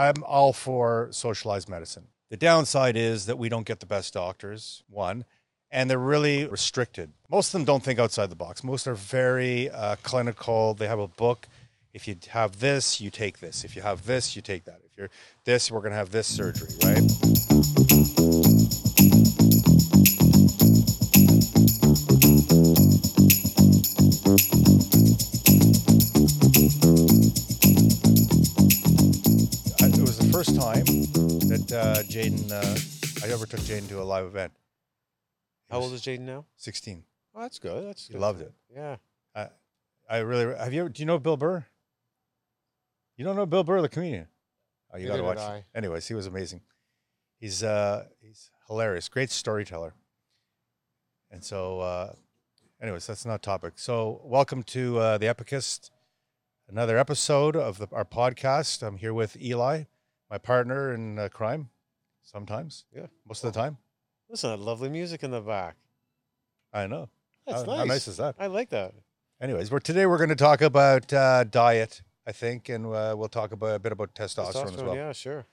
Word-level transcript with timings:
I'm 0.00 0.24
all 0.24 0.54
for 0.54 1.08
socialized 1.10 1.68
medicine. 1.68 2.06
The 2.30 2.38
downside 2.38 2.96
is 2.96 3.26
that 3.26 3.36
we 3.36 3.50
don't 3.50 3.66
get 3.66 3.80
the 3.80 3.86
best 3.86 4.14
doctors, 4.14 4.82
one, 4.88 5.26
and 5.70 5.90
they're 5.90 5.98
really 5.98 6.46
restricted. 6.46 7.12
Most 7.28 7.48
of 7.48 7.52
them 7.52 7.64
don't 7.66 7.82
think 7.82 7.98
outside 7.98 8.30
the 8.30 8.36
box. 8.36 8.64
Most 8.64 8.86
are 8.86 8.94
very 8.94 9.68
uh, 9.68 9.96
clinical. 10.02 10.72
They 10.72 10.86
have 10.86 11.00
a 11.00 11.08
book. 11.08 11.48
If 11.92 12.08
you 12.08 12.16
have 12.28 12.60
this, 12.60 12.98
you 12.98 13.10
take 13.10 13.40
this. 13.40 13.62
If 13.62 13.76
you 13.76 13.82
have 13.82 14.06
this, 14.06 14.34
you 14.34 14.40
take 14.40 14.64
that. 14.64 14.80
If 14.86 14.96
you're 14.96 15.10
this, 15.44 15.70
we're 15.70 15.80
going 15.80 15.92
to 15.92 15.98
have 15.98 16.12
this 16.12 16.26
surgery, 16.26 16.68
right? 16.82 18.59
Jaden, 32.10 32.50
uh, 32.50 33.24
I 33.24 33.32
ever 33.32 33.46
took 33.46 33.60
Jaden 33.60 33.88
to 33.88 34.00
a 34.00 34.02
live 34.02 34.26
event. 34.26 34.52
He 35.68 35.72
How 35.74 35.80
old 35.80 35.92
is 35.92 36.02
Jaden 36.02 36.22
now? 36.22 36.44
16. 36.56 37.04
Oh, 37.36 37.42
that's 37.42 37.60
good. 37.60 37.86
That's 37.86 38.08
He 38.08 38.14
good. 38.14 38.20
loved 38.20 38.40
it. 38.40 38.52
Yeah. 38.74 38.96
I 39.34 39.48
I 40.08 40.18
really 40.18 40.56
have 40.56 40.72
you 40.74 40.80
ever 40.80 40.88
do 40.88 41.00
you 41.00 41.06
know 41.06 41.20
Bill 41.20 41.36
Burr? 41.36 41.64
You 43.16 43.24
don't 43.24 43.36
know 43.36 43.46
Bill 43.46 43.62
Burr, 43.62 43.80
the 43.80 43.88
comedian? 43.88 44.26
Oh, 44.92 44.98
you 44.98 45.06
gotta 45.06 45.22
watch. 45.22 45.36
did. 45.38 45.44
I. 45.44 45.64
Anyways, 45.72 46.08
he 46.08 46.14
was 46.14 46.26
amazing. 46.26 46.62
He's 47.38 47.62
uh 47.62 48.06
he's 48.20 48.50
hilarious, 48.66 49.08
great 49.08 49.30
storyteller. 49.30 49.94
And 51.30 51.44
so 51.44 51.78
uh 51.78 52.12
anyways, 52.82 53.06
that's 53.06 53.24
not 53.24 53.40
topic. 53.40 53.74
So 53.76 54.20
welcome 54.24 54.64
to 54.64 54.98
uh 54.98 55.18
the 55.18 55.26
Epicist, 55.26 55.90
another 56.68 56.98
episode 56.98 57.54
of 57.54 57.78
the, 57.78 57.86
our 57.92 58.04
podcast. 58.04 58.82
I'm 58.84 58.96
here 58.96 59.14
with 59.14 59.40
Eli, 59.40 59.84
my 60.28 60.38
partner 60.38 60.92
in 60.92 61.20
uh, 61.20 61.28
crime, 61.28 61.70
sometimes. 62.22 62.84
Yeah. 62.94 63.06
Most 63.26 63.44
of 63.44 63.52
the 63.52 63.58
time. 63.58 63.78
Listen, 64.28 64.50
that 64.50 64.60
lovely 64.60 64.88
music 64.88 65.22
in 65.22 65.30
the 65.30 65.40
back. 65.40 65.76
I 66.72 66.86
know. 66.86 67.08
That's 67.46 67.62
how, 67.62 67.66
nice. 67.66 67.78
how 67.78 67.84
nice 67.84 68.08
is 68.08 68.16
that? 68.18 68.36
I 68.38 68.46
like 68.46 68.70
that. 68.70 68.94
Anyways, 69.40 69.70
we're 69.70 69.80
today 69.80 70.06
we're 70.06 70.18
going 70.18 70.28
to 70.28 70.36
talk 70.36 70.60
about 70.60 71.12
uh, 71.12 71.44
diet, 71.44 72.02
I 72.26 72.32
think, 72.32 72.68
and 72.68 72.86
uh, 72.86 73.14
we'll 73.16 73.28
talk 73.28 73.52
about 73.52 73.74
a 73.74 73.78
bit 73.78 73.92
about 73.92 74.14
testosterone, 74.14 74.74
as 74.74 74.82
well. 74.82 74.94
Yeah, 74.94 75.12
sure. 75.12 75.46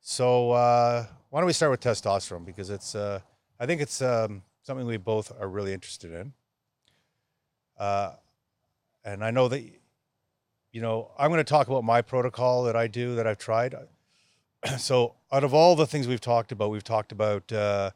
So 0.00 0.52
uh, 0.52 1.06
why 1.30 1.40
don't 1.40 1.46
we 1.46 1.52
start 1.52 1.70
with 1.70 1.80
testosterone 1.80 2.44
because 2.44 2.70
it's 2.70 2.94
uh, 2.94 3.20
I 3.60 3.66
think 3.66 3.80
it's 3.80 4.00
um, 4.00 4.42
something 4.62 4.86
we 4.86 4.96
both 4.96 5.30
are 5.38 5.48
really 5.48 5.72
interested 5.72 6.12
in. 6.12 6.32
Uh, 7.78 8.14
and 9.04 9.24
I 9.24 9.30
know 9.30 9.48
that 9.48 9.62
you 10.72 10.80
know 10.80 11.10
I'm 11.18 11.30
going 11.30 11.38
to 11.38 11.44
talk 11.44 11.68
about 11.68 11.84
my 11.84 12.02
protocol 12.02 12.64
that 12.64 12.76
I 12.76 12.86
do 12.86 13.14
that 13.16 13.26
I've 13.26 13.38
tried. 13.38 13.74
so 14.78 15.14
out 15.32 15.44
of 15.44 15.54
all 15.54 15.76
the 15.76 15.86
things 15.86 16.08
we've 16.08 16.20
talked 16.20 16.52
about, 16.52 16.70
we've 16.70 16.84
talked 16.84 17.12
about 17.12 17.50
uh, 17.52 17.90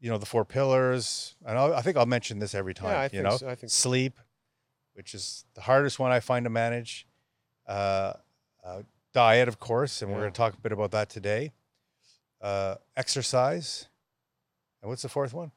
you 0.00 0.10
know 0.10 0.18
the 0.18 0.26
four 0.26 0.44
pillars, 0.44 1.34
and 1.44 1.58
I'll, 1.58 1.74
I 1.74 1.82
think 1.82 1.96
I'll 1.96 2.06
mention 2.06 2.38
this 2.38 2.54
every 2.54 2.74
time. 2.74 2.90
Yeah, 2.90 3.00
I 3.00 3.04
you 3.04 3.08
think 3.10 3.24
know, 3.24 3.36
so. 3.36 3.48
I 3.48 3.54
think 3.54 3.70
so. 3.70 3.88
sleep, 3.88 4.18
which 4.94 5.14
is 5.14 5.44
the 5.54 5.62
hardest 5.62 5.98
one 5.98 6.12
I 6.12 6.20
find 6.20 6.44
to 6.44 6.50
manage. 6.50 7.06
Uh, 7.66 8.12
uh, 8.64 8.82
diet, 9.12 9.48
of 9.48 9.58
course, 9.58 10.02
and 10.02 10.10
we're 10.10 10.20
going 10.20 10.32
to 10.32 10.36
talk 10.36 10.54
a 10.54 10.60
bit 10.60 10.72
about 10.72 10.90
that 10.92 11.08
today. 11.08 11.52
Uh, 12.40 12.76
exercise, 12.96 13.88
and 14.82 14.90
what's 14.90 15.02
the 15.02 15.08
fourth 15.08 15.32
one? 15.32 15.50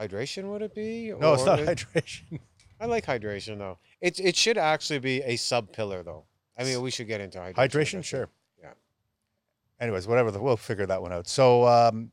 Hydration 0.00 0.50
would 0.50 0.62
it 0.62 0.74
be? 0.74 1.12
No, 1.18 1.34
it's 1.34 1.44
not 1.44 1.60
hydration. 1.60 2.40
I 2.80 2.86
like 2.86 3.06
hydration 3.06 3.58
though. 3.58 3.78
It 4.00 4.20
it 4.20 4.36
should 4.36 4.58
actually 4.58 4.98
be 4.98 5.22
a 5.22 5.36
sub 5.36 5.72
pillar 5.72 6.02
though. 6.02 6.24
I 6.58 6.64
mean, 6.64 6.82
we 6.82 6.90
should 6.90 7.06
get 7.06 7.20
into 7.20 7.38
hydration. 7.38 7.54
Hydration, 7.54 8.04
sure. 8.04 8.28
Anyways, 9.80 10.06
whatever. 10.06 10.30
The, 10.30 10.40
we'll 10.40 10.56
figure 10.56 10.86
that 10.86 11.02
one 11.02 11.12
out. 11.12 11.26
So, 11.28 11.66
um, 11.66 12.12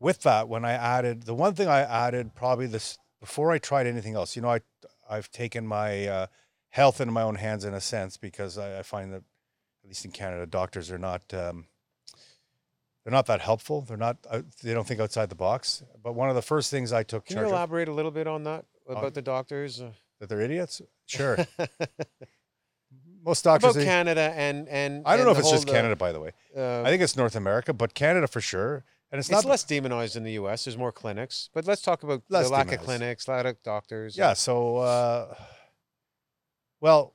with 0.00 0.22
that, 0.22 0.48
when 0.48 0.64
I 0.64 0.72
added 0.72 1.22
the 1.24 1.34
one 1.34 1.54
thing 1.54 1.68
I 1.68 1.80
added 1.80 2.34
probably 2.34 2.66
this 2.66 2.98
before 3.20 3.50
I 3.50 3.58
tried 3.58 3.86
anything 3.86 4.14
else, 4.14 4.36
you 4.36 4.42
know, 4.42 4.50
I 4.50 4.60
I've 5.08 5.30
taken 5.30 5.66
my 5.66 6.06
uh, 6.06 6.26
health 6.70 7.00
into 7.00 7.12
my 7.12 7.22
own 7.22 7.36
hands 7.36 7.64
in 7.64 7.74
a 7.74 7.80
sense 7.80 8.16
because 8.16 8.58
I, 8.58 8.80
I 8.80 8.82
find 8.82 9.12
that 9.12 9.22
at 9.82 9.88
least 9.88 10.04
in 10.04 10.10
Canada, 10.10 10.46
doctors 10.46 10.90
are 10.90 10.98
not 10.98 11.22
um, 11.32 11.66
they're 13.04 13.12
not 13.12 13.26
that 13.26 13.40
helpful. 13.40 13.80
They're 13.80 13.96
not 13.96 14.18
uh, 14.28 14.42
they 14.62 14.74
don't 14.74 14.86
think 14.86 15.00
outside 15.00 15.30
the 15.30 15.34
box. 15.34 15.82
But 16.02 16.14
one 16.14 16.28
of 16.28 16.34
the 16.34 16.42
first 16.42 16.70
things 16.70 16.92
I 16.92 17.02
took 17.02 17.24
Can 17.24 17.36
you 17.36 17.42
charge 17.42 17.46
of 17.46 17.52
elaborate 17.52 17.88
a 17.88 17.92
little 17.92 18.10
bit 18.10 18.26
on 18.26 18.44
that 18.44 18.66
about 18.86 19.14
the 19.14 19.22
doctors? 19.22 19.82
That 20.20 20.28
they're 20.28 20.40
idiots. 20.40 20.82
Sure, 21.06 21.38
most 23.28 23.44
doctors. 23.44 23.76
about 23.76 23.84
Canada 23.84 24.32
and 24.36 24.68
and 24.68 25.02
I 25.06 25.16
don't 25.16 25.20
and 25.20 25.26
know 25.26 25.32
if 25.32 25.38
it's 25.38 25.50
just 25.50 25.68
uh, 25.68 25.72
Canada, 25.72 25.96
by 25.96 26.12
the 26.12 26.20
way. 26.20 26.32
Uh, 26.56 26.82
I 26.82 26.88
think 26.90 27.02
it's 27.02 27.16
North 27.16 27.36
America, 27.36 27.72
but 27.72 27.94
Canada 27.94 28.26
for 28.26 28.40
sure. 28.40 28.84
And 29.10 29.18
it's, 29.18 29.28
it's, 29.28 29.32
not 29.32 29.48
less 29.48 29.64
demonized 29.64 30.16
in 30.16 30.24
the 30.24 30.32
U.S. 30.32 30.64
There's 30.64 30.76
more 30.76 30.92
clinics, 30.92 31.48
but 31.54 31.66
let's 31.66 31.80
talk 31.80 32.02
about 32.02 32.22
the 32.28 32.40
lack 32.40 32.66
demonized. 32.66 32.72
of 32.72 32.80
clinics, 32.80 33.28
lack 33.28 33.46
of 33.46 33.62
doctors. 33.62 34.18
Yeah. 34.18 34.34
So, 34.34 34.78
uh, 34.78 35.34
well, 36.82 37.14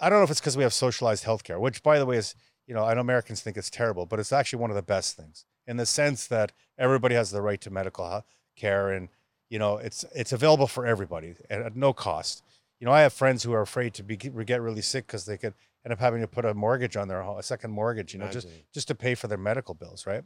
I 0.00 0.08
don't 0.08 0.18
know 0.18 0.24
if 0.24 0.30
it's 0.30 0.40
because 0.40 0.56
we 0.56 0.62
have 0.62 0.72
socialized 0.72 1.24
healthcare, 1.24 1.60
which, 1.60 1.82
by 1.82 1.98
the 1.98 2.06
way, 2.06 2.16
is 2.16 2.34
you 2.66 2.74
know 2.74 2.84
I 2.84 2.94
know 2.94 3.00
Americans 3.00 3.42
think 3.42 3.56
it's 3.56 3.70
terrible, 3.70 4.06
but 4.06 4.18
it's 4.18 4.32
actually 4.32 4.60
one 4.60 4.70
of 4.70 4.76
the 4.76 4.82
best 4.82 5.16
things 5.16 5.44
in 5.66 5.76
the 5.76 5.86
sense 5.86 6.26
that 6.28 6.52
everybody 6.78 7.14
has 7.14 7.30
the 7.30 7.42
right 7.42 7.60
to 7.60 7.70
medical 7.70 8.24
care, 8.56 8.90
and 8.90 9.08
you 9.50 9.58
know 9.58 9.76
it's 9.76 10.04
it's 10.14 10.32
available 10.32 10.66
for 10.66 10.86
everybody 10.86 11.34
and 11.50 11.62
at 11.62 11.76
no 11.76 11.92
cost. 11.92 12.42
You 12.80 12.86
know, 12.86 12.92
I 12.92 13.02
have 13.02 13.12
friends 13.12 13.42
who 13.42 13.52
are 13.52 13.62
afraid 13.62 13.94
to 13.94 14.02
be, 14.02 14.16
get 14.16 14.32
really 14.32 14.82
sick 14.82 15.06
because 15.06 15.24
they 15.24 15.38
could 15.38 15.54
end 15.84 15.92
up 15.92 15.98
having 15.98 16.20
to 16.20 16.28
put 16.28 16.44
a 16.44 16.52
mortgage 16.52 16.96
on 16.96 17.08
their 17.08 17.22
home, 17.22 17.38
a 17.38 17.42
second 17.42 17.70
mortgage, 17.70 18.12
you 18.12 18.20
know, 18.20 18.28
just 18.28 18.46
Imagine. 18.46 18.64
just 18.72 18.88
to 18.88 18.94
pay 18.94 19.14
for 19.14 19.28
their 19.28 19.38
medical 19.38 19.74
bills, 19.74 20.06
right? 20.06 20.24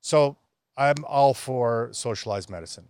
So 0.00 0.36
I'm 0.76 1.04
all 1.06 1.34
for 1.34 1.90
socialized 1.92 2.50
medicine. 2.50 2.88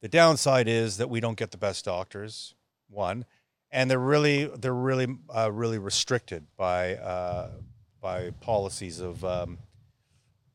The 0.00 0.08
downside 0.08 0.68
is 0.68 0.96
that 0.96 1.10
we 1.10 1.20
don't 1.20 1.36
get 1.36 1.50
the 1.50 1.58
best 1.58 1.84
doctors, 1.84 2.54
one, 2.88 3.26
and 3.70 3.90
they're 3.90 3.98
really 3.98 4.46
they're 4.46 4.72
really 4.72 5.08
uh, 5.34 5.52
really 5.52 5.78
restricted 5.78 6.46
by 6.56 6.96
uh, 6.96 7.50
by 8.00 8.30
policies 8.40 9.00
of 9.00 9.22
um, 9.24 9.58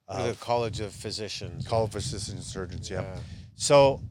are 0.07 0.27
the 0.27 0.33
College 0.35 0.79
of 0.79 0.93
Physicians. 0.93 1.67
College 1.67 1.89
of 1.89 1.93
Physicians 1.93 2.29
and 2.29 2.43
Surgeons. 2.43 2.89
Yeah. 2.89 3.17
So 3.55 4.01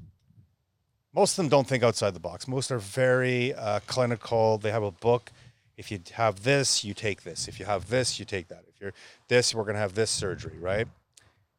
most 1.14 1.32
of 1.32 1.36
them 1.36 1.48
don't 1.48 1.66
think 1.66 1.82
outside 1.82 2.14
the 2.14 2.20
box. 2.20 2.48
Most 2.48 2.70
are 2.70 2.78
very 2.78 3.54
uh, 3.54 3.80
clinical. 3.86 4.58
They 4.58 4.70
have 4.70 4.82
a 4.82 4.90
book. 4.90 5.30
If 5.76 5.90
you 5.90 6.00
have 6.12 6.42
this, 6.42 6.84
you 6.84 6.94
take 6.94 7.22
this. 7.22 7.48
If 7.48 7.58
you 7.60 7.66
have 7.66 7.88
this, 7.88 8.18
you 8.18 8.24
take 8.24 8.48
that. 8.48 8.64
If 8.68 8.80
you're 8.80 8.92
this, 9.28 9.54
we're 9.54 9.62
going 9.64 9.74
to 9.74 9.80
have 9.80 9.94
this 9.94 10.10
surgery, 10.10 10.58
right? 10.58 10.88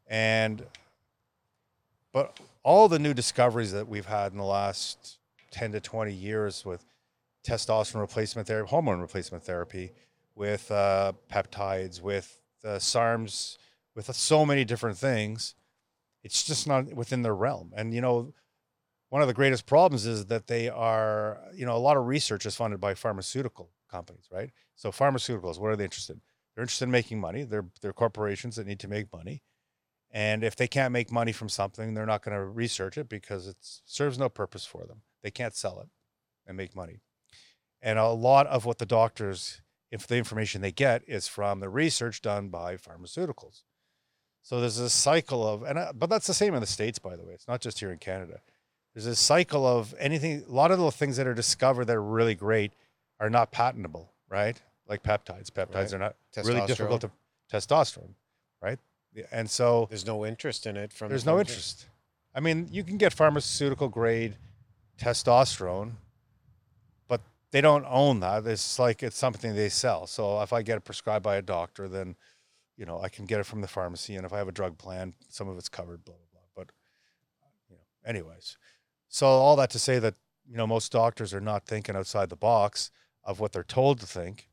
And 0.08 0.66
but 2.12 2.40
all 2.64 2.88
the 2.88 3.00
new 3.00 3.14
discoveries 3.14 3.74
that 3.74 3.88
we've 3.88 4.06
had 4.06 4.32
in 4.32 4.38
the 4.38 4.46
last 4.46 5.20
10 5.52 5.74
to 5.74 5.82
20 5.82 6.14
years 6.14 6.64
with 6.64 6.86
testosterone 7.46 8.02
replacement 8.02 8.48
therapy, 8.48 8.70
hormone 8.70 9.02
replacement 9.02 9.44
therapy, 9.44 9.92
with 10.34 10.72
uh, 10.72 11.14
peptides, 11.32 12.02
with 12.02 12.40
uh, 12.64 12.80
SARMs, 12.80 13.58
with 13.96 14.14
so 14.14 14.46
many 14.46 14.66
different 14.66 14.98
things, 14.98 15.56
it's 16.24 16.44
just 16.44 16.68
not 16.68 16.94
within 16.94 17.22
their 17.22 17.36
realm. 17.36 17.72
And 17.76 17.94
you 17.94 18.02
know, 18.02 18.34
one 19.10 19.22
of 19.22 19.28
the 19.28 19.34
greatest 19.34 19.66
problems 19.66 20.06
is 20.06 20.26
that 20.28 20.48
they 20.48 20.70
are, 20.70 21.40
you 21.54 21.66
know, 21.66 21.76
a 21.76 21.80
lot 21.80 21.98
of 21.98 22.06
research 22.06 22.46
is 22.46 22.56
funded 22.56 22.80
by 22.80 22.94
pharmaceutical 22.94 23.70
companies, 23.90 24.28
right? 24.32 24.52
So 24.76 24.92
pharmaceuticals, 24.92 25.60
what 25.60 25.70
are 25.70 25.76
they 25.76 25.84
interested 25.86 26.14
in? 26.14 26.22
They're 26.56 26.64
interested 26.64 26.86
in 26.86 26.92
making 26.92 27.20
money. 27.20 27.44
They're 27.44 27.66
they're 27.82 27.94
corporations 27.94 28.56
that 28.56 28.68
need 28.68 28.80
to 28.80 28.88
make 28.88 29.12
money. 29.14 29.44
And 30.12 30.44
if 30.44 30.56
they 30.56 30.68
can't 30.68 30.94
make 30.94 31.12
money 31.12 31.34
from 31.34 31.50
something, 31.50 31.94
they're 31.94 32.06
not 32.06 32.24
going 32.24 32.38
to 32.38 32.46
research 32.46 32.98
it 32.98 33.10
because 33.10 33.48
it 33.48 33.58
serves 33.60 34.18
no 34.18 34.30
purpose 34.30 34.66
for 34.66 34.86
them. 34.86 35.02
They 35.24 35.32
can't 35.32 35.56
sell 35.56 35.82
it 35.82 35.90
and 36.48 36.56
make 36.56 36.76
money. 36.76 37.02
And 37.82 38.00
a 38.00 38.08
lot 38.10 38.48
of 38.48 38.66
what 38.66 38.78
the 38.78 38.86
doctors, 38.86 39.62
if 39.92 40.08
the 40.08 40.16
information 40.16 40.62
they 40.62 40.72
get 40.72 41.04
is 41.08 41.28
from 41.28 41.60
the 41.60 41.70
research 41.70 42.22
done 42.22 42.48
by 42.48 42.78
pharmaceuticals. 42.78 43.64
So 44.42 44.62
there's 44.62 44.80
a 44.80 44.90
cycle 44.90 45.46
of, 45.46 45.64
and 45.64 45.78
I, 45.78 45.92
but 45.94 46.10
that's 46.10 46.28
the 46.28 46.34
same 46.34 46.54
in 46.54 46.62
the 46.62 46.68
states, 46.68 47.00
by 47.00 47.16
the 47.16 47.26
way. 47.26 47.34
It's 47.34 47.48
not 47.48 47.62
just 47.62 47.80
here 47.80 47.92
in 47.92 47.98
Canada. 47.98 48.40
There's 48.96 49.06
a 49.08 49.16
cycle 49.16 49.68
of 49.68 49.94
anything. 50.00 50.46
A 50.48 50.52
lot 50.52 50.72
of 50.72 50.80
the 50.80 50.90
things 50.90 51.18
that 51.18 51.28
are 51.28 51.34
discovered 51.34 51.86
that 51.86 51.98
are 51.98 52.02
really 52.02 52.34
great 52.34 52.72
are 53.20 53.30
not 53.30 53.52
patentable, 53.52 54.14
right? 54.30 54.60
Like 54.88 55.04
peptides. 55.04 55.52
Peptides 55.52 55.76
Right. 55.76 55.94
are 55.94 56.00
not 56.00 56.16
really 56.46 56.66
difficult 56.66 57.02
to 57.02 57.12
testosterone, 57.52 58.14
right? 58.62 58.80
And 59.32 59.50
so 59.50 59.88
There's 59.90 60.06
no 60.06 60.26
interest 60.26 60.66
in 60.66 60.78
it 60.78 60.94
from. 60.94 61.10
the 61.10 61.14
there's 61.14 61.26
no 61.26 61.40
interest. 61.40 61.88
I 62.34 62.40
mean, 62.40 62.70
you 62.72 62.84
can 62.86 62.98
get 62.98 63.12
pharmaceutical 63.14 63.90
grade 63.90 64.38
testosterone, 64.98 65.94
but 67.08 67.22
they 67.52 67.60
don't 67.62 67.86
own 67.90 68.22
that. 68.22 68.46
It's 68.46 68.80
like 68.80 69.04
it's 69.04 69.18
something 69.18 69.56
they 69.56 69.70
sell. 69.70 70.08
So 70.08 70.42
if 70.42 70.54
I 70.54 70.62
get 70.62 70.78
it 70.78 70.86
prescribed 70.86 71.24
by 71.24 71.36
a 71.36 71.42
doctor, 71.42 71.90
then 71.90 72.16
you 72.78 72.86
know 72.86 73.02
I 73.02 73.10
can 73.10 73.26
get 73.26 73.42
it 73.42 73.46
from 73.46 73.60
the 73.60 73.68
pharmacy, 73.68 74.16
and 74.16 74.26
if 74.26 74.32
I 74.32 74.38
have 74.38 74.48
a 74.48 74.54
drug 74.54 74.78
plan, 74.78 75.16
some 75.28 75.50
of 75.50 75.58
it's 75.58 75.70
covered. 75.70 76.04
Blah 76.06 76.16
blah 76.16 76.42
blah. 76.56 76.64
But 76.64 76.72
you 77.70 77.76
know, 77.76 77.82
anyways, 78.10 78.58
so 79.08 79.28
all 79.28 79.56
that 79.56 79.70
to 79.72 79.80
say 79.80 80.00
that 80.00 80.16
you 80.50 80.58
know 80.58 80.68
most 80.68 80.92
doctors 80.92 81.34
are 81.34 81.42
not 81.42 81.66
thinking 81.66 81.96
outside 81.96 82.30
the 82.30 82.36
box 82.36 82.92
of 83.24 83.40
what 83.40 83.52
they're 83.52 83.64
told 83.64 84.00
to 84.00 84.06
think, 84.06 84.50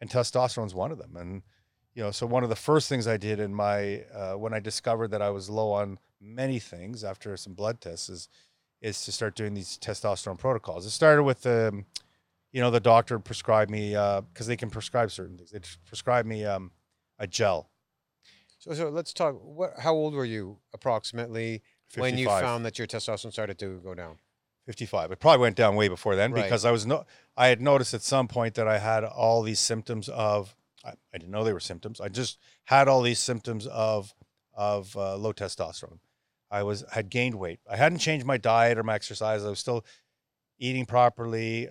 and 0.00 0.10
testosterone's 0.10 0.74
one 0.74 0.90
of 0.90 0.98
them. 0.98 1.16
And 1.16 1.42
you 1.94 2.02
know, 2.02 2.10
so 2.10 2.26
one 2.26 2.42
of 2.42 2.50
the 2.50 2.56
first 2.56 2.88
things 2.88 3.06
I 3.06 3.16
did 3.16 3.40
in 3.40 3.54
my 3.54 4.02
uh, 4.14 4.34
when 4.34 4.52
I 4.52 4.60
discovered 4.60 5.08
that 5.08 5.22
I 5.22 5.30
was 5.30 5.48
low 5.48 5.72
on 5.72 5.98
many 6.20 6.58
things 6.58 7.04
after 7.04 7.36
some 7.36 7.54
blood 7.54 7.80
tests 7.80 8.08
is 8.08 8.28
is 8.82 9.04
to 9.04 9.12
start 9.12 9.34
doing 9.34 9.54
these 9.54 9.78
testosterone 9.78 10.38
protocols. 10.38 10.84
It 10.84 10.90
started 10.90 11.22
with 11.22 11.42
the, 11.42 11.84
you 12.52 12.60
know, 12.60 12.70
the 12.70 12.80
doctor 12.80 13.18
prescribed 13.18 13.70
me 13.70 13.90
because 13.90 14.46
they 14.46 14.56
can 14.56 14.70
prescribe 14.70 15.10
certain 15.10 15.38
things. 15.38 15.50
They 15.50 15.60
prescribed 15.86 16.28
me 16.28 16.44
um, 16.44 16.70
a 17.18 17.26
gel. 17.26 17.70
So, 18.58 18.74
so 18.74 18.88
let's 18.90 19.12
talk. 19.12 19.34
What? 19.42 19.72
How 19.78 19.94
old 19.94 20.14
were 20.14 20.24
you 20.24 20.58
approximately 20.74 21.62
when 21.96 22.18
you 22.18 22.26
55. 22.26 22.42
found 22.42 22.64
that 22.64 22.78
your 22.78 22.86
testosterone 22.86 23.32
started 23.32 23.58
to 23.58 23.78
go 23.78 23.94
down? 23.94 24.18
55. 24.66 25.12
It 25.12 25.20
probably 25.20 25.40
went 25.42 25.56
down 25.56 25.76
way 25.76 25.86
before 25.88 26.16
then 26.16 26.32
Right. 26.32 26.42
because 26.44 26.64
I 26.64 26.70
was 26.72 26.86
no 26.86 27.04
I 27.36 27.46
had 27.48 27.60
noticed 27.60 27.94
at 27.94 28.02
some 28.02 28.26
point 28.28 28.54
that 28.54 28.66
I 28.66 28.78
had 28.78 29.04
all 29.04 29.42
these 29.42 29.60
symptoms 29.60 30.08
of 30.08 30.56
I, 30.84 30.90
I 31.14 31.18
didn't 31.18 31.30
know 31.30 31.44
they 31.44 31.52
were 31.52 31.60
symptoms. 31.60 32.00
I 32.00 32.08
just 32.08 32.38
had 32.64 32.88
all 32.88 33.02
these 33.02 33.20
symptoms 33.20 33.66
of 33.68 34.14
of 34.54 34.96
uh, 34.96 35.16
low 35.16 35.32
testosterone. 35.32 35.98
I 36.50 36.62
was 36.62 36.84
had 36.92 37.10
gained 37.10 37.36
weight. 37.36 37.60
I 37.70 37.76
hadn't 37.76 37.98
changed 37.98 38.26
my 38.26 38.38
diet 38.38 38.76
or 38.78 38.82
my 38.82 38.94
exercise. 38.94 39.44
I 39.44 39.48
was 39.50 39.58
still 39.58 39.84
eating 40.58 40.86
properly, 40.86 41.68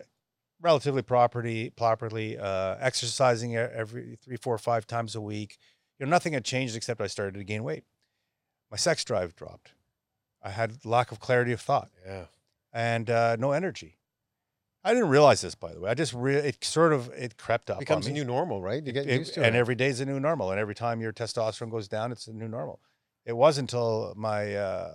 relatively 0.61 1.01
properly, 1.01 1.69
properly 1.71 2.37
uh, 2.37 2.75
exercising 2.79 3.53
e- 3.53 3.57
every 3.57 4.17
three, 4.23 4.37
four, 4.37 4.57
five 4.57 4.85
times 4.85 5.15
a 5.15 5.21
week. 5.21 5.57
You 5.97 6.05
know, 6.05 6.09
nothing 6.09 6.33
had 6.33 6.43
changed 6.45 6.75
except 6.75 6.99
I 7.01 7.07
started 7.07 7.35
to 7.35 7.43
gain 7.43 7.63
weight. 7.63 7.83
My 8.69 8.77
sex 8.77 9.03
drive 9.03 9.35
dropped. 9.35 9.73
I 10.45 10.51
had 10.51 10.85
lack 10.85 11.11
of 11.11 11.19
clarity 11.19 11.51
of 11.51 11.59
thought 11.59 11.89
Yeah. 12.05 12.25
and 12.71 13.09
uh, 13.09 13.35
no 13.37 13.51
energy. 13.51 13.97
I 14.83 14.93
didn't 14.93 15.09
realize 15.09 15.41
this, 15.41 15.55
by 15.55 15.73
the 15.73 15.79
way. 15.79 15.89
I 15.89 15.95
just 15.95 16.13
re- 16.13 16.35
it 16.35 16.63
sort 16.63 16.93
of 16.93 17.09
it 17.17 17.37
crept 17.37 17.71
up. 17.71 17.79
Becomes 17.79 18.05
a 18.05 18.11
new 18.11 18.23
normal, 18.23 18.61
right? 18.61 18.85
You 18.85 18.91
get 18.93 19.07
It- 19.09 19.17
used 19.17 19.33
to 19.33 19.43
and 19.43 19.55
it. 19.55 19.59
every 19.59 19.73
day 19.73 19.87
is 19.87 19.99
a 19.99 20.05
new 20.05 20.19
normal. 20.19 20.51
And 20.51 20.59
every 20.59 20.75
time 20.75 21.01
your 21.01 21.11
testosterone 21.11 21.71
goes 21.71 21.87
down, 21.87 22.11
it's 22.11 22.27
a 22.27 22.33
new 22.33 22.47
normal. 22.47 22.79
It 23.25 23.33
wasn't 23.33 23.71
until 23.73 24.13
my 24.15 24.55
uh, 24.55 24.93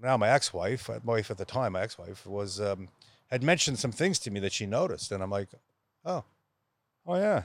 now 0.00 0.16
my 0.16 0.28
ex-wife, 0.28 0.88
my 0.88 0.98
wife 1.04 1.30
at 1.30 1.38
the 1.38 1.44
time, 1.44 1.72
my 1.74 1.82
ex-wife 1.82 2.26
was 2.26 2.60
um, 2.60 2.88
had 3.30 3.44
mentioned 3.44 3.78
some 3.78 3.92
things 3.92 4.18
to 4.20 4.30
me 4.32 4.40
that 4.40 4.52
she 4.52 4.66
noticed, 4.66 5.12
and 5.12 5.22
I'm 5.22 5.30
like, 5.30 5.50
oh, 6.04 6.24
oh 7.06 7.14
yeah. 7.14 7.44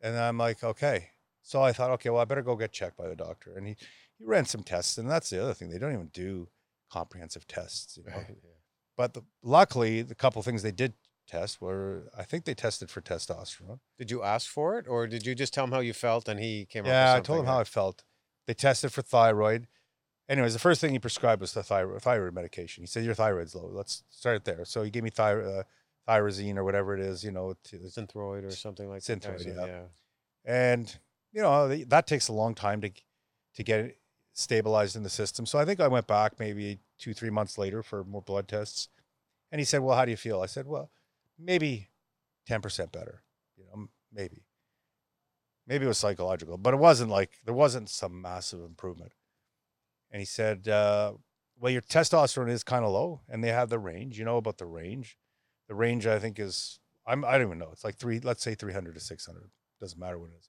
And 0.00 0.16
I'm 0.16 0.38
like, 0.38 0.64
okay. 0.64 1.10
So 1.42 1.60
I 1.62 1.72
thought, 1.74 1.90
okay, 1.92 2.08
well, 2.08 2.22
I 2.22 2.24
better 2.24 2.40
go 2.42 2.56
get 2.56 2.72
checked 2.72 2.96
by 2.96 3.06
the 3.08 3.16
doctor. 3.16 3.52
And 3.56 3.66
he 3.66 3.76
he 4.24 4.30
ran 4.30 4.46
some 4.46 4.62
tests, 4.62 4.98
and 4.98 5.08
that's 5.08 5.30
the 5.30 5.42
other 5.42 5.54
thing. 5.54 5.70
They 5.70 5.78
don't 5.78 5.92
even 5.92 6.10
do 6.12 6.48
comprehensive 6.90 7.46
tests. 7.46 7.96
You 7.96 8.04
know? 8.04 8.16
Right, 8.16 8.26
yeah. 8.28 8.50
But 8.96 9.14
the, 9.14 9.22
luckily, 9.42 10.02
the 10.02 10.14
couple 10.14 10.42
things 10.42 10.62
they 10.62 10.72
did 10.72 10.94
test 11.26 11.60
were, 11.60 12.10
I 12.16 12.22
think 12.22 12.44
they 12.44 12.54
tested 12.54 12.90
for 12.90 13.00
testosterone. 13.00 13.80
Did 13.98 14.10
you 14.10 14.22
ask 14.22 14.48
for 14.48 14.78
it, 14.78 14.86
or 14.88 15.06
did 15.06 15.26
you 15.26 15.34
just 15.34 15.52
tell 15.52 15.64
him 15.64 15.72
how 15.72 15.80
you 15.80 15.92
felt 15.92 16.28
and 16.28 16.40
he 16.40 16.66
came 16.66 16.84
up? 16.84 16.88
Yeah, 16.88 17.14
I 17.14 17.20
told 17.20 17.40
him 17.40 17.46
how 17.46 17.60
I 17.60 17.64
felt. 17.64 18.04
They 18.46 18.54
tested 18.54 18.92
for 18.92 19.02
thyroid. 19.02 19.68
Anyways, 20.28 20.54
the 20.54 20.58
first 20.58 20.80
thing 20.80 20.92
he 20.92 20.98
prescribed 20.98 21.40
was 21.40 21.52
the 21.52 21.62
thyroid, 21.62 22.00
thyroid 22.02 22.34
medication. 22.34 22.82
He 22.82 22.86
said 22.86 23.04
your 23.04 23.14
thyroid's 23.14 23.54
low. 23.54 23.68
Let's 23.70 24.04
start 24.10 24.44
there. 24.44 24.64
So 24.64 24.82
he 24.82 24.90
gave 24.90 25.02
me 25.02 25.10
thyro, 25.10 25.60
uh, 25.60 25.62
thyrazine 26.08 26.56
or 26.56 26.64
whatever 26.64 26.94
it 26.94 27.00
is, 27.00 27.24
you 27.24 27.30
know, 27.30 27.54
to, 27.64 27.76
Synthroid 27.78 28.44
or 28.44 28.50
something 28.50 28.88
like 28.88 29.02
that. 29.02 29.20
Synthroid, 29.20 29.46
yeah. 29.46 29.66
yeah. 29.66 29.82
and 30.44 30.98
you 31.32 31.42
know 31.42 31.68
that 31.68 32.06
takes 32.06 32.28
a 32.28 32.32
long 32.32 32.54
time 32.54 32.80
to 32.82 32.90
to 33.56 33.62
get 33.62 33.80
it 33.80 33.98
stabilized 34.34 34.96
in 34.96 35.02
the 35.02 35.10
system. 35.10 35.46
So 35.46 35.58
I 35.58 35.64
think 35.64 35.80
I 35.80 35.88
went 35.88 36.06
back 36.06 36.38
maybe 36.38 36.80
two 36.98 37.14
three 37.14 37.30
months 37.30 37.56
later 37.56 37.82
for 37.82 38.04
more 38.04 38.20
blood 38.20 38.48
tests, 38.48 38.88
and 39.50 39.60
he 39.60 39.64
said, 39.64 39.80
"Well, 39.80 39.96
how 39.96 40.04
do 40.04 40.10
you 40.10 40.16
feel?" 40.16 40.42
I 40.42 40.46
said, 40.46 40.66
"Well, 40.66 40.90
maybe 41.38 41.88
ten 42.46 42.60
percent 42.60 42.92
better. 42.92 43.22
You 43.56 43.64
know, 43.64 43.88
maybe, 44.12 44.44
maybe 45.66 45.84
it 45.86 45.88
was 45.88 45.98
psychological, 45.98 46.58
but 46.58 46.74
it 46.74 46.80
wasn't 46.80 47.10
like 47.10 47.40
there 47.44 47.54
wasn't 47.54 47.88
some 47.88 48.20
massive 48.20 48.60
improvement." 48.60 49.12
And 50.10 50.20
he 50.20 50.26
said, 50.26 50.68
uh, 50.68 51.14
"Well, 51.58 51.72
your 51.72 51.82
testosterone 51.82 52.50
is 52.50 52.64
kind 52.64 52.84
of 52.84 52.92
low, 52.92 53.22
and 53.28 53.42
they 53.42 53.48
have 53.48 53.70
the 53.70 53.78
range. 53.78 54.18
You 54.18 54.24
know 54.24 54.36
about 54.36 54.58
the 54.58 54.66
range. 54.66 55.16
The 55.68 55.74
range 55.74 56.06
I 56.06 56.18
think 56.18 56.38
is." 56.38 56.80
I'm, 57.06 57.22
I 57.22 57.32
don't 57.32 57.48
even 57.48 57.58
know. 57.58 57.68
It's 57.70 57.84
like 57.84 57.96
three, 57.96 58.18
let's 58.20 58.42
say 58.42 58.54
300 58.54 58.94
to 58.94 59.00
600 59.00 59.50
doesn't 59.78 59.98
matter 60.00 60.18
what 60.18 60.30
it 60.30 60.38
is. 60.38 60.48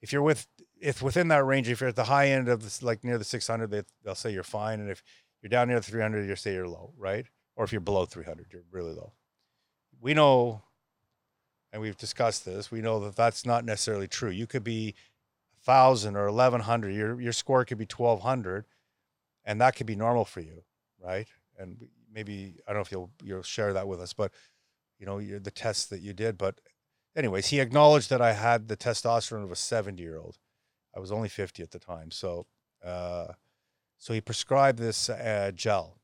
If 0.00 0.12
you're 0.12 0.22
with, 0.22 0.46
if 0.80 1.02
within 1.02 1.28
that 1.28 1.44
range, 1.44 1.68
if 1.68 1.80
you're 1.80 1.88
at 1.88 1.96
the 1.96 2.04
high 2.04 2.28
end 2.28 2.48
of 2.48 2.62
this, 2.62 2.82
like 2.82 3.04
near 3.04 3.18
the 3.18 3.24
600, 3.24 3.70
they, 3.70 3.82
they'll 4.04 4.14
say 4.14 4.32
you're 4.32 4.42
fine. 4.42 4.80
And 4.80 4.90
if 4.90 5.02
you're 5.42 5.48
down 5.48 5.68
near 5.68 5.78
the 5.78 5.82
300, 5.82 6.26
you'll 6.26 6.36
say 6.36 6.54
you're 6.54 6.68
low, 6.68 6.92
right? 6.96 7.26
Or 7.56 7.64
if 7.64 7.72
you're 7.72 7.80
below 7.80 8.04
300, 8.04 8.46
you're 8.52 8.62
really 8.70 8.92
low. 8.92 9.12
We 10.00 10.14
know, 10.14 10.62
and 11.72 11.82
we've 11.82 11.96
discussed 11.96 12.44
this, 12.44 12.70
we 12.70 12.80
know 12.80 13.00
that 13.00 13.16
that's 13.16 13.44
not 13.44 13.64
necessarily 13.64 14.08
true. 14.08 14.30
You 14.30 14.46
could 14.46 14.64
be 14.64 14.94
1,000 15.64 16.16
or 16.16 16.30
1,100, 16.30 16.94
your, 16.94 17.20
your 17.20 17.32
score 17.32 17.64
could 17.64 17.78
be 17.78 17.88
1,200, 17.92 18.64
and 19.44 19.60
that 19.60 19.74
could 19.74 19.86
be 19.86 19.96
normal 19.96 20.24
for 20.24 20.40
you, 20.40 20.62
right? 21.02 21.26
And 21.58 21.88
maybe, 22.12 22.54
I 22.66 22.72
don't 22.72 22.78
know 22.78 22.82
if 22.82 22.92
you'll, 22.92 23.10
you'll 23.22 23.42
share 23.42 23.72
that 23.72 23.88
with 23.88 24.00
us, 24.00 24.12
but 24.12 24.32
you 24.98 25.06
know, 25.06 25.20
the 25.20 25.50
tests 25.50 25.86
that 25.86 26.00
you 26.00 26.12
did. 26.12 26.36
But 26.36 26.60
anyways, 27.16 27.48
he 27.48 27.60
acknowledged 27.60 28.10
that 28.10 28.20
I 28.20 28.32
had 28.32 28.68
the 28.68 28.76
testosterone 28.76 29.44
of 29.44 29.52
a 29.52 29.56
70 29.56 30.02
year 30.02 30.18
old. 30.18 30.38
I 30.98 31.00
was 31.00 31.12
only 31.12 31.28
50 31.28 31.62
at 31.62 31.70
the 31.70 31.78
time. 31.78 32.10
So, 32.10 32.46
uh, 32.84 33.28
so 33.98 34.12
he 34.12 34.20
prescribed 34.20 34.80
this 34.80 35.08
uh, 35.08 35.52
gel. 35.54 35.96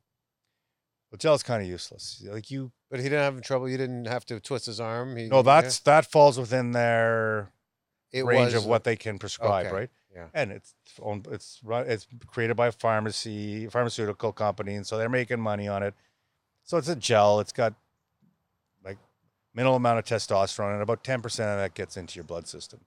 Well, 1.11 1.19
gel's 1.19 1.43
kind 1.43 1.61
of 1.61 1.69
useless. 1.69 2.25
Like 2.25 2.49
you, 2.49 2.71
But 2.93 3.01
he 3.01 3.07
didn't 3.07 3.35
have 3.35 3.43
trouble. 3.43 3.69
You 3.69 3.77
didn't 3.77 4.05
have 4.05 4.25
to 4.27 4.39
twist 4.39 4.67
his 4.67 4.79
arm. 4.79 5.17
He, 5.17 5.27
no, 5.27 5.43
that's 5.43 5.81
that 5.81 6.07
falls 6.07 6.39
within 6.39 6.71
their 6.71 7.51
it 8.13 8.25
range 8.25 8.55
was, 8.55 8.63
of 8.63 8.67
what 8.67 8.85
they 8.85 8.95
can 8.95 9.19
prescribe, 9.19 9.67
okay. 9.67 9.75
right? 9.75 9.91
Yeah. 10.15 10.27
And 10.33 10.53
it's 10.53 10.75
owned, 11.03 11.27
it's 11.29 11.59
run, 11.65 11.87
it's 11.89 12.07
created 12.29 12.57
by 12.57 12.69
a 12.69 12.73
pharmacy, 12.73 13.67
pharmaceutical 13.67 14.33
company, 14.33 14.77
and 14.77 14.87
so 14.87 14.97
they're 14.97 15.09
making 15.09 15.41
money 15.41 15.67
on 15.67 15.83
it. 15.83 15.95
So 16.63 16.77
it's 16.79 16.89
a 16.89 16.95
gel. 16.95 17.41
It's 17.41 17.53
got 17.53 17.75
like 18.85 18.99
minimal 19.55 19.75
amount 19.75 19.99
of 19.99 20.05
testosterone, 20.05 20.75
and 20.75 20.83
about 20.83 21.03
ten 21.03 21.21
percent 21.21 21.51
of 21.51 21.59
that 21.59 21.75
gets 21.75 21.97
into 21.97 22.15
your 22.15 22.25
blood 22.25 22.47
system. 22.47 22.79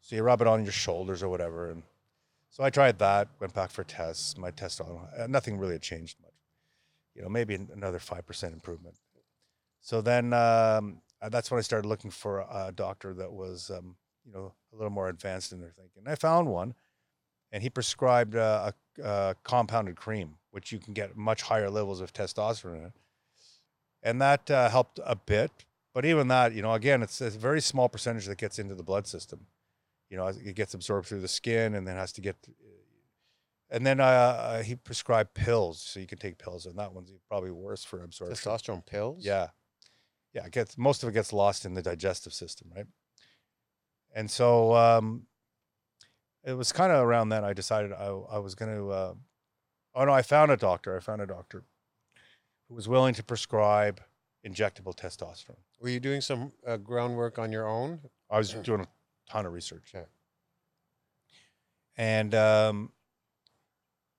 So 0.00 0.16
you 0.16 0.22
rub 0.22 0.40
it 0.40 0.46
on 0.46 0.64
your 0.64 0.72
shoulders 0.72 1.22
or 1.22 1.28
whatever, 1.28 1.70
and 1.70 1.82
so 2.50 2.64
I 2.64 2.70
tried 2.70 2.98
that. 2.98 3.28
Went 3.40 3.54
back 3.54 3.70
for 3.70 3.84
tests. 3.84 4.36
My 4.38 4.50
testosterone, 4.50 5.20
uh, 5.20 5.26
nothing 5.26 5.58
really 5.58 5.74
had 5.74 5.82
changed 5.82 6.16
much. 6.20 6.32
You 7.14 7.22
know, 7.22 7.28
maybe 7.28 7.54
another 7.54 7.98
five 7.98 8.26
percent 8.26 8.54
improvement. 8.54 8.96
So 9.80 10.00
then 10.00 10.32
um, 10.32 11.02
uh, 11.20 11.28
that's 11.28 11.50
when 11.50 11.58
I 11.58 11.62
started 11.62 11.88
looking 11.88 12.10
for 12.10 12.40
a 12.40 12.72
doctor 12.74 13.14
that 13.14 13.32
was, 13.32 13.70
um, 13.70 13.96
you 14.24 14.32
know, 14.32 14.52
a 14.72 14.76
little 14.76 14.90
more 14.90 15.08
advanced 15.08 15.52
in 15.52 15.60
their 15.60 15.72
thinking. 15.72 16.02
I 16.06 16.14
found 16.14 16.48
one, 16.48 16.74
and 17.52 17.62
he 17.62 17.70
prescribed 17.70 18.34
uh, 18.34 18.72
a, 18.98 19.02
a 19.02 19.36
compounded 19.44 19.96
cream, 19.96 20.36
which 20.50 20.72
you 20.72 20.78
can 20.78 20.94
get 20.94 21.16
much 21.16 21.42
higher 21.42 21.70
levels 21.70 22.00
of 22.00 22.12
testosterone 22.12 22.84
in 22.86 22.92
and 24.02 24.20
that 24.20 24.50
uh, 24.50 24.68
helped 24.68 25.00
a 25.04 25.16
bit. 25.16 25.50
But 25.94 26.04
even 26.04 26.28
that, 26.28 26.54
you 26.54 26.62
know, 26.62 26.72
again, 26.72 27.02
it's 27.02 27.20
a 27.20 27.30
very 27.30 27.60
small 27.60 27.88
percentage 27.88 28.26
that 28.26 28.38
gets 28.38 28.58
into 28.58 28.74
the 28.74 28.82
blood 28.82 29.06
system. 29.06 29.46
You 30.10 30.16
know, 30.16 30.26
it 30.28 30.54
gets 30.54 30.74
absorbed 30.74 31.06
through 31.06 31.20
the 31.20 31.28
skin, 31.28 31.74
and 31.74 31.86
then 31.86 31.96
has 31.96 32.12
to 32.12 32.20
get. 32.20 32.36
And 33.70 33.86
then 33.86 34.00
uh, 34.00 34.04
uh, 34.04 34.62
he 34.62 34.76
prescribed 34.76 35.34
pills, 35.34 35.82
so 35.82 36.00
you 36.00 36.06
can 36.06 36.18
take 36.18 36.38
pills, 36.38 36.64
and 36.64 36.78
that 36.78 36.92
one's 36.92 37.12
probably 37.28 37.50
worse 37.50 37.84
for 37.84 38.02
absorption. 38.02 38.34
testosterone 38.34 38.86
pills. 38.86 39.24
Yeah. 39.24 39.48
Yeah, 40.32 40.46
it 40.46 40.52
gets 40.52 40.78
most 40.78 41.02
of 41.02 41.08
it 41.08 41.12
gets 41.12 41.32
lost 41.32 41.64
in 41.64 41.74
the 41.74 41.82
digestive 41.82 42.32
system, 42.32 42.70
right? 42.74 42.86
And 44.14 44.30
so 44.30 44.74
um 44.74 45.26
it 46.44 46.52
was 46.52 46.72
kind 46.72 46.92
of 46.92 47.04
around 47.04 47.30
then 47.30 47.44
I 47.44 47.52
decided 47.52 47.92
I, 47.92 48.06
I 48.06 48.38
was 48.38 48.54
going 48.54 48.74
to 48.74 48.90
uh, 48.90 49.14
oh 49.94 50.04
no, 50.04 50.12
I 50.12 50.22
found 50.22 50.50
a 50.50 50.56
doctor. 50.56 50.96
I 50.96 51.00
found 51.00 51.20
a 51.20 51.26
doctor 51.26 51.64
who 52.68 52.74
was 52.74 52.88
willing 52.88 53.14
to 53.14 53.22
prescribe 53.22 54.00
injectable 54.46 54.94
testosterone. 54.94 55.56
Were 55.80 55.88
you 55.88 56.00
doing 56.00 56.20
some 56.20 56.52
uh, 56.66 56.76
groundwork 56.76 57.38
on 57.38 57.52
your 57.52 57.66
own? 57.68 58.00
I 58.30 58.38
was 58.38 58.52
doing 58.52 58.86
ton 59.28 59.46
of 59.46 59.52
research. 59.52 59.92
Yeah. 59.94 60.04
And 61.96 62.34
um 62.34 62.92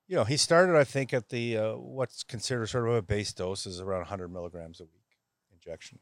you 0.07 0.15
know, 0.15 0.23
he 0.23 0.37
started 0.37 0.75
I 0.75 0.83
think 0.83 1.13
at 1.13 1.29
the 1.29 1.57
uh, 1.57 1.73
what's 1.73 2.23
considered 2.23 2.67
sort 2.67 2.87
of 2.87 2.95
a 2.95 3.01
base 3.01 3.31
dose 3.31 3.65
is 3.65 3.79
around 3.79 3.99
100 3.99 4.29
milligrams 4.29 4.79
a 4.79 4.85
week 4.85 4.99
injection. 5.51 5.99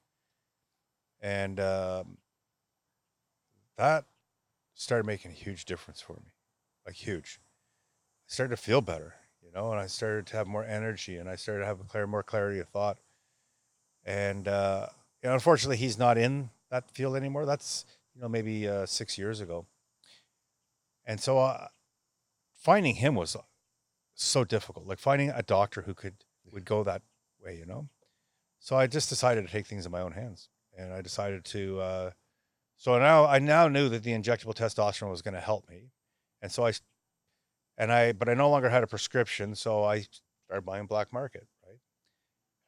And 1.19 1.59
um, 1.59 2.17
that 3.77 4.05
started 4.75 5.05
making 5.05 5.31
a 5.31 5.33
huge 5.33 5.65
difference 5.65 6.01
for 6.01 6.13
me, 6.13 6.31
like 6.85 6.95
huge. 6.95 7.39
I 8.29 8.33
started 8.33 8.55
to 8.55 8.61
feel 8.61 8.81
better, 8.81 9.15
you 9.41 9.51
know, 9.53 9.71
and 9.71 9.79
I 9.79 9.87
started 9.87 10.27
to 10.27 10.37
have 10.37 10.47
more 10.47 10.63
energy, 10.63 11.17
and 11.17 11.29
I 11.29 11.35
started 11.35 11.61
to 11.61 11.65
have 11.65 11.79
a 11.79 11.83
clear, 11.83 12.07
more 12.07 12.23
clarity 12.23 12.59
of 12.59 12.67
thought. 12.67 12.97
And 14.05 14.47
uh, 14.47 14.87
you 15.23 15.29
know, 15.29 15.33
unfortunately, 15.33 15.77
he's 15.77 15.97
not 15.97 16.17
in 16.17 16.49
that 16.69 16.91
field 16.91 17.15
anymore. 17.15 17.45
That's 17.45 17.85
you 18.17 18.23
know 18.23 18.29
maybe 18.29 18.67
uh, 18.67 18.85
six 18.87 19.17
years 19.17 19.41
ago. 19.41 19.67
And 21.05 21.21
so, 21.21 21.37
uh, 21.37 21.67
finding 22.55 22.95
him 22.95 23.13
was 23.13 23.37
so 24.15 24.43
difficult. 24.43 24.87
Like 24.87 24.99
finding 24.99 25.29
a 25.29 25.43
doctor 25.43 25.83
who 25.83 25.93
could 25.93 26.25
would 26.51 26.65
go 26.65 26.83
that 26.83 27.03
way, 27.43 27.55
you 27.55 27.65
know. 27.65 27.89
So 28.59 28.75
I 28.75 28.87
just 28.87 29.07
decided 29.09 29.45
to 29.45 29.51
take 29.51 29.67
things 29.67 29.85
in 29.85 29.91
my 29.91 30.01
own 30.01 30.13
hands, 30.13 30.49
and 30.75 30.91
I 30.91 31.01
decided 31.01 31.45
to 31.45 31.79
uh, 31.79 32.11
So 32.77 32.97
now 32.99 33.25
I 33.25 33.39
now 33.39 33.67
knew 33.67 33.89
that 33.89 34.03
the 34.03 34.11
injectable 34.11 34.53
testosterone 34.53 35.09
was 35.09 35.23
going 35.23 35.33
to 35.33 35.41
help 35.41 35.67
me, 35.67 35.89
and 36.41 36.51
so 36.51 36.65
I, 36.67 36.73
and 37.77 37.91
I, 37.91 38.13
but 38.13 38.29
I 38.29 38.35
no 38.35 38.49
longer 38.49 38.69
had 38.69 38.83
a 38.83 38.87
prescription, 38.87 39.55
so 39.55 39.83
I 39.83 40.05
started 40.45 40.63
buying 40.63 40.85
black 40.85 41.11
market, 41.11 41.47
right? 41.67 41.79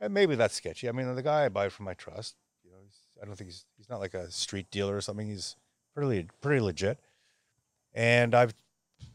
And 0.01 0.13
maybe 0.13 0.33
that's 0.35 0.55
sketchy. 0.55 0.89
I 0.89 0.93
mean, 0.93 1.13
the 1.13 1.21
guy 1.21 1.45
I 1.45 1.49
buy 1.49 1.69
from, 1.69 1.87
I 1.87 1.93
trust. 1.93 2.35
I 3.21 3.25
don't 3.25 3.35
think 3.35 3.49
he's 3.49 3.65
he's 3.77 3.89
not 3.89 3.99
like 3.99 4.13
a 4.13 4.31
street 4.31 4.69
dealer 4.71 4.95
or 4.95 5.01
something. 5.01 5.27
He's 5.27 5.55
pretty 5.93 6.27
pretty 6.41 6.61
legit. 6.61 6.99
And 7.93 8.35
I've 8.35 8.53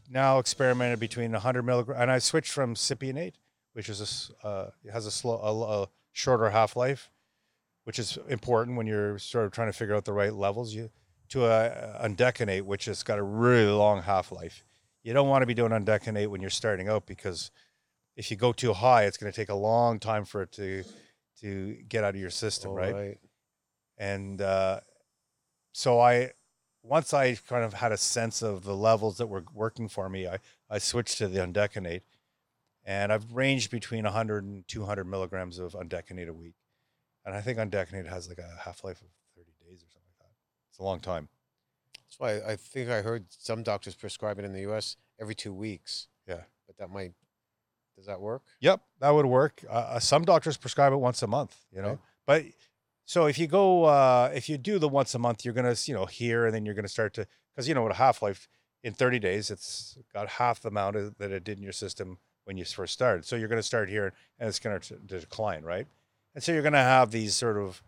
now 0.09 0.39
experimented 0.39 0.99
between 0.99 1.31
100 1.31 1.63
milligram, 1.63 2.01
and 2.01 2.11
I 2.11 2.19
switched 2.19 2.51
from 2.51 2.75
Cypionate, 2.75 3.33
which 3.73 3.89
is 3.89 4.31
a 4.43 4.47
uh, 4.47 4.69
has 4.91 5.05
a 5.05 5.11
slow 5.11 5.37
a, 5.37 5.83
a 5.83 5.87
shorter 6.11 6.49
half 6.49 6.75
life, 6.75 7.09
which 7.83 7.99
is 7.99 8.17
important 8.29 8.77
when 8.77 8.87
you're 8.87 9.17
sort 9.19 9.45
of 9.45 9.51
trying 9.51 9.69
to 9.69 9.77
figure 9.77 9.95
out 9.95 10.05
the 10.05 10.13
right 10.13 10.33
levels. 10.33 10.73
You 10.73 10.89
to 11.29 11.45
a 11.45 11.99
undecanate, 12.03 12.61
which 12.63 12.85
has 12.85 13.03
got 13.03 13.17
a 13.17 13.23
really 13.23 13.71
long 13.71 14.03
half 14.03 14.31
life. 14.31 14.63
You 15.03 15.13
don't 15.13 15.29
want 15.29 15.41
to 15.41 15.45
be 15.45 15.53
doing 15.53 15.71
undecanate 15.71 16.27
when 16.27 16.41
you're 16.41 16.49
starting 16.49 16.87
out 16.87 17.05
because 17.05 17.51
if 18.15 18.31
you 18.31 18.37
go 18.37 18.53
too 18.53 18.73
high, 18.73 19.03
it's 19.03 19.17
going 19.17 19.31
to 19.31 19.35
take 19.35 19.49
a 19.49 19.55
long 19.55 19.99
time 19.99 20.25
for 20.25 20.41
it 20.41 20.51
to 20.53 20.83
to 21.41 21.75
get 21.89 22.03
out 22.03 22.15
of 22.15 22.21
your 22.21 22.29
system, 22.29 22.71
All 22.71 22.77
right? 22.77 23.17
And 23.97 24.41
uh, 24.41 24.81
so 25.71 25.99
I 25.99 26.31
once 26.83 27.13
I 27.13 27.35
kind 27.35 27.63
of 27.63 27.73
had 27.73 27.91
a 27.91 27.97
sense 27.97 28.41
of 28.41 28.63
the 28.63 28.75
levels 28.75 29.17
that 29.17 29.27
were 29.27 29.43
working 29.53 29.87
for 29.87 30.07
me, 30.07 30.27
I, 30.27 30.37
I 30.69 30.77
switched 30.77 31.17
to 31.17 31.27
the 31.27 31.39
undecanate, 31.39 32.01
and 32.83 33.11
I've 33.11 33.33
ranged 33.33 33.71
between 33.71 34.03
100 34.03 34.43
and 34.43 34.67
200 34.67 35.05
milligrams 35.05 35.57
of 35.57 35.73
undecanate 35.73 36.27
a 36.27 36.33
week, 36.33 36.55
and 37.25 37.35
I 37.35 37.41
think 37.41 37.57
undecanate 37.57 38.07
has 38.07 38.29
like 38.29 38.37
a 38.37 38.59
half 38.63 38.83
life 38.83 39.01
of 39.01 39.07
30 39.35 39.51
days 39.67 39.81
or 39.83 39.89
something 39.89 40.09
like 40.09 40.19
that. 40.19 40.33
It's 40.69 40.79
a 40.79 40.83
long 40.83 40.99
time. 40.99 41.29
That's 42.05 42.19
why 42.19 42.51
I 42.51 42.55
think 42.55 42.89
I 42.89 43.01
heard 43.01 43.25
some 43.29 43.63
doctors 43.63 43.95
prescribe 43.95 44.39
it 44.39 44.45
in 44.45 44.53
the 44.53 44.61
U.S. 44.61 44.95
every 45.19 45.35
two 45.35 45.53
weeks. 45.53 46.07
Yeah. 46.27 46.41
But 46.67 46.77
that 46.77 46.89
might. 46.89 47.13
Does 47.95 48.07
that 48.07 48.19
work? 48.19 48.43
Yep, 48.59 48.81
that 48.99 49.09
would 49.09 49.25
work. 49.25 49.63
Uh, 49.69 49.71
uh, 49.71 49.99
some 49.99 50.25
doctors 50.25 50.57
prescribe 50.57 50.91
it 50.91 50.97
once 50.97 51.23
a 51.23 51.27
month, 51.27 51.55
you 51.71 51.81
know. 51.81 51.87
Okay. 51.89 52.01
But 52.25 52.43
so 53.05 53.25
if 53.27 53.37
you 53.37 53.47
go, 53.47 53.85
uh, 53.85 54.31
if 54.33 54.49
you 54.49 54.57
do 54.57 54.79
the 54.79 54.89
once 54.89 55.13
a 55.15 55.19
month, 55.19 55.45
you're 55.45 55.53
gonna, 55.53 55.75
you 55.85 55.93
know, 55.93 56.05
hear, 56.05 56.45
and 56.45 56.53
then 56.55 56.65
you're 56.65 56.75
gonna 56.75 56.87
start 56.87 57.13
to, 57.15 57.27
because 57.53 57.67
you 57.67 57.73
know, 57.75 57.83
what 57.83 57.91
a 57.91 57.95
half 57.95 58.21
life 58.21 58.47
in 58.83 58.93
30 58.93 59.19
days, 59.19 59.49
it's 59.49 59.97
got 60.13 60.27
half 60.29 60.59
the 60.61 60.67
amount 60.69 60.95
of, 60.95 61.17
that 61.17 61.31
it 61.31 61.43
did 61.43 61.57
in 61.57 61.63
your 61.63 61.71
system 61.73 62.17
when 62.45 62.57
you 62.57 62.65
first 62.65 62.93
started. 62.93 63.25
So 63.25 63.35
you're 63.35 63.47
gonna 63.47 63.63
start 63.63 63.89
here, 63.89 64.13
and 64.39 64.47
it's 64.49 64.59
gonna 64.59 64.79
t- 64.79 64.95
decline, 65.05 65.63
right? 65.63 65.87
And 66.33 66.43
so 66.43 66.51
you're 66.51 66.61
gonna 66.63 66.77
have 66.83 67.11
these 67.11 67.33
sort 67.35 67.57
of 67.57 67.81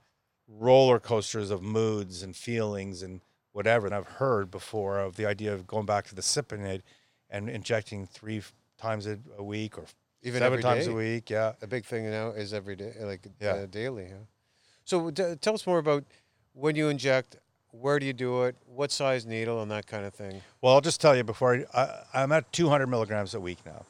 roller 0.47 0.99
coasters 0.99 1.51
of 1.51 1.61
moods 1.61 2.23
and 2.23 2.35
feelings 2.35 3.01
and 3.03 3.21
whatever. 3.51 3.85
And 3.85 3.95
I've 3.95 4.07
heard 4.07 4.49
before 4.49 4.99
of 4.99 5.15
the 5.17 5.25
idea 5.25 5.53
of 5.53 5.67
going 5.67 5.85
back 5.85 6.07
to 6.07 6.15
the 6.15 6.21
Cypionate 6.21 6.81
and 7.29 7.49
injecting 7.49 8.05
three 8.05 8.41
times 8.77 9.05
a, 9.07 9.19
a 9.37 9.43
week 9.43 9.77
or 9.77 9.85
Even 10.23 10.39
seven 10.39 10.53
every 10.53 10.63
times 10.63 10.85
day? 10.85 10.91
a 10.91 10.95
week. 10.95 11.29
Yeah. 11.29 11.53
A 11.61 11.67
big 11.67 11.85
thing 11.85 12.09
now 12.09 12.29
is 12.29 12.53
every 12.53 12.75
day, 12.77 12.93
like 13.01 13.27
Yeah. 13.41 13.51
uh, 13.53 13.65
daily. 13.65 14.05
Huh? 14.09 14.15
So 14.87 15.11
t- 15.11 15.35
tell 15.41 15.53
us 15.53 15.67
more 15.67 15.79
about 15.79 16.05
when 16.53 16.75
you 16.75 16.87
inject. 16.87 17.35
Where 17.71 17.99
do 17.99 18.05
you 18.05 18.13
do 18.13 18.43
it? 18.43 18.55
What 18.65 18.91
size 18.91 19.25
needle 19.25 19.61
and 19.61 19.69
that 19.69 19.85
kind 19.85 20.05
of 20.05 20.13
thing. 20.13 20.41
Well, 20.61 20.73
I'll 20.73 20.81
just 20.81 21.01
tell 21.01 21.15
you 21.15 21.23
before 21.23 21.65
I, 21.73 21.81
I, 22.13 22.23
I'm 22.23 22.31
at 22.31 22.51
200 22.53 22.87
milligrams 22.87 23.33
a 23.33 23.39
week 23.39 23.59
now. 23.65 23.83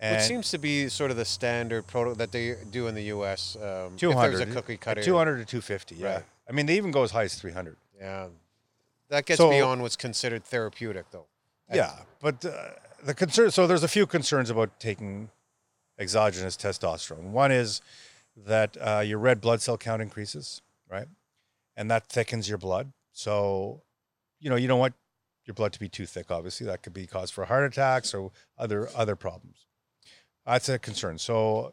And 0.00 0.20
seems 0.22 0.50
to 0.50 0.58
be 0.58 0.88
sort 0.88 1.10
of 1.10 1.16
the 1.16 1.24
standard 1.24 1.86
proto 1.86 2.14
that 2.16 2.32
they 2.32 2.56
do 2.70 2.88
in 2.88 2.94
the 2.94 3.04
U.S. 3.04 3.56
Um, 3.56 3.96
200. 3.96 4.32
If 4.32 4.38
there's 4.38 4.50
a 4.50 4.52
cookie 4.52 4.76
cutter. 4.76 5.02
200 5.02 5.36
to 5.38 5.44
250. 5.44 5.94
Yeah. 5.94 6.14
Right. 6.14 6.24
I 6.48 6.52
mean, 6.52 6.66
they 6.66 6.76
even 6.76 6.90
go 6.90 7.04
as 7.04 7.12
high 7.12 7.24
as 7.24 7.34
300. 7.36 7.76
Yeah. 7.98 8.26
That 9.10 9.26
gets 9.26 9.38
So- 9.38 9.50
beyond 9.50 9.82
what's 9.82 9.96
considered 9.96 10.44
therapeutic, 10.44 11.06
though. 11.12 11.26
Yeah. 11.72 11.92
But 12.20 12.44
uh, 12.44 12.70
the 13.04 13.14
concern, 13.14 13.50
so 13.52 13.66
there's 13.68 13.84
a 13.84 13.88
few 13.88 14.06
concerns 14.06 14.50
about 14.50 14.80
taking 14.80 15.30
exogenous 15.98 16.56
testosterone. 16.56 17.30
One 17.30 17.52
is 17.52 17.80
that 18.46 18.76
uh, 18.80 19.00
your 19.00 19.18
red 19.18 19.40
blood 19.40 19.60
cell 19.60 19.78
count 19.78 20.02
increases, 20.02 20.62
right? 20.90 21.06
And 21.76 21.90
that 21.90 22.06
thickens 22.06 22.48
your 22.48 22.58
blood. 22.58 22.92
So, 23.12 23.82
you 24.38 24.50
know, 24.50 24.56
you 24.56 24.68
don't 24.68 24.78
want 24.78 24.94
your 25.44 25.54
blood 25.54 25.72
to 25.72 25.80
be 25.80 25.88
too 25.88 26.06
thick, 26.06 26.30
obviously. 26.30 26.66
That 26.66 26.82
could 26.82 26.94
be 26.94 27.06
cause 27.06 27.30
for 27.30 27.44
heart 27.44 27.64
attacks 27.64 28.14
or 28.14 28.30
other 28.58 28.88
other 28.94 29.16
problems. 29.16 29.66
That's 30.46 30.68
a 30.68 30.78
concern. 30.78 31.18
So, 31.18 31.72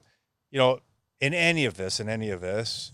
you 0.52 0.60
know, 0.60 0.82
in 1.20 1.34
any 1.34 1.66
of 1.66 1.78
this, 1.78 2.00
in 2.00 2.10
any 2.10 2.30
of 2.30 2.42
this, 2.42 2.92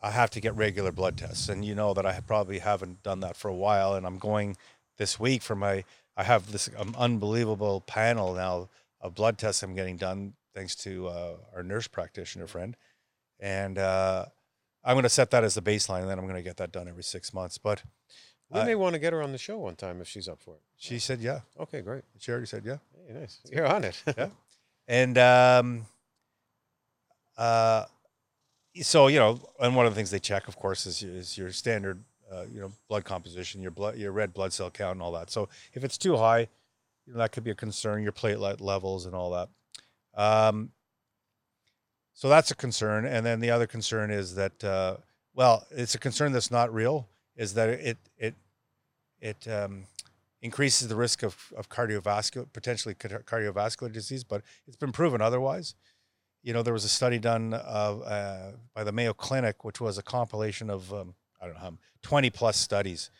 I 0.00 0.10
have 0.10 0.30
to 0.30 0.40
get 0.40 0.54
regular 0.54 0.92
blood 0.92 1.16
tests. 1.16 1.48
And 1.48 1.64
you 1.64 1.74
know 1.74 1.94
that 1.94 2.06
I 2.06 2.20
probably 2.20 2.58
haven't 2.58 3.02
done 3.02 3.20
that 3.20 3.36
for 3.36 3.48
a 3.48 3.54
while. 3.54 3.94
And 3.94 4.06
I'm 4.06 4.18
going 4.18 4.56
this 4.98 5.18
week 5.18 5.42
for 5.42 5.56
my, 5.56 5.84
I 6.16 6.24
have 6.24 6.52
this 6.52 6.68
um, 6.78 6.94
unbelievable 6.98 7.80
panel 7.80 8.34
now 8.34 8.68
of 9.00 9.14
blood 9.14 9.38
tests 9.38 9.62
I'm 9.62 9.74
getting 9.74 9.96
done 9.96 10.34
thanks 10.54 10.74
to 10.76 11.08
uh, 11.08 11.32
our 11.54 11.62
nurse 11.62 11.88
practitioner 11.88 12.46
friend. 12.46 12.76
And 13.44 13.76
uh, 13.76 14.24
I'm 14.82 14.94
going 14.94 15.02
to 15.02 15.08
set 15.10 15.30
that 15.32 15.44
as 15.44 15.54
the 15.54 15.60
baseline 15.60 16.00
and 16.00 16.08
then 16.08 16.18
I'm 16.18 16.24
going 16.24 16.36
to 16.36 16.42
get 16.42 16.56
that 16.56 16.72
done 16.72 16.88
every 16.88 17.02
six 17.02 17.34
months. 17.34 17.58
But 17.58 17.82
We 18.48 18.60
Uh, 18.60 18.64
may 18.64 18.74
want 18.74 18.94
to 18.94 18.98
get 18.98 19.12
her 19.12 19.22
on 19.22 19.32
the 19.32 19.38
show 19.38 19.58
one 19.58 19.76
time 19.76 20.00
if 20.00 20.08
she's 20.08 20.28
up 20.28 20.40
for 20.40 20.54
it. 20.54 20.62
she 20.76 20.98
said, 20.98 21.20
yeah. 21.20 21.40
Okay, 21.60 21.82
great. 21.82 22.04
She 22.18 22.30
already 22.32 22.46
said, 22.46 22.64
yeah. 22.64 22.78
Hey, 23.06 23.12
nice. 23.12 23.40
You're 23.52 23.66
on 23.66 23.84
it. 23.84 24.02
Yeah. 24.16 24.28
And 24.88 25.18
um, 25.18 25.86
uh, 27.36 27.84
so 28.82 29.08
you 29.08 29.18
know, 29.18 29.40
and 29.60 29.74
one 29.76 29.86
of 29.86 29.92
the 29.92 29.96
things 29.96 30.10
they 30.10 30.18
check, 30.18 30.48
of 30.48 30.56
course, 30.56 30.86
is 30.86 31.02
is 31.02 31.38
your 31.38 31.50
standard, 31.52 32.02
uh, 32.32 32.44
you 32.52 32.60
know, 32.60 32.72
blood 32.88 33.04
composition, 33.04 33.60
your 33.62 33.70
blood, 33.70 33.96
your 33.96 34.12
red 34.12 34.32
blood 34.34 34.52
cell 34.52 34.70
count, 34.70 34.92
and 34.96 35.02
all 35.02 35.12
that. 35.12 35.30
So 35.30 35.48
if 35.72 35.84
it's 35.84 35.96
too 35.98 36.16
high, 36.16 36.48
you 37.06 37.12
know, 37.12 37.18
that 37.18 37.32
could 37.32 37.44
be 37.44 37.50
a 37.50 37.54
concern. 37.54 38.02
Your 38.02 38.12
platelet 38.12 38.60
levels 38.60 39.06
and 39.06 39.14
all 39.14 39.30
that. 39.30 39.48
Um, 40.20 40.70
so 42.14 42.28
that's 42.28 42.50
a 42.50 42.54
concern, 42.54 43.04
and 43.04 43.26
then 43.26 43.40
the 43.40 43.50
other 43.50 43.66
concern 43.66 44.10
is 44.10 44.36
that, 44.36 44.62
uh, 44.62 44.96
well, 45.34 45.66
it's 45.70 45.94
a 45.94 45.98
concern 45.98 46.32
that's 46.32 46.50
not 46.50 46.72
real. 46.72 47.08
Is 47.36 47.54
that 47.54 47.68
it 47.68 47.98
it 48.16 48.34
it 49.20 49.48
um, 49.48 49.84
increases 50.44 50.86
the 50.88 50.94
risk 50.94 51.22
of, 51.22 51.52
of 51.56 51.68
cardiovascular, 51.68 52.46
potentially 52.52 52.94
cardiovascular 52.94 53.90
disease, 53.90 54.22
but 54.22 54.42
it's 54.68 54.76
been 54.76 54.92
proven 54.92 55.20
otherwise. 55.20 55.74
You 56.42 56.52
know, 56.52 56.62
there 56.62 56.74
was 56.74 56.84
a 56.84 56.88
study 56.88 57.18
done 57.18 57.54
of, 57.54 58.02
uh, 58.02 58.50
by 58.74 58.84
the 58.84 58.92
Mayo 58.92 59.14
Clinic, 59.14 59.64
which 59.64 59.80
was 59.80 59.96
a 59.96 60.02
compilation 60.02 60.68
of, 60.68 60.92
um, 60.92 61.14
I 61.40 61.46
don't 61.46 61.54
know, 61.54 61.60
how 61.60 61.72
20 62.02 62.28
plus 62.28 62.58
studies. 62.58 63.10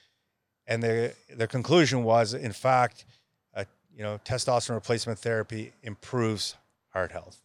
And 0.66 0.82
the, 0.82 1.14
the 1.34 1.46
conclusion 1.46 2.04
was, 2.04 2.34
in 2.34 2.52
fact, 2.52 3.06
uh, 3.54 3.64
you 3.96 4.02
know, 4.02 4.20
testosterone 4.26 4.74
replacement 4.74 5.18
therapy 5.18 5.72
improves 5.82 6.56
heart 6.90 7.12
health. 7.12 7.43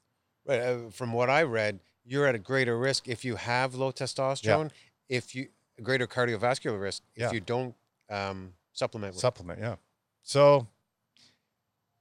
Right. 0.49 0.59
Uh, 0.61 0.89
from 0.91 1.13
what 1.13 1.29
I 1.29 1.43
read, 1.43 1.79
you're 2.03 2.25
at 2.25 2.33
a 2.35 2.39
greater 2.39 2.77
risk 2.77 3.07
if 3.07 3.23
you 3.23 3.35
have 3.35 3.75
low 3.75 3.91
testosterone, 3.91 4.71
if 5.07 5.35
you 5.35 5.47
greater 5.83 6.07
cardiovascular 6.07 6.81
risk 6.81 7.03
if 7.15 7.21
Yeah. 7.21 7.31
you 7.31 7.39
don't 7.39 7.75
um, 8.09 8.53
supplement 8.73 9.13
with. 9.13 9.21
supplement 9.21 9.59
yeah 9.59 9.75
so 10.23 10.67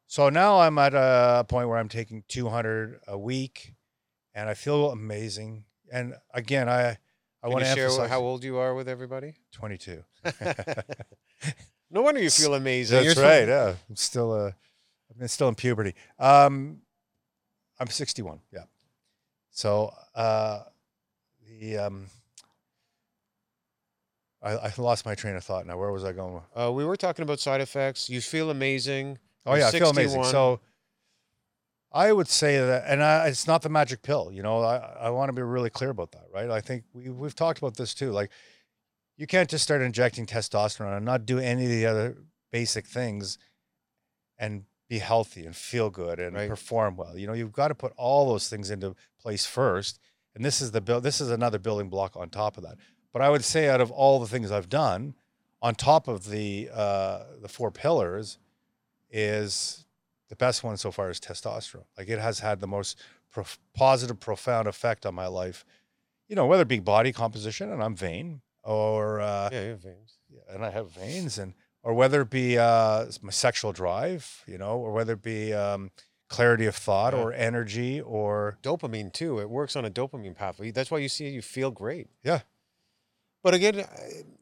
so 0.09 0.29
now 0.31 0.59
i'm 0.61 0.77
at 0.79 0.95
a 0.95 1.45
point 1.49 1.69
where 1.69 1.79
i'm 1.79 1.89
taking 1.89 2.25
200 2.29 3.01
a 3.07 3.17
week 3.19 3.75
and 4.35 4.49
i 4.49 4.55
feel 4.55 4.91
amazing 4.91 5.65
and 5.93 6.15
again 6.35 6.69
i 6.69 6.97
i 7.43 7.49
want 7.49 7.61
to 7.65 7.71
share 7.73 7.85
emphasize 7.85 8.09
how 8.11 8.21
old 8.21 8.43
you 8.43 8.57
are 8.59 8.75
with 8.75 8.89
everybody? 8.89 9.35
22 9.53 10.03
no 11.91 12.03
wonder 12.03 12.21
you 12.21 12.31
feel 12.31 12.55
amazing. 12.55 12.97
that's 13.05 13.15
You're 13.17 13.25
right 13.25 13.45
so- 13.47 13.51
yeah 13.69 13.75
i'm 13.89 13.97
still 13.97 14.33
uh 14.33 14.51
i'm 15.21 15.29
still 15.29 15.49
in 15.49 15.55
puberty 15.55 15.95
um 16.19 16.79
i'm 17.81 17.89
61 17.89 18.41
yeah 18.53 18.65
so 19.51 19.93
uh 20.15 20.61
the 21.47 21.79
um 21.79 22.07
I, 24.43 24.53
I 24.53 24.73
lost 24.79 25.05
my 25.05 25.15
train 25.15 25.35
of 25.35 25.43
thought 25.43 25.67
now. 25.67 25.77
Where 25.77 25.91
was 25.91 26.05
I 26.05 26.13
going? 26.13 26.41
Uh, 26.55 26.71
we 26.71 26.85
were 26.85 26.97
talking 26.97 27.25
about 27.25 27.41
side 27.41 27.61
effects. 27.61 28.09
You 28.09 28.21
feel 28.21 28.51
amazing. 28.51 29.19
Oh 29.45 29.53
You're 29.53 29.61
yeah, 29.61 29.69
I 29.69 29.71
feel 29.73 29.91
amazing. 29.91 30.23
So 30.25 30.61
I 31.91 32.13
would 32.13 32.29
say 32.29 32.59
that, 32.59 32.85
and 32.87 33.03
I, 33.03 33.29
it's 33.29 33.47
not 33.47 33.63
the 33.63 33.69
magic 33.69 34.03
pill. 34.03 34.31
You 34.31 34.43
know, 34.43 34.61
I, 34.61 34.77
I 35.01 35.11
want 35.11 35.31
to 35.31 35.33
be 35.33 35.43
really 35.43 35.71
clear 35.71 35.91
about 35.91 36.13
that, 36.13 36.27
right? 36.33 36.51
I 36.51 36.61
think 36.61 36.85
we 36.93 37.09
we've 37.09 37.35
talked 37.35 37.59
about 37.59 37.77
this 37.77 37.95
too. 37.95 38.11
Like, 38.11 38.31
you 39.17 39.27
can't 39.27 39.49
just 39.49 39.65
start 39.65 39.81
injecting 39.81 40.27
testosterone 40.27 40.97
and 40.97 41.05
not 41.05 41.27
do 41.27 41.39
any 41.39 41.65
of 41.65 41.71
the 41.71 41.87
other 41.87 42.19
basic 42.53 42.87
things, 42.87 43.39
and 44.39 44.65
be 44.89 44.99
healthy 44.99 45.45
and 45.45 45.55
feel 45.55 45.91
good 45.91 46.19
and 46.19 46.35
Right. 46.35 46.49
perform 46.49 46.97
well. 46.97 47.17
You 47.17 47.27
know, 47.27 47.35
you've 47.35 47.53
got 47.53 47.69
to 47.69 47.75
put 47.75 47.93
all 47.97 48.29
those 48.29 48.49
things 48.49 48.71
into 48.71 48.95
place 49.21 49.45
first, 49.47 50.01
and 50.35 50.45
this 50.45 50.61
is 50.63 50.71
the 50.71 50.81
build. 50.81 51.03
This 51.03 51.21
is 51.21 51.31
another 51.31 51.59
building 51.59 51.89
block 51.91 52.17
on 52.17 52.31
top 52.31 52.57
of 52.57 52.63
that. 52.65 52.77
But 53.13 53.23
I 53.23 53.29
would 53.31 53.45
say, 53.45 53.69
out 53.69 53.81
of 53.81 53.91
all 53.91 54.19
the 54.21 54.27
things 54.27 54.51
I've 54.51 54.69
done, 54.69 55.15
on 55.61 55.75
top 55.75 56.09
of 56.09 56.29
the 56.31 56.71
uh, 56.73 57.25
the 57.43 57.49
four 57.49 57.71
pillars, 57.71 58.39
is 59.11 59.85
the 60.29 60.37
best 60.37 60.63
one 60.63 60.77
so 60.77 60.91
far 60.91 61.11
is 61.11 61.21
testosterone. 61.21 61.85
Like 61.97 62.09
it 62.09 62.19
has 62.19 62.41
had 62.41 62.61
the 62.61 62.67
most 62.67 62.99
prof- 63.31 63.59
positive, 63.75 64.21
profound 64.21 64.69
effect 64.69 65.07
on 65.07 65.15
my 65.15 65.27
life. 65.27 65.65
You 66.29 66.37
know, 66.37 66.47
whether 66.47 66.63
it 66.63 66.69
be 66.69 66.79
body 66.81 67.13
composition, 67.13 67.73
and 67.73 67.83
I'm 67.83 67.97
vain, 67.97 68.43
or 68.63 69.21
uh, 69.21 69.49
Yeah, 69.51 69.63
you 69.63 69.69
have 69.71 69.83
veins. 69.83 70.19
Yeah, 70.31 70.55
and 70.55 70.65
I 70.65 70.71
have 70.71 70.91
veins, 70.91 71.39
and 71.39 71.55
or 71.83 71.95
whether 71.95 72.23
it 72.23 72.31
be 72.31 72.59
uh, 72.59 73.07
my 73.23 73.31
sexual 73.31 73.73
drive, 73.73 74.43
you 74.47 74.59
know, 74.59 74.79
or 74.79 74.93
whether 74.93 75.13
it 75.15 75.23
be 75.23 75.53
um, 75.55 75.91
clarity 76.29 76.67
of 76.67 76.75
thought 76.77 77.15
Yeah. 77.15 77.21
or 77.21 77.33
energy 77.33 78.01
or 78.01 78.59
Dopamine 78.63 79.13
too. 79.13 79.39
It 79.41 79.49
works 79.49 79.77
on 79.77 79.85
a 79.85 79.91
dopamine 79.91 80.35
pathway. 80.35 80.71
That's 80.71 80.91
why 80.91 80.99
you 80.99 81.09
see 81.09 81.29
you 81.29 81.43
feel 81.43 81.71
great. 81.71 82.09
yeah, 82.23 82.41
But 83.43 83.55
again, 83.55 83.85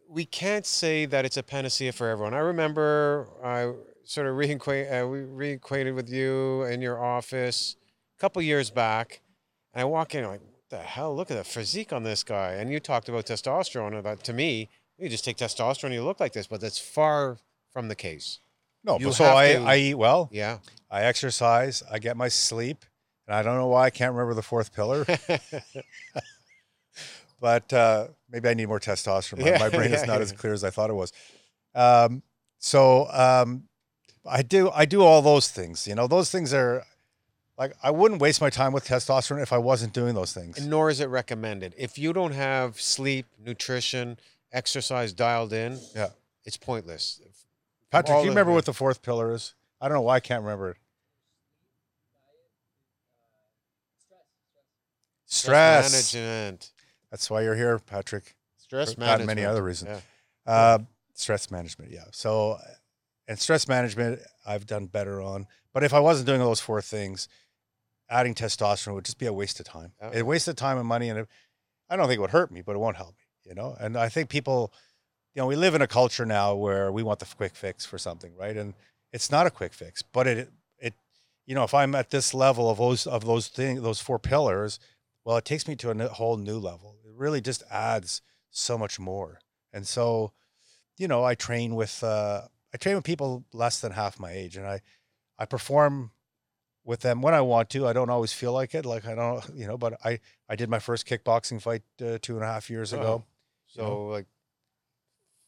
we 0.09 0.25
can't 0.25 0.66
say 0.66 1.05
that 1.07 1.25
it's 1.25 1.37
a 1.37 1.43
panacea 1.43 1.93
for 1.93 2.09
everyone. 2.09 2.35
I 2.35 2.38
remember 2.38 3.28
I 3.45 3.73
sort 4.05 4.26
of 4.26 4.35
reacquaint, 4.37 5.02
uh, 5.02 5.07
we 5.07 5.19
reacquainted 5.21 5.95
with 5.95 6.09
you 6.09 6.62
in 6.64 6.81
your 6.81 7.02
office 7.05 7.76
a 8.16 8.21
couple 8.21 8.40
years 8.43 8.71
back, 8.71 9.21
and 9.75 9.83
I 9.83 9.85
walk 9.85 10.14
in 10.14 10.25
like, 10.25 10.40
what 10.40 10.71
the 10.71 10.78
hell? 10.78 11.14
Look 11.14 11.31
at 11.31 11.37
the 11.37 11.45
physique 11.45 11.93
on 11.93 12.02
this 12.02 12.25
guy. 12.25 12.52
And 12.55 12.71
you 12.73 12.81
talked 12.81 13.09
about 13.09 13.26
testosterone. 13.26 14.02
That 14.02 14.25
to 14.25 14.33
me, 14.33 14.69
you 14.99 15.09
just 15.09 15.25
take 15.25 15.37
testosterone, 15.37 15.93
you 15.93 16.05
look 16.05 16.21
like 16.21 16.33
this, 16.33 16.47
but 16.47 16.61
that's 16.61 16.79
far 16.79 17.38
from 17.73 17.88
the 17.88 17.95
case. 17.95 18.41
no. 18.85 18.99
You 18.99 19.07
but 19.07 19.15
so 19.15 19.37
I, 19.37 19.53
to- 19.55 19.59
I 19.62 19.76
eat 19.76 19.95
well, 19.95 20.29
Yeah. 20.33 20.59
I 20.91 21.03
exercise, 21.03 21.83
I 21.91 21.99
get 21.99 22.17
my 22.17 22.29
sleep, 22.29 22.85
and 23.26 23.35
I 23.35 23.43
don't 23.43 23.57
know 23.57 23.67
why 23.67 23.87
I 23.87 23.91
can't 23.91 24.12
remember 24.12 24.35
the 24.35 24.43
fourth 24.43 24.73
pillar, 24.75 25.05
but 27.41 27.73
uh, 27.73 28.09
maybe 28.31 28.49
I 28.49 28.55
need 28.55 28.67
more 28.67 28.81
testosterone. 28.81 29.41
My, 29.41 29.49
Yeah, 29.50 29.59
my 29.59 29.69
brain 29.69 29.93
is 29.93 30.07
not 30.07 30.17
yeah. 30.17 30.23
as 30.23 30.33
clear 30.33 30.53
as 30.53 30.65
I 30.65 30.71
thought 30.71 30.91
it 30.91 30.95
was. 30.95 31.12
Um, 31.75 32.23
so 32.59 33.09
um, 33.11 33.65
I 34.25 34.43
do 34.43 34.71
I 34.71 34.87
do 34.87 35.03
all 35.03 35.23
those 35.23 35.49
things. 35.49 35.87
You 35.87 35.95
know, 35.95 36.07
those 36.07 36.31
things 36.31 36.55
are 36.55 36.85
like 37.59 37.75
I 37.83 37.91
wouldn't 37.91 38.21
waste 38.21 38.41
my 38.41 38.50
time 38.50 38.73
with 38.73 38.87
testosterone 38.87 39.43
if 39.43 39.53
I 39.53 39.59
wasn't 39.59 39.93
doing 39.93 40.15
those 40.15 40.33
things. 40.33 40.59
And 40.59 40.71
nor 40.71 40.88
is 40.88 41.00
it 41.00 41.09
recommended. 41.09 41.75
If 41.76 41.99
you 41.99 42.12
don't 42.12 42.33
have 42.33 42.81
sleep, 42.81 43.26
nutrition, 43.45 44.19
exercise 44.53 45.12
dialed 45.12 45.53
in, 45.53 45.81
Yeah. 45.95 46.11
it's 46.45 46.57
pointless. 46.57 47.21
Patrick, 47.91 48.15
all 48.15 48.23
do 48.23 48.26
you 48.26 48.31
the- 48.31 48.35
remember 48.35 48.53
what 48.53 48.65
the 48.67 48.73
fourth 48.75 49.03
pillar 49.03 49.33
is? 49.33 49.55
I 49.81 49.88
don't 49.88 49.97
know 49.97 50.03
why 50.03 50.17
I 50.17 50.21
can't 50.21 50.43
remember 50.43 50.71
it. 50.71 50.76
Stress. 55.26 55.93
management. 56.15 56.73
That's 57.11 57.29
why 57.29 57.43
you're 57.43 57.57
here, 57.57 57.79
Patrick. 57.79 58.37
Stress 58.59 58.95
For- 58.95 59.00
management. 59.00 59.21
and 59.23 59.26
many 59.26 59.45
other 59.45 59.62
reasons. 59.62 60.03
Yeah. 60.47 60.53
Uh, 60.53 60.79
stress 61.15 61.50
management, 61.50 61.91
yeah. 61.91 62.05
So, 62.12 62.59
and 63.26 63.38
stress 63.38 63.67
management, 63.69 64.21
I've 64.47 64.67
done 64.67 64.87
better 64.87 65.21
on. 65.21 65.47
But 65.73 65.83
if 65.85 65.93
I 65.93 66.00
wasn't 66.00 66.26
doing 66.26 66.41
all 66.41 66.49
those 66.49 66.61
four 66.61 66.81
things, 66.81 67.29
adding 68.09 68.35
testosterone 68.35 68.95
would 68.95 69.05
just 69.05 69.19
be 69.19 69.26
a 69.26 69.33
waste 69.33 69.59
of 69.61 69.67
time. 69.67 69.93
Yeah. 70.00 70.11
It 70.15 70.26
wasted 70.26 70.57
time 70.57 70.79
and 70.79 70.87
money, 70.87 71.09
and 71.11 71.21
it, 71.21 71.29
I 71.91 71.97
don't 71.97 72.07
think 72.07 72.19
it 72.19 72.21
would 72.21 72.31
hurt 72.31 72.50
me, 72.53 72.62
but 72.62 72.76
it 72.76 72.79
won't 72.79 72.97
help 72.97 73.11
me. 73.17 73.25
You 73.47 73.55
know, 73.55 73.76
and 73.79 73.97
I 73.97 74.09
think 74.09 74.29
people, 74.29 74.73
you 75.35 75.41
know, 75.41 75.47
we 75.47 75.55
live 75.55 75.75
in 75.75 75.83
a 75.83 75.87
culture 75.87 76.26
now 76.26 76.55
where 76.55 76.91
we 76.91 77.05
want 77.05 77.21
the 77.21 77.26
quick 77.26 77.55
fix 77.55 77.87
for 77.87 77.97
something, 77.97 78.35
right? 78.37 78.57
And 78.57 78.75
it's 79.12 79.31
not 79.31 79.47
a 79.47 79.50
quick 79.50 79.73
fix, 79.73 80.03
but 80.03 80.26
it, 80.26 80.50
it, 80.79 80.95
you 81.47 81.55
know, 81.55 81.62
if 81.62 81.73
I'm 81.73 81.95
at 81.95 82.11
this 82.11 82.35
level 82.35 82.69
of 82.69 82.79
those 82.79 83.07
of 83.07 83.25
those 83.25 83.47
things, 83.47 83.83
those 83.83 84.00
four 84.00 84.19
pillars, 84.19 84.81
well, 85.25 85.37
it 85.37 85.45
takes 85.45 85.69
me 85.69 85.76
to 85.76 85.91
a 85.91 86.09
whole 86.09 86.37
new 86.37 86.59
level. 86.59 86.97
It 87.05 87.12
really 87.15 87.41
just 87.41 87.62
adds 87.71 88.21
so 88.50 88.76
much 88.76 88.99
more. 88.99 89.38
And 89.73 89.87
so, 89.87 90.33
you 90.99 91.07
know, 91.07 91.25
I 91.25 91.35
train 91.35 91.76
with 91.76 92.03
uh, 92.03 92.43
I 92.75 92.76
train 92.79 92.97
with 92.97 93.05
people 93.05 93.45
less 93.53 93.81
than 93.81 93.93
half 93.93 94.19
my 94.19 94.33
age, 94.33 94.57
and 94.57 94.67
I 94.67 94.81
I 95.38 95.45
perform 95.45 96.11
with 96.85 97.00
them 97.00 97.23
when 97.23 97.35
I 97.35 97.41
want 97.43 97.71
to. 97.71 97.87
I 97.87 97.93
don't 97.93 98.11
always 98.11 98.33
feel 98.33 98.53
like 98.53 98.75
it, 98.75 98.87
like 98.87 99.07
I 99.07 99.15
don't, 99.15 99.45
you 99.55 99.67
know. 99.67 99.76
But 99.76 99.99
I 100.05 100.21
I 100.49 100.57
did 100.57 100.69
my 100.69 100.79
first 100.79 101.07
kickboxing 101.07 101.61
fight 101.61 101.83
uh, 102.00 102.19
two 102.21 102.35
and 102.35 102.45
a 102.45 102.47
half 102.47 102.71
years 102.71 102.93
ago. 102.93 103.25
So 103.76 104.06
like 104.09 104.26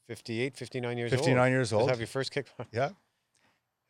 58, 0.08 0.56
59 0.56 0.98
years 0.98 1.12
old. 1.12 1.18
Fifty 1.20 1.34
nine 1.34 1.52
years 1.52 1.72
old. 1.72 1.80
Just 1.80 1.82
old. 1.82 1.90
have 1.90 2.00
your 2.00 2.06
first 2.06 2.30
kick. 2.32 2.46
Yeah. 2.72 2.90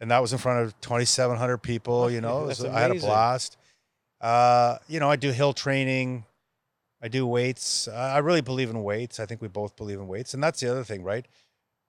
And 0.00 0.10
that 0.10 0.20
was 0.20 0.32
in 0.32 0.38
front 0.38 0.64
of 0.64 0.80
2,700 0.80 1.58
people, 1.58 2.10
you 2.10 2.20
know, 2.20 2.50
I 2.72 2.80
had 2.80 2.90
a 2.92 2.94
blast. 3.00 3.56
Uh, 4.20 4.78
you 4.88 5.00
know, 5.00 5.10
I 5.10 5.16
do 5.16 5.30
hill 5.32 5.52
training. 5.52 6.24
I 7.02 7.08
do 7.08 7.26
weights. 7.26 7.88
Uh, 7.88 7.92
I 7.92 8.18
really 8.18 8.40
believe 8.40 8.70
in 8.70 8.82
weights. 8.82 9.20
I 9.20 9.26
think 9.26 9.40
we 9.40 9.48
both 9.48 9.76
believe 9.76 9.98
in 9.98 10.08
weights. 10.08 10.34
And 10.34 10.42
that's 10.42 10.60
the 10.60 10.70
other 10.70 10.82
thing, 10.84 11.02
right? 11.04 11.26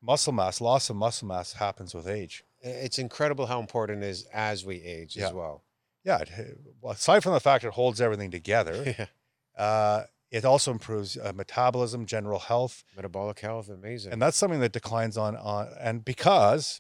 Muscle 0.01 0.33
mass, 0.33 0.61
loss 0.61 0.89
of 0.89 0.95
muscle 0.95 1.27
mass 1.27 1.53
happens 1.53 1.93
with 1.95 2.07
age. 2.07 2.43
It's 2.61 2.99
incredible 2.99 3.45
how 3.47 3.59
important 3.59 4.03
it 4.03 4.07
is 4.07 4.25
as 4.33 4.65
we 4.65 4.81
age 4.81 5.15
Yeah. 5.15 5.27
as 5.27 5.33
well. 5.33 5.63
Yeah. 6.03 6.19
It, 6.19 6.57
well, 6.81 6.93
aside 6.93 7.21
from 7.23 7.33
the 7.33 7.39
fact 7.39 7.63
it 7.63 7.73
holds 7.73 7.99
everything 8.01 8.31
together, 8.31 8.95
Yeah. 8.97 9.63
uh, 9.63 10.03
it 10.31 10.45
also 10.45 10.71
improves 10.71 11.17
uh, 11.17 11.31
metabolism, 11.35 12.05
general 12.05 12.39
health. 12.39 12.83
Metabolic 12.95 13.39
health, 13.39 13.67
amazing. 13.69 14.11
and 14.13 14.21
that's 14.21 14.37
something 14.37 14.59
that 14.59 14.71
declines 14.71 15.17
on 15.17 15.35
on 15.35 15.67
and 15.79 16.03
because 16.05 16.79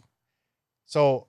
so 0.85 1.27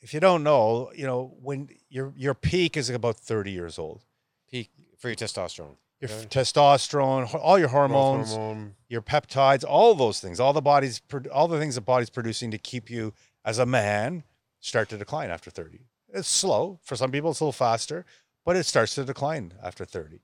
if 0.00 0.12
you 0.12 0.20
don't 0.20 0.42
know 0.42 0.90
you 0.94 1.06
know 1.06 1.34
when 1.40 1.68
your 1.88 2.12
your 2.16 2.34
peak 2.34 2.76
is 2.76 2.90
about 2.90 3.16
30 3.16 3.50
years 3.50 3.78
old 3.78 4.04
Peak 4.50 4.70
for 4.98 5.08
your 5.08 5.16
testosterone. 5.16 5.76
your 6.00 6.10
Okay. 6.10 6.26
testosterone 6.26 7.32
all 7.40 7.58
your 7.58 7.68
hormones 7.68 8.32
hormone. 8.34 8.74
your 8.88 9.02
peptides 9.02 9.64
all 9.66 9.94
those 9.94 10.20
things 10.20 10.40
all 10.40 10.52
the 10.52 10.60
body's 10.62 11.00
all 11.32 11.48
the 11.48 11.58
things 11.58 11.74
the 11.76 11.80
body's 11.80 12.10
producing 12.10 12.50
to 12.50 12.58
keep 12.58 12.90
you 12.90 13.12
as 13.44 13.58
a 13.58 13.66
man 13.66 14.24
start 14.60 14.88
to 14.88 14.96
decline 14.98 15.30
after 15.30 15.50
30 15.50 15.80
it's 16.12 16.28
slow 16.28 16.78
for 16.82 16.96
some 16.96 17.10
people 17.10 17.30
it's 17.30 17.40
a 17.40 17.44
little 17.44 17.52
faster 17.52 18.04
but 18.44 18.56
it 18.56 18.64
starts 18.66 18.94
to 18.96 19.04
decline 19.04 19.54
after 19.62 19.84
30 19.84 20.20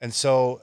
and 0.00 0.12
so 0.14 0.62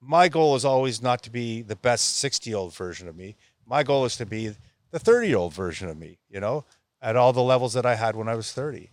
my 0.00 0.28
goal 0.28 0.54
is 0.54 0.64
always 0.64 1.00
not 1.00 1.22
to 1.22 1.30
be 1.30 1.62
the 1.62 1.76
best 1.76 2.16
60 2.16 2.50
year 2.50 2.58
old 2.58 2.74
version 2.74 3.08
of 3.08 3.16
me 3.16 3.36
my 3.66 3.82
goal 3.82 4.04
is 4.04 4.16
to 4.16 4.26
be 4.26 4.54
the 4.90 4.98
30 4.98 5.28
year 5.28 5.36
old 5.38 5.54
version 5.54 5.88
of 5.88 5.96
me 5.98 6.18
you 6.28 6.40
know 6.40 6.64
at 7.00 7.16
all 7.16 7.32
the 7.32 7.42
levels 7.42 7.72
that 7.72 7.86
i 7.86 7.94
had 7.94 8.16
when 8.16 8.28
i 8.28 8.34
was 8.34 8.52
30 8.52 8.90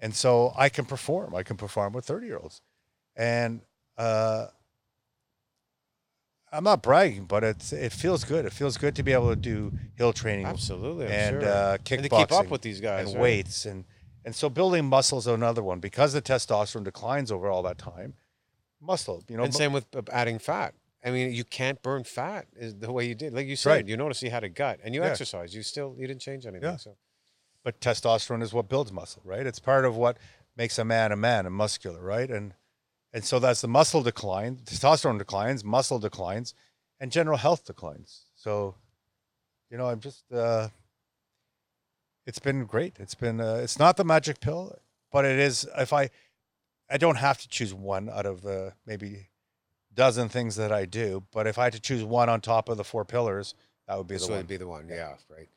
and 0.00 0.14
so 0.14 0.52
i 0.56 0.68
can 0.68 0.84
perform 0.84 1.34
i 1.34 1.42
can 1.42 1.56
perform 1.56 1.92
with 1.92 2.04
30 2.04 2.26
year 2.26 2.38
olds 2.38 2.60
and 3.16 3.62
uh 3.96 4.46
I'm 6.52 6.64
not 6.64 6.82
bragging, 6.82 7.24
but 7.24 7.44
it's 7.44 7.72
it 7.72 7.92
feels 7.92 8.24
good. 8.24 8.44
It 8.44 8.52
feels 8.52 8.76
good 8.78 8.94
to 8.96 9.02
be 9.02 9.12
able 9.12 9.30
to 9.30 9.36
do 9.36 9.72
hill 9.96 10.12
training 10.12 10.46
Absolutely. 10.46 11.06
I'm 11.06 11.12
and 11.12 11.42
sure. 11.42 11.50
uh, 11.50 11.72
and 11.72 11.84
kickboxing 11.84 12.02
to 12.02 12.08
keep 12.08 12.32
up 12.32 12.48
with 12.48 12.62
these 12.62 12.80
guys. 12.80 13.06
and 13.06 13.14
right? 13.14 13.22
weights 13.22 13.66
and 13.66 13.84
and 14.24 14.34
so 14.34 14.48
building 14.48 14.86
muscles 14.86 15.26
is 15.26 15.32
another 15.32 15.62
one 15.62 15.80
because 15.80 16.12
the 16.12 16.22
testosterone 16.22 16.84
declines 16.84 17.30
over 17.30 17.48
all 17.48 17.62
that 17.62 17.78
time. 17.78 18.14
Muscle, 18.80 19.24
you 19.28 19.36
know, 19.36 19.44
and 19.44 19.54
same 19.54 19.72
with 19.72 19.86
uh, 19.94 20.02
adding 20.12 20.38
fat. 20.38 20.74
I 21.04 21.10
mean, 21.10 21.32
you 21.32 21.44
can't 21.44 21.80
burn 21.82 22.04
fat 22.04 22.46
is 22.56 22.76
the 22.76 22.92
way 22.92 23.06
you 23.06 23.14
did. 23.14 23.32
Like 23.32 23.46
you 23.46 23.56
said, 23.56 23.70
Right. 23.70 23.88
you 23.88 23.96
notice 23.96 24.22
you 24.22 24.30
had 24.30 24.44
a 24.44 24.48
gut 24.48 24.80
and 24.82 24.94
you 24.94 25.02
Yeah. 25.02 25.08
exercise. 25.10 25.54
You 25.54 25.62
still 25.62 25.94
you 25.98 26.06
didn't 26.06 26.20
change 26.22 26.46
anything. 26.46 26.68
Yeah. 26.68 26.76
So 26.76 26.96
but 27.62 27.80
testosterone 27.80 28.42
is 28.42 28.52
what 28.52 28.68
builds 28.68 28.92
muscle, 28.92 29.22
right? 29.24 29.46
It's 29.46 29.58
part 29.58 29.84
of 29.84 29.96
what 29.96 30.16
makes 30.56 30.78
a 30.78 30.84
man 30.84 31.12
a 31.12 31.16
man 31.16 31.46
and 31.46 31.54
muscular, 31.54 32.00
right? 32.00 32.30
And 32.30 32.54
and 33.12 33.24
so 33.24 33.38
that's 33.38 33.60
the 33.62 33.68
muscle 33.68 34.02
decline, 34.02 34.56
testosterone 34.64 35.18
declines, 35.18 35.64
muscle 35.64 35.98
declines, 35.98 36.54
and 37.00 37.10
general 37.10 37.38
health 37.38 37.64
declines. 37.64 38.26
So, 38.36 38.74
you 39.70 39.76
know, 39.78 39.88
I'm 39.88 40.00
just 40.00 40.30
uh 40.32 40.68
it's 42.26 42.38
been 42.38 42.64
great. 42.66 42.96
It's 42.98 43.14
been 43.14 43.40
uh, 43.40 43.54
it's 43.62 43.78
not 43.78 43.96
the 43.96 44.04
magic 44.04 44.40
pill, 44.40 44.76
but 45.10 45.24
it 45.24 45.38
is 45.38 45.66
if 45.78 45.92
I 45.92 46.10
I 46.90 46.96
don't 46.96 47.16
have 47.16 47.38
to 47.38 47.48
choose 47.48 47.74
one 47.74 48.08
out 48.08 48.26
of 48.26 48.42
the 48.42 48.72
maybe 48.86 49.28
dozen 49.94 50.28
things 50.28 50.56
that 50.56 50.72
I 50.72 50.84
do, 50.84 51.24
but 51.32 51.46
if 51.46 51.58
I 51.58 51.64
had 51.64 51.72
to 51.74 51.80
choose 51.80 52.04
one 52.04 52.28
on 52.28 52.40
top 52.40 52.68
of 52.68 52.76
the 52.76 52.84
four 52.84 53.04
pillars, 53.04 53.54
that 53.86 53.96
would 53.98 54.06
be 54.06 54.14
this 54.14 54.26
the 54.26 54.32
one 54.32 54.38
would 54.38 54.48
be 54.48 54.56
the 54.56 54.66
one. 54.66 54.88
Yeah, 54.88 55.14
right. 55.28 55.48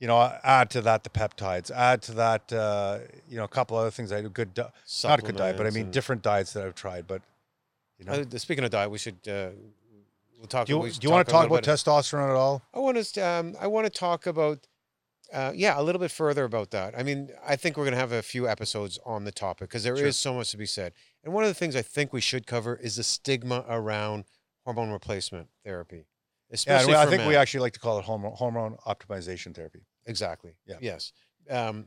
you 0.00 0.06
know, 0.06 0.20
add 0.42 0.70
to 0.70 0.80
that 0.82 1.04
the 1.04 1.10
peptides, 1.10 1.70
add 1.70 2.02
to 2.02 2.12
that, 2.14 2.52
uh, 2.52 2.98
you 3.28 3.36
know, 3.36 3.44
a 3.44 3.48
couple 3.48 3.76
other 3.76 3.90
things. 3.90 4.12
I 4.12 4.20
do 4.20 4.28
good, 4.28 4.54
di- 4.54 4.70
not 5.04 5.18
a 5.20 5.22
good 5.22 5.36
diet, 5.36 5.56
but 5.56 5.66
I 5.66 5.70
mean 5.70 5.84
and- 5.84 5.92
different 5.92 6.22
diets 6.22 6.52
that 6.54 6.64
I've 6.64 6.74
tried. 6.74 7.06
But 7.06 7.22
you 7.98 8.04
know, 8.04 8.12
Uh, 8.12 8.38
speaking 8.38 8.64
of 8.64 8.70
diet, 8.70 8.90
we 8.90 8.98
should 8.98 9.16
uh, 9.28 9.50
we'll 10.38 10.46
talk. 10.48 10.66
do 10.66 10.74
you, 10.74 10.90
do 10.90 11.06
you 11.06 11.10
want 11.10 11.26
to 11.26 11.32
talk 11.32 11.40
a 11.48 11.52
little 11.52 11.56
about 11.58 11.64
testosterone 11.64 12.30
at 12.30 12.36
all? 12.36 12.62
I 12.74 12.78
want 12.78 12.96
to 13.02 13.20
um, 13.20 13.56
I 13.60 13.66
want 13.66 13.86
to 13.86 13.90
talk 13.90 14.26
about 14.26 14.66
uh, 15.32 15.52
yeah 15.54 15.78
a 15.78 15.82
little 15.82 16.00
bit 16.00 16.10
further 16.10 16.44
about 16.44 16.70
that. 16.70 16.96
I 16.98 17.02
mean, 17.02 17.30
I 17.46 17.56
think 17.56 17.76
we're 17.76 17.84
going 17.84 17.94
to 17.94 18.00
have 18.00 18.12
a 18.12 18.22
few 18.22 18.48
episodes 18.48 18.98
on 19.04 19.24
the 19.24 19.32
topic 19.32 19.68
because 19.68 19.82
there 19.84 19.94
is 19.94 20.00
Sure. 20.00 20.12
so 20.12 20.34
much 20.34 20.50
to 20.52 20.56
be 20.56 20.66
said. 20.66 20.92
And 21.24 21.32
one 21.34 21.44
of 21.44 21.48
the 21.50 21.54
things 21.54 21.76
I 21.76 21.82
think 21.82 22.12
we 22.12 22.20
should 22.20 22.46
cover 22.46 22.76
is 22.76 22.96
the 22.96 23.02
stigma 23.04 23.64
around 23.68 24.24
hormone 24.64 24.90
replacement 24.90 25.48
therapy, 25.64 25.96
Yeah, 26.50 26.54
especially 26.54 26.92
and 26.94 27.02
I 27.02 27.06
think 27.06 27.26
we 27.28 27.36
actually 27.36 27.60
like 27.60 27.72
to 27.74 27.80
call 27.80 27.98
it 27.98 28.04
hormone, 28.04 28.32
hormone 28.36 28.76
optimization 28.86 29.54
therapy. 29.54 29.80
exactly 30.06 30.52
Yeah. 30.66 30.76
yes. 30.80 31.12
Um, 31.50 31.86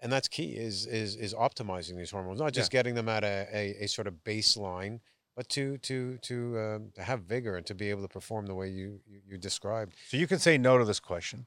and 0.00 0.12
that's 0.12 0.28
key 0.28 0.52
is 0.52 0.86
is 0.86 1.16
is 1.16 1.34
optimizing 1.34 1.96
these 1.96 2.10
hormones, 2.12 2.38
not 2.40 2.52
just 2.52 2.70
getting 2.70 2.94
them 2.94 3.08
at 3.08 3.24
a, 3.24 3.48
a, 3.52 3.84
a 3.84 3.88
sort 3.88 4.06
of 4.06 4.14
baseline, 4.24 5.00
but 5.34 5.48
to 5.50 5.76
to 5.78 6.18
to 6.18 6.58
um, 6.58 6.90
to 6.94 7.02
have 7.02 7.22
vigor 7.22 7.56
and 7.56 7.66
to 7.66 7.74
be 7.74 7.90
able 7.90 8.02
to 8.02 8.08
perform 8.08 8.46
the 8.46 8.54
way 8.54 8.68
you 8.68 9.00
you, 9.06 9.20
you 9.26 9.38
described. 9.38 9.94
So 10.08 10.16
you 10.16 10.26
can 10.28 10.38
say 10.38 10.56
no 10.56 10.78
to 10.78 10.84
this 10.84 11.00
question. 11.00 11.46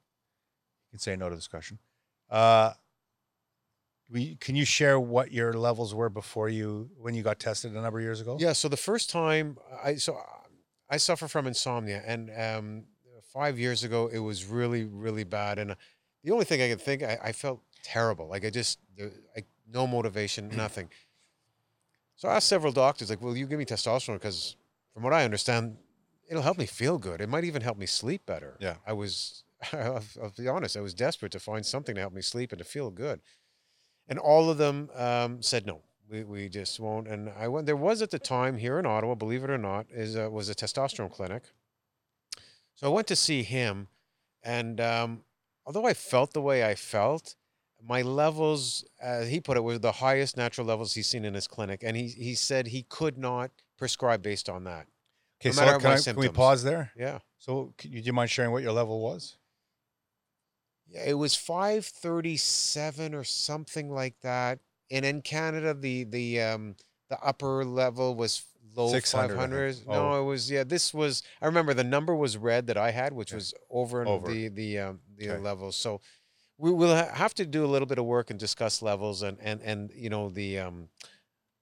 Can 0.92 1.00
say 1.00 1.16
no 1.16 1.30
to 1.30 1.36
this 1.36 1.48
question. 1.48 1.80
Uh, 2.30 2.74
we, 4.10 4.36
can 4.36 4.56
you 4.56 4.66
share 4.66 5.00
what 5.00 5.32
your 5.32 5.54
levels 5.54 5.96
were 5.96 6.10
before 6.10 6.50
you 6.50 6.90
when 7.00 7.16
you 7.16 7.24
got 7.24 7.40
tested 7.40 7.72
a 7.72 7.82
number 7.82 8.00
of 8.00 8.04
years 8.04 8.20
ago? 8.20 8.38
Yeah. 8.40 8.52
So 8.54 8.68
the 8.68 8.78
first 8.78 9.10
time 9.10 9.58
I 9.84 9.96
so 9.96 10.18
I 10.90 10.98
suffer 10.98 11.30
from 11.30 11.48
insomnia, 11.48 12.04
and 12.06 12.30
um, 12.38 12.84
five 13.32 13.58
years 13.58 13.86
ago 13.86 14.10
it 14.12 14.20
was 14.20 14.46
really, 14.46 14.84
really 14.84 15.24
bad. 15.24 15.58
And 15.58 15.76
the 16.24 16.32
only 16.32 16.44
thing 16.44 16.62
I 16.62 16.70
could 16.70 16.82
think, 16.82 17.04
I, 17.04 17.18
I 17.24 17.32
felt 17.32 17.62
terrible. 17.84 18.28
Like 18.28 18.46
I 18.46 18.50
just, 18.50 18.80
I, 19.36 19.44
no 19.72 19.88
motivation, 19.88 20.50
nothing. 20.56 20.90
So 22.18 22.28
I 22.28 22.36
asked 22.36 22.48
several 22.50 22.74
doctors, 22.74 23.10
like, 23.10 23.22
"Will 23.22 23.36
you 23.36 23.48
give 23.48 23.58
me 23.58 23.66
testosterone?" 23.66 24.16
Because 24.16 24.56
from 24.94 25.04
what 25.04 25.14
I 25.14 25.24
understand, 25.24 25.78
it'll 26.30 26.44
help 26.44 26.58
me 26.58 26.66
feel 26.66 26.98
good. 26.98 27.22
It 27.22 27.30
might 27.30 27.46
even 27.46 27.62
help 27.62 27.78
me 27.78 27.86
sleep 27.86 28.26
better. 28.26 28.58
Yeah. 28.60 28.76
I 28.86 28.94
was, 28.94 29.44
I'll, 29.74 30.04
I'll 30.22 30.34
be 30.38 30.48
honest, 30.48 30.78
I 30.78 30.82
was 30.82 30.94
desperate 30.94 31.32
to 31.34 31.40
find 31.40 31.66
something 31.66 31.96
to 31.96 32.02
help 32.02 32.14
me 32.14 32.22
sleep 32.22 32.52
and 32.52 32.60
to 32.60 32.66
feel 32.66 32.90
good. 32.92 33.22
And 34.08 34.20
all 34.20 34.50
of 34.50 34.58
them 34.58 34.90
um, 34.96 35.42
said 35.42 35.66
no. 35.66 35.82
We, 36.10 36.24
we 36.24 36.50
just 36.50 36.80
won't. 36.80 37.08
And 37.08 37.30
I 37.30 37.48
went. 37.48 37.66
There 37.66 37.76
was 37.78 38.02
at 38.02 38.12
the 38.12 38.20
time 38.20 38.58
here 38.58 38.78
in 38.78 38.86
Ottawa, 38.86 39.16
believe 39.16 39.44
it 39.44 39.50
or 39.50 39.58
not, 39.58 39.86
is 39.90 40.16
a, 40.16 40.30
was 40.30 40.50
a 40.50 40.56
testosterone 40.56 41.12
clinic. 41.12 41.44
So 42.76 42.88
I 42.88 42.90
went 42.90 43.08
to 43.08 43.16
see 43.16 43.44
him, 43.44 43.88
and 44.44 44.82
um, 44.82 45.24
although 45.66 45.86
I 45.86 45.94
felt 45.94 46.34
the 46.34 46.42
way 46.42 46.66
I 46.66 46.76
felt, 46.76 47.36
my 47.82 48.02
levels, 48.02 48.84
uh, 49.02 49.22
he 49.22 49.40
put 49.40 49.56
it, 49.56 49.64
were 49.64 49.78
the 49.78 49.92
highest 49.94 50.36
natural 50.36 50.68
levels 50.68 50.94
he's 50.94 51.08
seen 51.08 51.24
in 51.24 51.34
his 51.34 51.48
clinic, 51.48 51.82
and 51.84 51.96
he 51.96 52.08
he 52.08 52.36
said 52.36 52.68
he 52.68 52.84
could 52.84 53.18
not 53.18 53.52
prescribe 53.78 54.22
based 54.22 54.50
on 54.50 54.66
that. 54.66 54.88
Okay, 55.40 55.50
No 55.50 55.66
so 55.66 55.80
can, 55.80 55.92
I, 55.92 55.98
can 56.00 56.16
we 56.18 56.30
pause 56.30 56.64
there? 56.64 56.92
Yeah. 56.96 57.20
So, 57.40 57.74
do 57.78 57.90
you 57.90 58.14
mind 58.14 58.30
sharing 58.30 58.52
what 58.52 58.62
your 58.62 58.74
level 58.74 59.00
was? 59.02 59.38
Yeah, 60.92 61.04
it 61.08 61.14
was 61.14 61.36
537 61.36 63.14
or 63.16 63.24
something 63.24 63.90
like 63.90 64.20
that. 64.22 64.60
And 64.90 65.06
in 65.06 65.22
Canada, 65.22 65.74
the 65.74 66.04
the 66.04 66.42
um 66.42 66.76
the 67.10 67.20
upper 67.24 67.64
level 67.66 68.16
was 68.16 68.44
low 68.76 68.92
600, 68.92 69.38
I 69.38 69.40
think. 69.42 69.52
500s. 69.54 69.84
Oh. 69.88 69.94
No, 69.94 70.22
it 70.22 70.26
was 70.26 70.52
yeah. 70.52 70.64
This 70.64 70.94
was 70.94 71.24
I 71.42 71.46
remember 71.46 71.74
the 71.74 71.84
number 71.84 72.16
was 72.16 72.38
red 72.38 72.68
that 72.68 72.78
I 72.78 72.92
had, 72.92 73.14
which 73.14 73.34
was 73.34 73.54
over, 73.70 74.06
Over. 74.06 74.28
the 74.28 74.50
the 74.50 74.80
um, 74.80 75.00
the 75.18 75.32
Okay. 75.32 75.42
levels. 75.42 75.76
So 75.78 76.02
we 76.58 76.72
will 76.72 76.94
have 76.96 77.34
to 77.36 77.46
do 77.46 77.64
a 77.66 77.68
little 77.68 77.88
bit 77.88 77.98
of 77.98 78.06
work 78.06 78.30
and 78.30 78.40
discuss 78.40 78.82
levels 78.82 79.22
and 79.24 79.38
and 79.42 79.62
and 79.62 79.92
you 79.96 80.10
know 80.10 80.30
the 80.30 80.60
um 80.60 80.90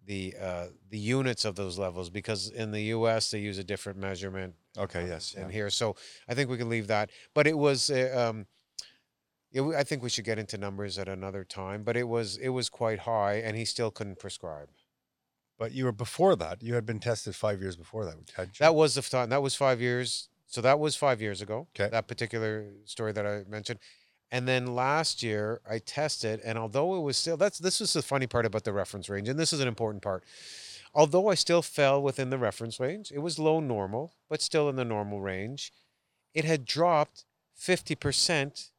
the 0.06 0.34
uh 0.42 0.66
the 0.90 0.98
units 0.98 1.46
of 1.46 1.56
those 1.56 1.78
levels 1.78 2.10
because 2.10 2.50
in 2.50 2.72
the 2.72 2.82
U.S. 2.98 3.30
they 3.30 3.40
use 3.40 3.60
a 3.60 3.64
different 3.64 4.00
measurement 4.00 4.56
Okay, 4.78 5.08
yes. 5.08 5.34
in 5.36 5.44
yeah. 5.44 5.52
here. 5.52 5.70
So 5.70 5.96
I 6.28 6.34
think 6.34 6.50
we 6.50 6.58
can 6.58 6.70
leave 6.70 6.88
that. 6.88 7.12
But 7.36 7.46
it 7.48 7.58
was, 7.58 7.90
uh, 7.92 8.30
um, 8.30 8.46
yeah, 9.52 9.72
I 9.78 9.84
think 9.84 10.04
we 10.04 10.10
should 10.10 10.26
get 10.26 10.40
into 10.40 10.58
numbers 10.58 10.98
at 10.98 11.08
another 11.08 11.44
time. 11.44 11.84
But 11.84 11.98
it 11.98 12.08
was, 12.08 12.38
it 12.38 12.50
was 12.50 12.70
quite 12.70 13.00
high, 13.00 13.36
and 13.36 13.58
he 13.58 13.66
still 13.66 13.92
couldn't 13.92 14.20
prescribe. 14.20 14.70
But 15.58 15.74
you 15.74 15.86
were 15.86 15.92
before 15.92 16.36
that. 16.38 16.64
You 16.64 16.76
had 16.76 16.86
been 16.86 17.00
tested 17.00 17.36
five 17.36 17.60
years 17.62 17.76
before 17.76 18.06
that. 18.06 18.16
That 18.60 18.76
was 18.76 18.96
the 18.96 19.02
time. 19.02 19.30
That 19.30 19.42
was 19.42 19.56
five 19.56 19.82
years. 19.82 20.30
So 20.48 20.62
that 20.62 20.80
was 20.80 20.96
five 20.96 21.22
years 21.22 21.42
ago. 21.42 21.68
'Kay. 21.74 21.90
That 21.90 22.08
particular 22.08 22.72
story 22.86 23.12
that 23.12 23.26
I 23.26 23.44
mentioned. 23.48 23.80
And 24.32 24.48
then 24.48 24.76
last 24.76 25.22
year 25.22 25.60
I 25.70 25.80
tested, 25.80 26.40
and 26.46 26.58
although 26.58 26.96
it 26.96 27.02
was 27.02 27.18
still 27.18 27.36
that's 27.36 27.58
this 27.60 27.80
was 27.80 27.94
the 27.94 28.02
funny 28.02 28.28
part 28.28 28.46
about 28.46 28.64
the 28.64 28.74
reference 28.74 29.10
range, 29.10 29.28
and 29.28 29.40
this 29.40 29.52
is 29.52 29.60
an 29.60 29.68
important 29.68 30.02
part. 30.02 30.24
Although 30.94 31.30
I 31.30 31.36
still 31.36 31.62
fell 31.62 32.02
within 32.02 32.30
the 32.30 32.38
reference 32.38 32.80
range, 32.80 33.12
it 33.12 33.20
was 33.20 33.38
low 33.38 33.60
normal, 33.60 34.14
but 34.30 34.42
still 34.42 34.70
in 34.70 34.76
the 34.76 34.86
normal 34.86 35.20
range. 35.20 35.72
It 36.34 36.46
had 36.46 36.66
dropped 36.66 37.26
fifty 37.54 37.96
percent 37.96 38.70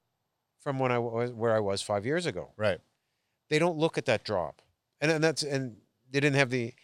from 0.61 0.79
when 0.79 0.93
I 0.93 0.99
was 0.99 1.33
where 1.33 1.55
I 1.55 1.61
was 1.61 1.83
five 1.83 2.05
years 2.07 2.27
ago 2.27 2.53
right. 2.57 2.79
they 3.49 3.59
don't 3.59 3.79
look 3.79 3.97
at 3.99 4.07
that 4.07 4.25
drop 4.25 4.63
and, 5.01 5.11
and 5.11 5.23
that's 5.25 5.43
and 5.43 5.77
they 6.11 6.21
didn't 6.21 6.37
have 6.37 6.51
the 6.51 6.75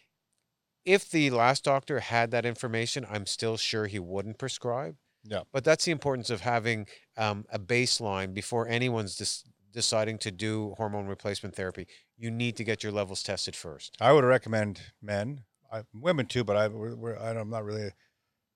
if 0.85 1.11
the 1.11 1.31
last 1.31 1.65
doctor 1.65 2.01
had 2.01 2.31
that 2.31 2.47
information 2.47 3.07
i'm 3.11 3.27
still 3.27 3.57
sure 3.57 3.87
he 3.87 3.99
wouldn't 3.99 4.39
prescribe 4.39 4.97
Yeah. 5.25 5.43
but 5.53 5.65
that's 5.65 5.85
the 5.85 5.91
importance 5.93 6.31
of 6.31 6.41
having 6.43 6.87
um, 7.17 7.45
a 7.51 7.59
baseline 7.59 8.33
before 8.33 8.69
anyone's 8.69 9.17
dis- 9.17 9.45
deciding 9.73 10.19
to 10.19 10.31
do 10.31 10.75
hormone 10.79 11.07
replacement 11.07 11.55
therapy 11.57 11.87
you 12.17 12.31
need 12.31 12.57
to 12.57 12.65
get 12.65 12.83
your 12.83 12.93
levels 12.93 13.23
tested 13.23 13.55
first 13.57 13.97
I 14.01 14.13
would 14.13 14.25
recommend 14.25 14.81
men, 15.03 15.43
I, 15.73 15.83
women 15.93 16.27
too, 16.27 16.45
but 16.45 16.57
I, 16.57 16.69
we're, 16.69 16.95
we're, 16.95 17.19
I 17.19 17.33
don't- 17.33 17.43
I'm 17.43 17.51
not 17.51 17.65
really 17.65 17.91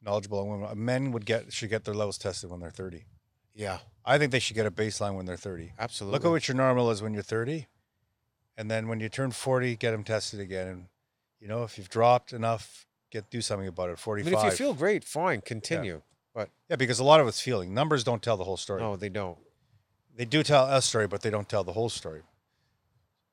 knowledgeable 0.00 0.38
on 0.40 0.48
women. 0.60 0.84
Men 0.84 1.12
would 1.12 1.26
get 1.26 1.52
should 1.52 1.68
get 1.68 1.84
their 1.84 1.92
levels 1.94 2.16
tested 2.16 2.48
when 2.50 2.60
they're 2.60 2.70
30. 2.70 3.04
Yeah 3.54 3.78
I 4.04 4.18
think 4.18 4.32
they 4.32 4.38
should 4.38 4.56
get 4.56 4.66
a 4.66 4.70
baseline 4.70 5.14
when 5.14 5.26
they're 5.26 5.36
30. 5.36 5.72
absolutely 5.78 6.16
Look 6.16 6.24
at 6.24 6.30
what 6.30 6.48
your 6.48 6.56
normal 6.56 6.90
is 6.90 7.02
when 7.02 7.12
you're 7.14 7.22
30, 7.22 7.66
and 8.56 8.70
then 8.70 8.88
when 8.88 9.00
you 9.00 9.08
turn 9.08 9.30
40, 9.30 9.76
get 9.76 9.90
them 9.92 10.04
tested 10.04 10.40
again. 10.40 10.66
And 10.66 10.86
you 11.38 11.48
know, 11.48 11.62
if 11.64 11.78
you've 11.78 11.90
dropped 11.90 12.32
enough, 12.32 12.86
get 13.10 13.30
do 13.30 13.40
something 13.40 13.68
about 13.68 13.90
it. 13.90 13.92
I 13.92 13.96
45. 13.96 14.32
mean, 14.32 14.46
if 14.46 14.52
you 14.52 14.56
feel 14.56 14.74
great 14.74 15.04
fine 15.04 15.40
continue 15.40 16.02
But 16.34 16.48
yeah, 16.68 16.76
because 16.76 16.98
a 16.98 17.04
lot 17.04 17.20
of 17.20 17.28
it's 17.28 17.40
feeling. 17.40 17.74
Numbers 17.74 18.04
don't 18.04 18.22
tell 18.22 18.36
the 18.36 18.44
whole 18.44 18.56
story. 18.56 18.80
no 18.80 18.96
they 18.96 19.08
don't 19.08 19.38
They 20.16 20.24
do 20.24 20.42
tell 20.42 20.66
a 20.66 20.80
story, 20.82 21.06
but 21.06 21.22
they 21.22 21.30
don't 21.30 21.48
tell 21.48 21.64
the 21.64 21.72
whole 21.72 21.88
story. 21.88 22.22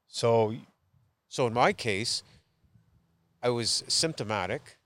So 0.08 0.54
so 1.30 1.48
in 1.48 1.54
my 1.54 1.74
case 1.74 2.24
i 3.44 3.50
was 3.50 3.84
symptomatic 3.88 4.78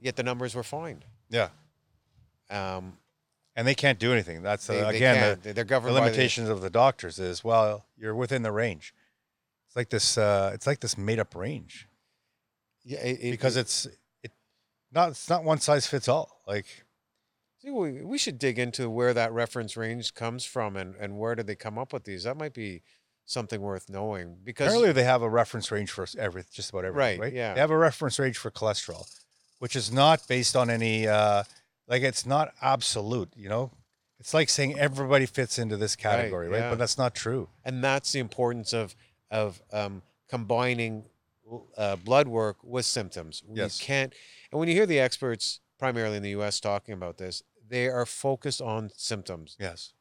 yet 0.00 0.16
the 0.16 0.22
numbers 0.22 0.54
were 0.54 0.62
fine 0.62 1.02
yeah, 1.28 1.48
um, 2.50 2.98
and 3.56 3.66
they 3.66 3.74
can't 3.74 3.98
do 3.98 4.12
anything. 4.12 4.42
That's 4.42 4.68
uh, 4.70 4.74
they, 4.74 4.80
they 4.82 4.96
again 4.98 5.38
the. 5.42 5.52
They- 5.52 5.62
they're 5.62 5.80
the 5.80 5.92
limitations 5.92 6.48
of 6.48 6.60
the 6.60 6.70
doctors 6.70 7.18
is 7.18 7.42
well 7.42 7.86
you're 7.96 8.14
within 8.14 8.42
the 8.42 8.52
range 8.52 8.94
it's 9.66 9.74
like 9.74 9.88
this 9.90 10.16
uh 10.18 10.50
it's 10.54 10.66
like 10.66 10.80
this 10.80 10.96
made 10.96 11.18
up 11.18 11.34
range 11.34 11.88
Yeah, 12.84 12.98
it, 13.00 13.18
it- 13.22 13.30
because 13.32 13.56
it's 13.56 13.86
it 14.22 14.30
not 14.92 15.10
it's 15.10 15.28
not 15.28 15.42
one 15.42 15.58
size 15.58 15.86
fits 15.86 16.06
all 16.08 16.42
like 16.46 16.66
See, 17.62 17.70
we, 17.70 18.02
we 18.02 18.18
should 18.18 18.38
dig 18.38 18.58
into 18.60 18.88
where 18.88 19.12
that 19.14 19.32
reference 19.32 19.76
range 19.76 20.14
comes 20.14 20.44
from 20.44 20.76
and, 20.76 20.94
and 20.96 21.18
where 21.18 21.34
did 21.34 21.46
they 21.48 21.56
come 21.56 21.78
up 21.78 21.92
with 21.92 22.04
these. 22.04 22.22
That 22.22 22.36
might 22.36 22.52
be 22.54 22.82
something 23.24 23.60
worth 23.60 23.88
knowing 23.90 24.36
because 24.44 24.66
apparently 24.68 24.92
they 24.92 25.02
have 25.02 25.22
a 25.22 25.28
reference 25.28 25.72
range 25.72 25.90
for 25.90 26.06
every 26.16 26.44
just 26.52 26.70
about 26.70 26.84
everything 26.84 27.18
Right, 27.18 27.20
right 27.20 27.32
yeah. 27.32 27.54
they 27.54 27.60
have 27.60 27.72
a 27.72 27.76
reference 27.76 28.20
range 28.20 28.36
for 28.38 28.52
cholesterol 28.52 29.04
which 29.58 29.74
is 29.74 29.90
not 29.90 30.28
based 30.28 30.54
on 30.54 30.70
any 30.70 31.08
uh 31.08 31.42
like 31.88 32.02
it's 32.02 32.26
not 32.26 32.52
absolute 32.60 33.30
you 33.36 33.48
know 33.48 33.70
it's 34.18 34.32
like 34.32 34.48
saying 34.48 34.78
everybody 34.78 35.26
fits 35.26 35.58
into 35.58 35.76
this 35.76 35.94
category 35.96 36.48
right, 36.48 36.58
yeah. 36.60 36.70
but 36.70 36.78
that's 36.78 36.98
not 36.98 37.14
true 37.14 37.48
and 37.64 37.82
that's 37.82 38.12
the 38.12 38.18
importance 38.20 38.72
of 38.72 38.94
of 39.30 39.60
um, 39.72 40.02
combining 40.28 41.04
uh, 41.76 41.96
blood 41.96 42.28
work 42.28 42.56
with 42.62 42.84
symptoms. 42.84 43.42
We 43.46 43.58
Yes. 43.58 43.80
can't. 43.80 44.12
And 44.50 44.58
when 44.58 44.68
you 44.68 44.74
hear 44.74 44.86
the 44.86 44.98
experts, 44.98 45.60
primarily 45.78 46.16
in 46.16 46.22
the 46.22 46.30
U.S., 46.30 46.60
talking 46.60 46.94
about 46.94 47.18
this, 47.18 47.42
they 47.68 47.88
are 47.88 48.06
focused 48.06 48.60
on 48.60 48.90
symptoms. 48.96 49.56
yes 49.58 49.92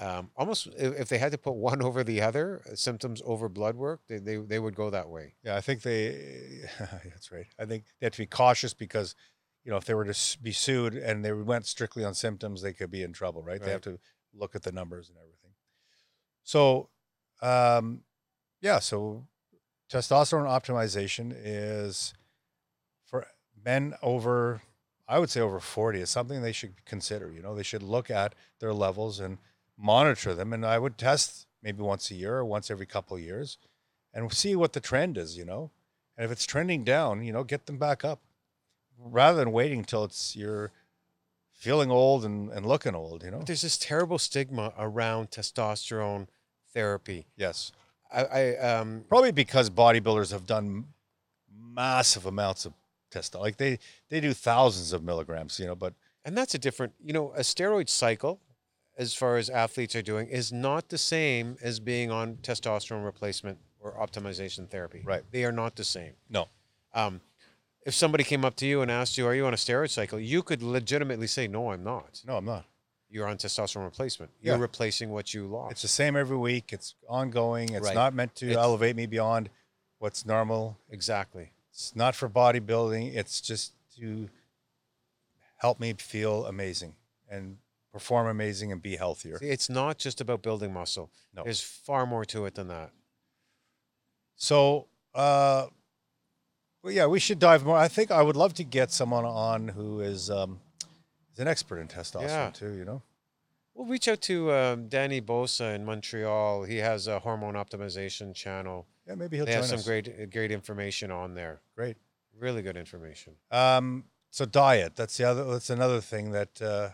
Um, 0.00 0.30
almost, 0.36 0.68
if, 0.76 1.00
if 1.00 1.08
they 1.08 1.18
had 1.18 1.32
to 1.32 1.38
put 1.38 1.54
one 1.54 1.82
over 1.88 2.04
the 2.04 2.20
other, 2.20 2.62
uh, 2.70 2.74
symptoms 2.76 3.20
over 3.24 3.48
blood 3.48 3.74
work, 3.76 4.00
they, 4.08 4.18
they 4.18 4.36
they 4.36 4.58
would 4.58 4.76
go 4.76 4.90
that 4.90 5.08
way. 5.08 5.34
Yeah, 5.42 5.56
I 5.56 5.60
think 5.60 5.82
they. 5.82 6.64
that's 6.78 7.32
right. 7.32 7.46
I 7.58 7.64
think 7.64 7.84
they 7.98 8.06
have 8.06 8.12
to 8.12 8.18
be 8.22 8.26
cautious 8.26 8.74
because, 8.74 9.14
you 9.68 9.72
know, 9.72 9.76
if 9.76 9.84
they 9.84 9.92
were 9.92 10.06
to 10.06 10.38
be 10.38 10.50
sued 10.50 10.94
and 10.94 11.22
they 11.22 11.30
went 11.30 11.66
strictly 11.66 12.02
on 12.02 12.14
symptoms, 12.14 12.62
they 12.62 12.72
could 12.72 12.90
be 12.90 13.02
in 13.02 13.12
trouble, 13.12 13.42
right? 13.42 13.62
They 13.62 13.70
have 13.70 13.82
to 13.82 13.98
look 14.32 14.54
at 14.54 14.62
the 14.62 14.72
numbers 14.72 15.10
and 15.10 15.18
everything. 15.18 15.50
So, 16.42 16.88
um, 17.42 18.00
yeah. 18.62 18.78
So, 18.78 19.26
testosterone 19.92 20.46
optimization 20.46 21.34
is 21.36 22.14
for 23.04 23.26
men 23.62 23.92
over, 24.02 24.62
I 25.06 25.18
would 25.18 25.28
say 25.28 25.42
over 25.42 25.60
forty, 25.60 26.00
is 26.00 26.08
something 26.08 26.40
they 26.40 26.50
should 26.50 26.86
consider. 26.86 27.30
You 27.30 27.42
know, 27.42 27.54
they 27.54 27.62
should 27.62 27.82
look 27.82 28.10
at 28.10 28.34
their 28.60 28.72
levels 28.72 29.20
and 29.20 29.36
monitor 29.76 30.32
them, 30.32 30.54
and 30.54 30.64
I 30.64 30.78
would 30.78 30.96
test 30.96 31.46
maybe 31.62 31.82
once 31.82 32.10
a 32.10 32.14
year 32.14 32.38
or 32.38 32.44
once 32.46 32.70
every 32.70 32.86
couple 32.86 33.18
of 33.18 33.22
years 33.22 33.58
and 34.14 34.32
see 34.32 34.56
what 34.56 34.72
the 34.72 34.80
trend 34.80 35.18
is, 35.18 35.36
you 35.36 35.44
know. 35.44 35.72
And 36.16 36.24
if 36.24 36.30
it's 36.30 36.46
trending 36.46 36.84
down, 36.84 37.22
you 37.22 37.34
know, 37.34 37.44
get 37.44 37.66
them 37.66 37.76
back 37.76 38.02
up 38.02 38.22
rather 38.98 39.38
than 39.38 39.52
waiting 39.52 39.80
until 39.80 40.04
it's 40.04 40.36
you're 40.36 40.72
feeling 41.52 41.90
old 41.90 42.24
and, 42.24 42.50
and 42.50 42.64
looking 42.64 42.94
old, 42.94 43.24
you 43.24 43.30
know. 43.30 43.38
But 43.38 43.46
there's 43.46 43.62
this 43.62 43.78
terrible 43.78 44.18
stigma 44.18 44.72
around 44.78 45.30
testosterone 45.30 46.28
therapy. 46.72 47.26
Yes. 47.36 47.72
I, 48.12 48.24
I 48.24 48.56
um, 48.56 49.04
Probably 49.08 49.32
because 49.32 49.68
bodybuilders 49.68 50.30
have 50.32 50.46
done 50.46 50.86
massive 51.52 52.26
amounts 52.26 52.64
of 52.64 52.72
testosterone. 53.10 53.40
Like 53.40 53.56
they 53.56 53.78
they 54.08 54.20
do 54.20 54.32
thousands 54.32 54.92
of 54.92 55.02
milligrams, 55.02 55.58
you 55.58 55.66
know, 55.66 55.74
but 55.74 55.94
and 56.24 56.36
that's 56.36 56.54
a 56.54 56.58
different, 56.58 56.92
you 57.02 57.12
know, 57.12 57.32
a 57.36 57.40
steroid 57.40 57.88
cycle, 57.88 58.40
as 58.96 59.14
far 59.14 59.36
as 59.36 59.48
athletes 59.50 59.94
are 59.96 60.02
doing, 60.02 60.28
is 60.28 60.52
not 60.52 60.88
the 60.88 60.98
same 60.98 61.56
as 61.62 61.80
being 61.80 62.10
on 62.10 62.36
testosterone 62.36 63.04
replacement 63.04 63.58
or 63.80 63.92
optimization 63.94 64.68
therapy. 64.68 65.02
Right. 65.04 65.22
They 65.30 65.44
are 65.44 65.52
not 65.52 65.76
the 65.76 65.84
same. 65.84 66.12
no. 66.28 66.48
Um, 66.94 67.20
if 67.88 67.94
somebody 67.94 68.22
came 68.22 68.44
up 68.44 68.54
to 68.56 68.66
you 68.66 68.82
and 68.82 68.90
asked 68.90 69.16
you, 69.18 69.26
"Are 69.26 69.34
you 69.34 69.46
on 69.46 69.54
a 69.54 69.56
steroid 69.56 69.90
cycle?" 69.90 70.20
you 70.20 70.42
could 70.42 70.62
legitimately 70.62 71.26
say, 71.26 71.48
"No, 71.48 71.72
I'm 71.72 71.82
not. 71.82 72.22
No, 72.26 72.36
I'm 72.36 72.44
not. 72.44 72.66
You're 73.08 73.26
on 73.26 73.38
testosterone 73.38 73.84
replacement. 73.84 74.30
You're 74.40 74.56
Yeah. 74.56 74.60
replacing 74.60 75.08
what 75.10 75.32
you 75.34 75.46
lost." 75.46 75.72
It's 75.72 75.82
the 75.82 75.88
same 75.88 76.14
every 76.14 76.36
week. 76.36 76.72
It's 76.72 76.94
ongoing. 77.08 77.72
It's 77.72 77.86
Right. 77.86 77.94
not 77.94 78.12
meant 78.14 78.34
to 78.36 78.46
It's- 78.46 78.62
elevate 78.62 78.94
me 78.94 79.06
beyond 79.06 79.50
what's 79.98 80.24
normal. 80.26 80.78
exactly. 80.90 81.52
It's 81.70 81.96
not 81.96 82.14
for 82.14 82.28
bodybuilding. 82.28 83.14
It's 83.14 83.40
just 83.40 83.72
to 83.96 84.28
help 85.56 85.80
me 85.80 85.92
feel 85.94 86.46
amazing 86.46 86.94
and 87.28 87.58
perform 87.92 88.26
amazing 88.26 88.70
and 88.70 88.82
be 88.82 88.96
healthier. 88.96 89.38
See, 89.38 89.48
it's 89.48 89.68
not 89.70 89.98
just 89.98 90.20
about 90.20 90.42
building 90.42 90.72
muscle. 90.72 91.10
No. 91.32 91.42
There's 91.42 91.60
far 91.62 92.06
more 92.06 92.24
to 92.26 92.44
it 92.46 92.54
than 92.54 92.68
that. 92.68 92.92
So, 94.36 94.88
uh, 95.14 95.68
well, 96.88 96.96
yeah, 96.96 97.06
we 97.06 97.20
should 97.20 97.38
dive 97.38 97.64
more. 97.66 97.76
I 97.76 97.86
think 97.88 98.10
I 98.10 98.22
would 98.22 98.36
love 98.36 98.54
to 98.54 98.64
get 98.64 98.90
someone 98.90 99.26
on 99.26 99.68
who 99.68 100.00
is 100.00 100.30
um, 100.30 100.58
is 101.34 101.38
an 101.38 101.46
expert 101.46 101.78
in 101.80 101.86
testosterone 101.88 102.22
Yeah. 102.22 102.50
too. 102.50 102.72
You 102.72 102.84
know, 102.86 103.02
We'll 103.74 103.86
reach 103.86 104.08
out 104.08 104.22
to 104.22 104.50
um, 104.52 104.88
Danny 104.88 105.20
Bosa 105.20 105.74
in 105.74 105.84
Montreal. 105.84 106.64
He 106.64 106.78
has 106.78 107.06
a 107.06 107.18
hormone 107.20 107.54
optimization 107.54 108.34
channel. 108.34 108.86
yeah, 109.06 109.14
maybe 109.14 109.36
he'll 109.36 109.44
They 109.46 109.52
join 109.52 109.60
have 109.60 109.68
some 109.68 109.78
us. 109.80 109.84
great, 109.84 110.08
uh, 110.08 110.24
great 110.26 110.50
information 110.50 111.10
on 111.10 111.34
there. 111.34 111.60
Great. 111.76 111.96
Really 112.38 112.62
good 112.62 112.76
information. 112.76 113.34
Um, 113.50 114.04
so 114.30 114.46
diet. 114.46 114.96
That's 114.96 115.16
the 115.18 115.24
other. 115.24 115.44
That's 115.44 115.68
another 115.70 116.00
thing 116.00 116.32
that, 116.32 116.60
uh, 116.62 116.90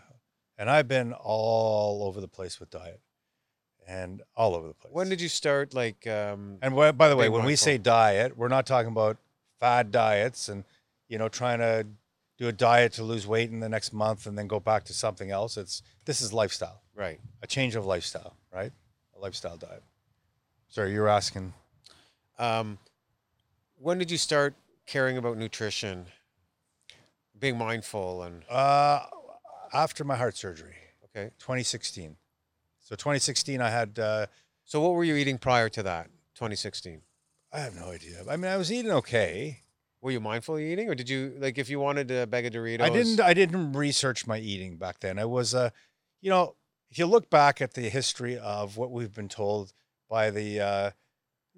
and 0.57 0.69
I've 0.69 0.87
been 0.89 1.13
all 1.13 2.03
over 2.03 2.19
the 2.19 2.27
place 2.27 2.59
with 2.59 2.69
diet, 2.69 2.99
and 3.87 4.21
all 4.35 4.55
over 4.55 4.67
the 4.67 4.73
place. 4.73 4.93
When 4.93 5.07
did 5.09 5.21
you 5.21 5.29
start? 5.29 5.73
Like, 5.73 6.05
um, 6.07 6.57
And 6.61 6.73
wh- 6.73 6.91
by 6.97 7.07
the 7.07 7.15
way, 7.15 7.29
when 7.29 7.41
we 7.43 7.51
mindful. 7.51 7.63
say 7.65 7.77
diet, 7.77 8.35
we're 8.37 8.47
not 8.47 8.65
talking 8.65 8.91
about 8.91 9.17
fad 9.65 9.91
diets 9.91 10.47
and 10.47 10.63
you 11.07 11.17
know 11.17 11.27
trying 11.27 11.57
to 11.57 11.85
do 12.37 12.47
a 12.47 12.51
diet 12.51 12.91
to 12.93 13.03
lose 13.03 13.25
weight 13.25 13.49
in 13.49 13.59
the 13.61 13.69
next 13.69 13.93
month 13.93 14.27
and 14.27 14.37
then 14.37 14.47
go 14.47 14.59
back 14.59 14.83
to 14.83 14.93
something 14.93 15.31
else. 15.31 15.57
It's 15.57 15.81
this 16.05 16.21
is 16.21 16.31
lifestyle, 16.33 16.81
right? 16.93 17.19
a 17.41 17.47
change 17.47 17.75
of 17.75 17.83
lifestyle, 17.85 18.35
right? 18.53 18.71
A 19.17 19.19
lifestyle 19.19 19.57
diet. 19.57 19.83
Sorry, 20.67 20.91
you 20.93 20.99
were 21.01 21.09
asking. 21.21 21.53
Um, 22.37 22.77
when 23.85 23.97
did 23.97 24.11
you 24.11 24.17
start 24.17 24.53
caring 24.85 25.17
about 25.17 25.35
nutrition, 25.37 26.05
being 27.39 27.57
mindful, 27.57 28.23
and 28.23 28.43
Uh, 28.49 28.99
after 29.73 30.03
my 30.03 30.15
heart 30.15 30.35
surgery, 30.37 30.75
okay? 31.05 31.31
2016. 31.39 32.17
So 32.81 32.95
2016, 32.95 33.61
I 33.61 33.69
had. 33.69 33.97
Uh, 33.97 34.27
So, 34.67 34.81
what 34.81 34.93
were 34.95 35.03
you 35.03 35.15
eating 35.15 35.37
prior 35.37 35.69
to 35.69 35.83
that? 35.83 36.05
2016. 36.33 37.01
I 37.55 37.59
have 37.59 37.75
no 37.75 37.89
idea. 37.89 38.17
I 38.29 38.35
mean, 38.35 38.51
I 38.51 38.57
was 38.57 38.71
eating 38.71 38.91
okay. 38.91 39.61
Were 40.01 40.11
you 40.11 40.19
mindful 40.19 40.59
eating, 40.59 40.89
or 40.89 40.95
did 40.95 41.09
you 41.09 41.33
like 41.39 41.57
if 41.57 41.69
you 41.69 41.79
wanted 41.79 42.11
a 42.11 42.27
bag 42.27 42.45
of 42.45 42.53
Doritos? 42.53 42.81
I 42.81 42.89
didn't. 42.89 43.19
I 43.21 43.33
didn't 43.33 43.73
research 43.73 44.27
my 44.27 44.37
eating 44.37 44.75
back 44.75 44.99
then. 44.99 45.17
I 45.17 45.25
was, 45.25 45.55
uh, 45.55 45.69
you 46.21 46.29
know, 46.29 46.55
if 46.91 46.99
you 46.99 47.05
look 47.05 47.29
back 47.29 47.61
at 47.61 47.73
the 47.73 47.89
history 47.89 48.37
of 48.37 48.77
what 48.77 48.91
we've 48.91 49.13
been 49.13 49.29
told 49.29 49.73
by 50.09 50.31
the 50.31 50.59
uh, 50.59 50.91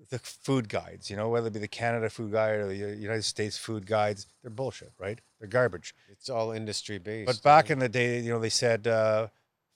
the 0.10 0.20
food 0.20 0.70
guides, 0.70 1.10
you 1.10 1.18
know, 1.18 1.30
whether 1.30 1.48
it 1.48 1.54
be 1.54 1.60
the 1.60 1.68
Canada 1.68 2.10
Food 2.10 2.32
Guide 2.32 2.60
or 2.60 2.68
the 2.68 2.76
United 2.76 3.24
States 3.24 3.58
Food 3.58 3.88
Guides, 3.88 4.28
they're 4.42 4.52
bullshit, 4.52 4.94
right? 5.00 5.20
They're 5.40 5.50
garbage. 5.50 5.96
It's 6.10 6.30
all 6.30 6.52
industry 6.52 7.00
based. 7.00 7.26
But 7.26 7.42
back 7.42 7.70
in 7.70 7.80
the 7.80 7.90
day, 7.90 8.20
you 8.20 8.32
know, 8.32 8.40
they 8.40 8.50
said 8.50 8.88
uh, 8.88 9.28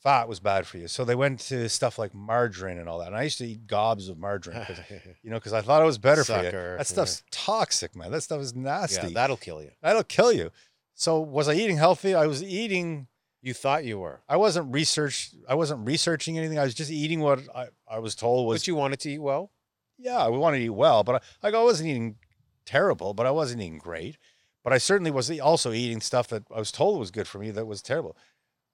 fat 0.03 0.27
was 0.27 0.39
bad 0.39 0.65
for 0.67 0.77
you, 0.77 0.87
so 0.87 1.05
they 1.05 1.15
went 1.15 1.39
to 1.41 1.69
stuff 1.69 1.99
like 1.99 2.13
margarine 2.13 2.77
and 2.77 2.89
all 2.89 2.99
that. 2.99 3.07
And 3.07 3.15
I 3.15 3.23
used 3.23 3.37
to 3.39 3.45
eat 3.47 3.67
gobs 3.67 4.09
of 4.09 4.17
margarine, 4.17 4.65
you 5.23 5.29
know, 5.29 5.37
because 5.37 5.53
I 5.53 5.61
thought 5.61 5.81
it 5.81 5.85
was 5.85 5.97
better 5.97 6.23
for 6.23 6.43
you. 6.43 6.51
That 6.77 6.87
stuff's 6.87 7.23
toxic, 7.31 7.95
man. 7.95 8.11
That 8.11 8.21
stuff 8.21 8.41
is 8.41 8.55
nasty. 8.55 9.07
yeah, 9.07 9.13
that'll 9.13 9.37
kill 9.37 9.61
you. 9.61 9.71
That'll 9.81 10.03
kill 10.03 10.31
you. 10.31 10.51
So 10.93 11.19
was 11.19 11.47
I 11.47 11.53
eating 11.53 11.77
healthy? 11.77 12.13
I 12.15 12.27
was 12.27 12.43
eating. 12.43 13.07
You 13.43 13.55
thought 13.55 13.83
you 13.85 13.97
were, 13.97 14.21
I 14.29 14.37
wasn't 14.37 14.71
research. 14.71 15.31
I 15.49 15.55
wasn't 15.55 15.87
researching 15.87 16.37
anything. 16.37 16.59
I 16.59 16.63
was 16.63 16.75
just 16.75 16.91
eating 16.91 17.21
what 17.21 17.39
I, 17.55 17.69
I 17.89 17.97
was 17.97 18.13
told 18.13 18.47
was. 18.47 18.61
but 18.61 18.67
you 18.67 18.75
wanted 18.75 18.99
to 18.99 19.09
eat 19.09 19.17
well. 19.17 19.49
yeah, 19.97 20.19
I 20.19 20.27
wanted 20.27 20.59
to 20.59 20.65
eat 20.65 20.69
well, 20.69 21.03
but 21.03 21.15
I, 21.15 21.19
like 21.47 21.55
I 21.55 21.63
wasn't 21.63 21.89
eating 21.89 22.17
terrible, 22.65 23.15
but 23.15 23.25
I 23.25 23.31
wasn't 23.31 23.61
eating 23.61 23.79
great. 23.79 24.17
But 24.63 24.73
I 24.73 24.77
certainly 24.77 25.09
was 25.09 25.31
also 25.39 25.71
eating 25.71 26.01
stuff 26.01 26.27
that 26.27 26.43
I 26.55 26.59
was 26.59 26.71
told 26.71 26.99
was 26.99 27.09
good 27.09 27.27
for 27.27 27.39
me 27.39 27.49
that 27.49 27.65
was 27.65 27.81
terrible. 27.81 28.15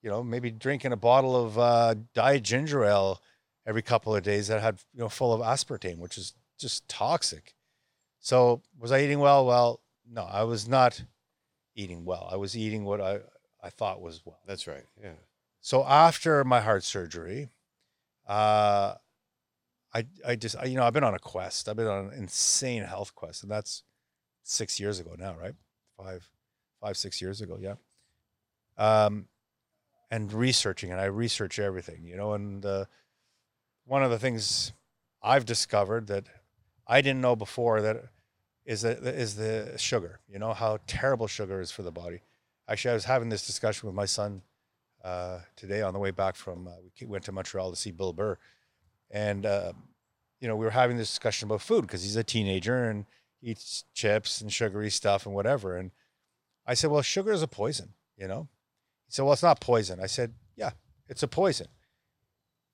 You 0.02 0.10
know, 0.10 0.22
maybe 0.22 0.50
drinking 0.50 0.92
a 0.92 0.96
bottle 0.96 1.36
of 1.36 1.58
uh, 1.58 1.94
diet 2.14 2.44
ginger 2.44 2.84
ale 2.84 3.20
every 3.66 3.82
couple 3.82 4.14
of 4.14 4.22
days 4.22 4.48
that 4.48 4.62
had 4.62 4.80
you 4.94 5.00
know 5.00 5.08
full 5.08 5.32
of 5.32 5.40
aspartame, 5.40 5.98
which 5.98 6.16
is 6.16 6.34
just 6.58 6.88
toxic. 6.88 7.54
So 8.20 8.62
was 8.78 8.92
I 8.92 9.00
eating 9.00 9.20
well? 9.20 9.46
Well, 9.46 9.80
no, 10.10 10.22
I 10.22 10.44
was 10.44 10.68
not 10.68 11.02
eating 11.74 12.04
well. 12.04 12.28
I 12.30 12.36
was 12.36 12.56
eating 12.56 12.84
what 12.84 13.00
I 13.00 13.20
I 13.62 13.70
thought 13.70 14.00
was 14.00 14.22
well. 14.24 14.40
That's 14.46 14.66
right. 14.66 14.84
Yeah. 15.02 15.12
So 15.60 15.84
after 15.84 16.44
my 16.44 16.60
heart 16.60 16.84
surgery, 16.84 17.50
uh, 18.26 18.94
I 19.92 20.06
I 20.26 20.36
just 20.36 20.56
I, 20.56 20.64
you 20.64 20.76
know 20.76 20.84
I've 20.84 20.92
been 20.92 21.04
on 21.04 21.14
a 21.14 21.18
quest. 21.18 21.68
I've 21.68 21.76
been 21.76 21.86
on 21.86 22.06
an 22.06 22.12
insane 22.12 22.84
health 22.84 23.14
quest, 23.14 23.42
and 23.42 23.50
that's 23.50 23.82
six 24.42 24.80
years 24.80 24.98
ago 24.98 25.14
now, 25.18 25.36
right? 25.36 25.54
Five, 25.96 26.28
five 26.80 26.96
six 26.96 27.20
years 27.20 27.40
ago, 27.40 27.58
yeah. 27.60 27.74
Um, 28.76 29.26
and 30.10 30.32
researching, 30.32 30.90
and 30.90 31.00
I 31.00 31.04
research 31.04 31.58
everything, 31.58 32.04
you 32.04 32.16
know. 32.16 32.32
And 32.32 32.64
uh, 32.64 32.84
one 33.84 34.02
of 34.02 34.10
the 34.10 34.18
things 34.18 34.72
I've 35.22 35.44
discovered 35.44 36.06
that 36.08 36.24
I 36.86 37.00
didn't 37.00 37.20
know 37.20 37.36
before 37.36 37.80
that 37.82 38.04
is 38.64 38.82
that 38.82 39.02
is 39.02 39.36
the 39.36 39.74
sugar. 39.76 40.20
You 40.28 40.38
know 40.38 40.52
how 40.52 40.78
terrible 40.86 41.26
sugar 41.26 41.60
is 41.60 41.70
for 41.70 41.82
the 41.82 41.92
body. 41.92 42.22
Actually, 42.68 42.92
I 42.92 42.94
was 42.94 43.04
having 43.04 43.28
this 43.28 43.46
discussion 43.46 43.86
with 43.86 43.94
my 43.94 44.04
son 44.04 44.42
uh, 45.04 45.40
today 45.56 45.82
on 45.82 45.92
the 45.92 45.98
way 45.98 46.10
back 46.10 46.36
from 46.36 46.68
uh, 46.68 46.72
we 47.00 47.06
went 47.06 47.24
to 47.24 47.32
Montreal 47.32 47.70
to 47.70 47.76
see 47.76 47.90
Bill 47.90 48.12
Burr, 48.12 48.38
and 49.10 49.46
uh, 49.46 49.72
you 50.40 50.48
know 50.48 50.56
we 50.56 50.64
were 50.64 50.70
having 50.70 50.96
this 50.96 51.08
discussion 51.08 51.48
about 51.48 51.62
food 51.62 51.82
because 51.82 52.02
he's 52.02 52.16
a 52.16 52.24
teenager 52.24 52.84
and 52.84 53.06
eats 53.42 53.84
chips 53.94 54.40
and 54.40 54.52
sugary 54.52 54.90
stuff 54.90 55.26
and 55.26 55.34
whatever. 55.34 55.76
And 55.76 55.90
I 56.66 56.74
said, 56.74 56.90
well, 56.90 57.02
sugar 57.02 57.32
is 57.32 57.42
a 57.42 57.48
poison, 57.48 57.94
you 58.16 58.28
know. 58.28 58.48
He 59.08 59.12
said, 59.14 59.24
well, 59.24 59.32
it's 59.32 59.42
not 59.42 59.60
poison. 59.60 60.00
I 60.00 60.06
said, 60.06 60.34
yeah, 60.54 60.70
it's 61.08 61.22
a 61.22 61.28
poison. 61.28 61.68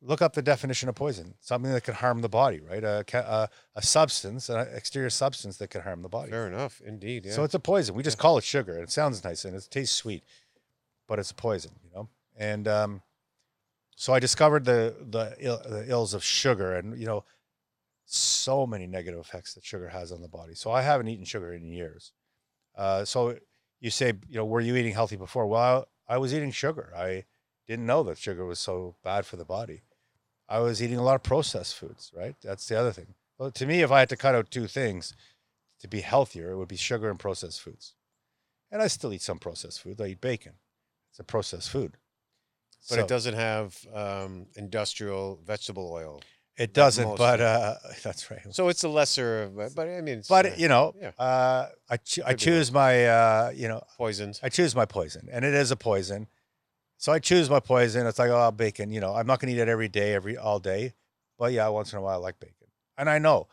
Look 0.03 0.21
up 0.21 0.35
the 0.35 0.43
definition 0.43 0.89
of 0.89 0.97
poison. 0.97 1.35
Something 1.41 1.73
that 1.73 1.85
can 1.85 1.95
harm 1.95 2.21
the 2.21 2.29
body, 2.29 2.61
right? 2.61 2.85
A, 2.85 3.05
a, 3.15 3.49
a 3.77 3.83
substance, 3.83 4.51
an 4.51 4.67
exterior 4.75 5.09
substance 5.09 5.57
that 5.59 5.71
can 5.71 5.81
harm 5.81 6.03
the 6.03 6.09
body. 6.09 6.31
Fair 6.31 6.47
enough. 6.47 6.83
Indeed. 6.85 7.25
Yeah. 7.25 7.33
So 7.33 7.45
it's 7.45 7.55
a 7.55 7.61
poison. 7.61 7.95
We 7.95 8.03
just 8.03 8.19
call 8.19 8.37
it 8.37 8.45
sugar. 8.45 8.77
It 8.77 8.91
sounds 8.91 9.25
nice 9.25 9.45
and 9.47 9.57
it 9.57 9.67
tastes 9.71 9.97
sweet, 9.97 10.25
but 11.09 11.19
it's 11.19 11.31
a 11.31 11.35
poison, 11.35 11.71
you 11.83 11.91
know. 11.95 12.09
And 12.37 12.69
um, 12.69 13.03
so 13.97 14.13
I 14.13 14.19
discovered 14.19 14.65
the 14.65 14.95
the, 15.09 15.37
Ill, 15.39 15.63
the 15.65 15.89
ills 15.89 16.13
of 16.13 16.23
sugar, 16.23 16.75
and 16.75 16.99
you 16.99 17.07
know, 17.07 17.25
so 18.05 18.67
many 18.67 18.87
negative 18.87 19.21
effects 19.21 19.55
that 19.55 19.65
sugar 19.65 19.89
has 19.89 20.13
on 20.13 20.21
the 20.21 20.29
body. 20.29 20.55
So 20.55 20.71
I 20.71 20.83
haven't 20.83 21.09
eaten 21.09 21.25
sugar 21.25 21.55
in 21.55 21.69
years. 21.69 22.13
Uh, 22.77 23.05
so 23.05 23.39
you 23.81 23.91
say, 23.91 24.13
you 24.29 24.37
know, 24.37 24.45
were 24.45 24.61
you 24.61 24.77
eating 24.77 24.93
healthy 24.93 25.17
before? 25.17 25.47
Well, 25.47 25.87
I, 26.09 26.19
was 26.19 26.35
eating 26.35 26.51
sugar. 26.51 26.93
I 26.97 27.25
didn't 27.67 27.87
know 27.87 28.03
that 28.05 28.19
sugar 28.19 28.45
was 28.45 28.59
so 28.59 28.95
bad 29.03 29.27
for 29.27 29.37
the 29.37 29.45
body. 29.45 29.83
I 30.49 30.59
was 30.61 30.83
eating 30.83 30.99
a 30.99 31.03
lot 31.03 31.15
of 31.17 31.23
processed 31.23 31.75
foods. 31.77 32.13
Right. 32.15 32.35
That's 32.43 32.67
the 32.69 32.79
other 32.79 32.93
thing. 32.93 33.15
Well, 33.39 33.51
to 33.51 33.67
me, 33.67 33.81
if 33.83 33.91
I 33.91 34.01
had 34.01 34.09
to 34.11 34.17
cut 34.17 34.35
out 34.35 34.51
two 34.51 34.67
things 34.67 35.15
to 35.81 35.89
be 35.89 36.01
healthier, 36.01 36.51
it 36.53 36.57
would 36.57 36.69
be 36.69 36.77
sugar 36.77 37.11
and 37.11 37.19
processed 37.19 37.61
foods. 37.63 37.95
And 38.71 38.83
I 38.83 38.87
still 38.89 39.13
eat 39.13 39.23
some 39.23 39.39
processed 39.39 39.81
food. 39.81 40.01
I 40.01 40.09
eat 40.09 40.21
bacon. 40.21 40.53
It's 41.11 41.21
a 41.21 41.25
processed 41.25 41.71
food. 41.71 41.97
but 42.89 42.97
So- 42.97 43.01
it 43.01 43.09
doesn't 43.09 43.35
have 43.35 43.79
um, 43.95 44.47
industrial 44.57 45.41
vegetable 45.45 45.91
oil. 45.91 46.21
It 46.57 46.73
doesn't, 46.73 47.17
but 47.19 47.41
uh, 47.41 47.75
that's 48.05 48.31
right. 48.31 48.41
So 48.51 48.69
it's 48.69 48.85
a 48.85 48.89
lesser 48.89 49.45
of, 49.45 49.57
but- 49.57 49.75
but 49.75 49.89
I 49.89 50.01
mean, 50.01 50.19
it's, 50.19 50.29
But 50.29 50.47
uh, 50.47 50.51
you 50.57 50.69
know, 50.69 50.95
yeah. 51.01 51.11
uh, 51.19 51.69
I 51.91 51.95
I 51.95 51.97
Could 51.97 52.27
be 52.29 52.35
choose 52.37 52.71
my 52.73 53.07
uh, 53.07 53.53
you 53.55 53.67
know 53.69 53.83
poisons. 53.97 54.41
I 54.43 54.49
choose 54.49 54.75
my 54.77 54.85
poison, 54.87 55.29
and 55.33 55.45
it 55.45 55.55
is 55.55 55.71
a 55.71 55.77
poison. 55.77 56.29
So 56.97 57.13
I 57.13 57.19
choose 57.19 57.51
my 57.51 57.61
poison. 57.61 58.07
It's 58.07 58.19
like 58.21 58.31
oh 58.31 58.51
bacon. 58.53 58.93
You 58.93 59.01
know, 59.01 59.15
I'm 59.15 59.27
not 59.27 59.41
gonna 59.41 59.53
eat 59.53 59.59
it 59.59 59.69
every 59.69 59.89
day, 59.89 60.15
every 60.15 60.37
all 60.37 60.61
day, 60.61 60.95
but 61.39 61.53
yeah, 61.53 61.67
once 61.69 61.93
in 61.93 61.99
a 61.99 62.03
while 62.03 62.15
I 62.15 62.19
like 62.19 62.39
bacon, 62.39 62.69
and 62.97 63.11
I 63.11 63.19
know, 63.19 63.49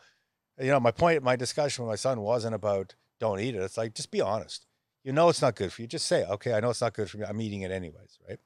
you 0.60 0.70
know, 0.70 0.78
my 0.78 0.92
point, 0.92 1.22
my 1.24 1.34
discussion 1.34 1.84
with 1.84 1.90
my 1.90 1.96
son 1.96 2.20
wasn't 2.20 2.54
about 2.54 2.94
don't 3.18 3.40
eat 3.40 3.54
it. 3.56 3.62
It's 3.62 3.76
like 3.76 3.94
just 3.94 4.10
be 4.12 4.20
honest. 4.20 4.66
You 5.02 5.12
know, 5.12 5.28
it's 5.28 5.42
not 5.42 5.56
good 5.56 5.72
for 5.72 5.82
you. 5.82 5.88
Just 5.88 6.06
say, 6.06 6.24
okay, 6.24 6.52
I 6.54 6.60
know 6.60 6.70
it's 6.70 6.80
not 6.80 6.94
good 6.94 7.10
for 7.10 7.18
me. 7.18 7.24
I'm 7.28 7.40
eating 7.40 7.62
it 7.62 7.72
anyways, 7.72 8.18
right? 8.28 8.38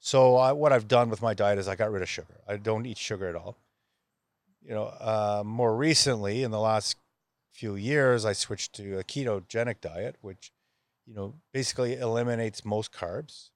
So 0.00 0.36
I, 0.36 0.52
what 0.52 0.72
I've 0.72 0.88
done 0.88 1.10
with 1.10 1.20
my 1.20 1.34
diet 1.34 1.58
is 1.58 1.68
I 1.68 1.76
got 1.76 1.92
rid 1.92 2.02
of 2.02 2.08
sugar. 2.08 2.40
I 2.48 2.56
don't 2.56 2.86
eat 2.86 2.98
sugar 2.98 3.28
at 3.28 3.36
all. 3.36 3.58
You 4.62 4.74
know, 4.74 4.84
uh, 4.84 5.42
more 5.44 5.76
recently 5.76 6.42
in 6.42 6.50
the 6.50 6.58
last 6.58 6.96
few 7.52 7.76
years, 7.76 8.24
I 8.24 8.32
switched 8.32 8.72
to 8.74 8.98
a 8.98 9.04
ketogenic 9.04 9.80
diet, 9.80 10.16
which 10.20 10.52
you 11.06 11.14
know 11.14 11.34
basically 11.52 11.96
eliminates 11.96 12.64
most 12.64 12.92
carbs 12.92 13.50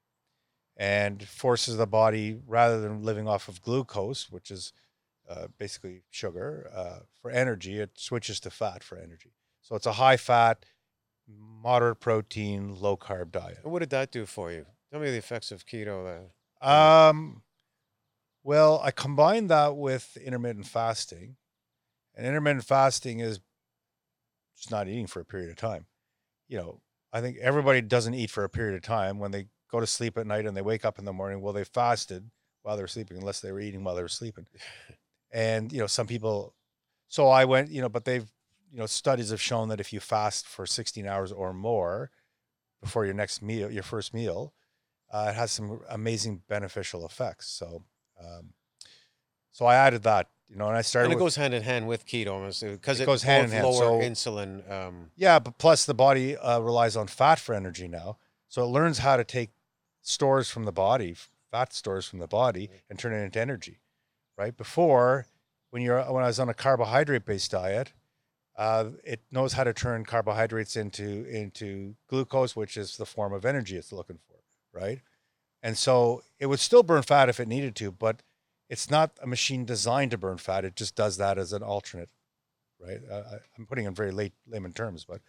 and 0.77 1.23
forces 1.27 1.77
the 1.77 1.87
body 1.87 2.39
rather 2.47 2.81
than 2.81 3.03
living 3.03 3.29
off 3.29 3.49
of 3.49 3.63
glucose, 3.63 4.31
which 4.31 4.51
is 4.51 4.73
uh, 5.29 5.47
basically 5.59 6.03
sugar 6.11 6.71
uh, 6.75 6.99
for 7.21 7.31
energy, 7.31 7.79
it 7.79 7.93
switches 7.95 8.41
to 8.41 8.51
fat 8.51 8.83
for 8.83 8.99
energy. 8.99 9.33
So 9.61 9.77
it's 9.77 9.87
a 9.87 9.93
high 9.93 10.17
fat, 10.17 10.67
moderate 11.27 12.01
protein, 12.01 12.79
low 12.79 12.97
carb 12.97 13.33
diet. 13.33 13.61
What 13.63 13.79
did 13.79 13.91
that 13.91 14.11
do 14.11 14.27
for 14.27 14.53
you? 14.53 14.67
Tell 14.95 15.01
me 15.01 15.11
the 15.11 15.19
effects 15.19 15.51
of 15.51 15.67
keto. 15.67 16.05
That 16.61 16.71
Um, 16.71 17.43
well, 18.45 18.81
I 18.81 18.93
combined 18.93 19.51
that 19.51 19.77
with 19.77 20.17
intermittent 20.17 20.69
fasting, 20.69 21.35
and 22.15 22.25
intermittent 22.25 22.65
fasting 22.65 23.19
is 23.19 23.41
just 24.55 24.71
not 24.71 24.87
eating 24.87 25.09
for 25.09 25.19
a 25.19 25.25
period 25.25 25.51
of 25.51 25.57
time. 25.57 25.87
You 26.47 26.59
know, 26.59 26.81
I 27.13 27.21
think 27.21 27.39
everybody 27.39 27.81
doesn't 27.81 28.15
eat 28.15 28.31
for 28.31 28.45
a 28.45 28.49
period 28.49 28.77
of 28.77 28.83
time 28.83 29.19
when 29.19 29.33
they 29.33 29.49
go 29.69 29.81
to 29.81 29.87
sleep 29.89 30.17
at 30.17 30.29
night 30.29 30.47
and 30.47 30.57
they 30.57 30.63
wake 30.63 30.85
up 30.85 31.01
in 31.01 31.05
the 31.05 31.13
morning. 31.13 31.41
Well, 31.41 31.53
they 31.53 31.65
fasted 31.65 32.31
while 32.63 32.77
they 32.77 32.83
were 32.85 32.87
sleeping, 32.87 33.17
unless 33.17 33.41
they 33.41 33.51
were 33.51 33.59
eating 33.59 33.83
while 33.83 33.97
they 33.97 34.03
were 34.03 34.09
sleeping. 34.09 34.47
And 35.33 35.73
you 35.73 35.81
know, 35.81 35.89
some 35.89 36.07
people. 36.07 36.55
So 37.09 37.27
I 37.27 37.47
went, 37.47 37.69
you 37.69 37.83
know, 37.83 37.89
but 37.89 38.05
they've, 38.05 38.31
you 38.71 38.79
know, 38.79 38.87
studies 38.87 39.31
have 39.31 39.41
shown 39.41 39.69
that 39.71 39.81
if 39.81 39.93
you 39.93 39.99
fast 39.99 40.47
for 40.47 40.65
16 40.65 41.05
hours 41.05 41.33
or 41.33 41.53
more 41.53 42.13
before 42.81 43.05
your 43.05 43.15
next 43.15 43.43
meal, 43.43 43.69
your 43.69 43.83
first 43.83 44.15
meal, 44.15 44.55
uh, 45.15 45.27
it 45.31 45.35
has 45.37 45.53
some 45.53 45.81
amazing 45.89 46.43
beneficial 46.49 47.07
effects. 47.07 47.47
So, 47.47 47.85
um, 48.21 48.45
so 49.53 49.65
I 49.67 49.77
added 49.77 50.03
that, 50.03 50.29
you 50.51 50.57
know, 50.57 50.67
and 50.69 50.77
I 50.77 50.83
started. 50.83 51.07
And 51.07 51.13
it 51.13 51.17
with- 51.17 51.25
goes 51.27 51.37
hand 51.37 51.55
in 51.55 51.63
hand 51.63 51.87
with 51.87 52.05
keto 52.07 52.35
because 52.73 52.99
It 53.01 53.05
it, 53.05 53.07
goes 53.07 53.23
hand 53.23 53.45
in 53.47 53.51
hand, 53.53 53.65
lower 53.67 53.75
so- 53.75 53.99
insulin. 54.01 54.69
Um, 54.71 55.11
Yeah, 55.17 55.39
but 55.39 55.59
plus 55.59 55.85
the 55.87 55.95
body 55.95 56.37
uh, 56.37 56.59
relies 56.61 56.97
on 56.97 57.07
fat 57.07 57.39
for 57.39 57.55
energy 57.55 57.87
now, 57.89 58.19
so 58.49 58.63
it 58.65 58.67
learns 58.67 58.99
how 58.99 59.17
to 59.17 59.25
take 59.25 59.51
stores 60.03 60.51
from 60.51 60.65
the 60.65 60.73
body, 60.73 61.15
fat 61.51 61.73
stores 61.73 62.07
from 62.09 62.19
the 62.19 62.27
body, 62.27 62.69
and 62.91 62.99
turn 62.99 63.13
it 63.13 63.23
into 63.25 63.41
energy. 63.41 63.79
Right 64.37 64.57
before, 64.57 65.27
when 65.71 65.83
you're 65.83 66.03
when 66.13 66.25
I 66.25 66.27
was 66.27 66.41
on 66.41 66.49
a 66.49 66.55
carbohydrate 66.55 67.25
based 67.25 67.53
diet, 67.53 67.93
uh, 68.57 68.91
it 69.05 69.21
knows 69.31 69.53
how 69.53 69.63
to 69.65 69.73
turn 69.73 70.05
carbohydrates 70.05 70.75
into 70.77 71.25
into 71.27 71.95
glucose, 72.09 72.57
which 72.57 72.77
is 72.77 72.97
the 72.97 73.07
form 73.07 73.33
of 73.33 73.45
energy 73.45 73.77
it's 73.77 73.93
looking 73.93 74.19
for. 74.19 74.34
Right, 74.75 75.01
and 75.63 75.79
so 75.79 76.23
it 76.39 76.47
would 76.47 76.61
still 76.61 76.83
burn 76.83 77.03
fat 77.03 77.29
if 77.29 77.39
it 77.39 77.47
needed 77.47 77.77
to, 77.77 77.93
but 77.93 78.23
it's 78.69 78.91
not 78.91 79.13
a 79.23 79.27
machine 79.27 79.65
designed 79.65 80.11
to 80.11 80.19
burn 80.19 80.39
fat. 80.39 80.65
It 80.65 80.75
just 80.75 80.97
does 80.97 81.17
that 81.19 81.39
as 81.39 81.53
an 81.53 81.63
alternate. 81.63 82.11
Right, 82.81 82.99
uh, 83.11 83.23
I'm 83.57 83.67
putting 83.67 83.87
in 83.87 83.95
very 83.95 84.11
late 84.11 84.33
layman 84.47 84.73
terms, 84.73 85.05
but 85.05 85.21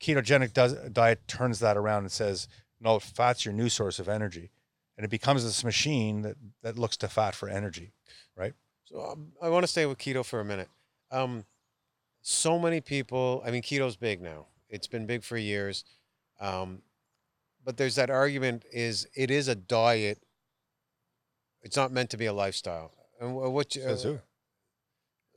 ketogenic 0.00 0.52
does, 0.52 0.74
diet 0.92 1.26
turns 1.26 1.58
that 1.60 1.76
around 1.76 2.02
and 2.02 2.12
says, 2.12 2.48
no, 2.80 2.98
fat's 2.98 3.44
your 3.44 3.54
new 3.54 3.68
source 3.68 3.98
of 3.98 4.08
energy. 4.08 4.50
And 4.96 5.04
it 5.04 5.10
becomes 5.10 5.42
this 5.42 5.64
machine 5.64 6.22
that, 6.22 6.36
that 6.62 6.78
looks 6.78 6.96
to 6.98 7.08
fat 7.08 7.34
for 7.34 7.48
energy. 7.48 7.92
Right? 8.36 8.54
So 8.84 9.00
um, 9.00 9.32
I 9.42 9.48
want 9.48 9.64
to 9.64 9.68
stay 9.68 9.86
with 9.86 9.98
keto 9.98 10.24
for 10.24 10.40
a 10.40 10.44
minute. 10.44 10.68
Um, 11.10 11.44
so 12.22 12.58
many 12.58 12.80
people. 12.80 13.42
I 13.44 13.50
mean, 13.50 13.62
keto's 13.62 13.96
big 13.96 14.20
now. 14.20 14.46
It's 14.68 14.86
been 14.86 15.06
big 15.06 15.22
for 15.22 15.36
years. 15.36 15.84
Um, 16.40 16.82
but 17.66 17.76
there's 17.76 17.96
that 17.96 18.08
argument: 18.08 18.64
is 18.72 19.06
it 19.14 19.30
is 19.30 19.48
a 19.48 19.54
diet? 19.54 20.22
It's 21.62 21.76
not 21.76 21.92
meant 21.92 22.10
to 22.10 22.16
be 22.16 22.26
a 22.26 22.32
lifestyle. 22.32 22.92
And 23.20 23.34
what 23.34 23.74
you- 23.74 23.82
Says 23.82 24.02
who? 24.04 24.20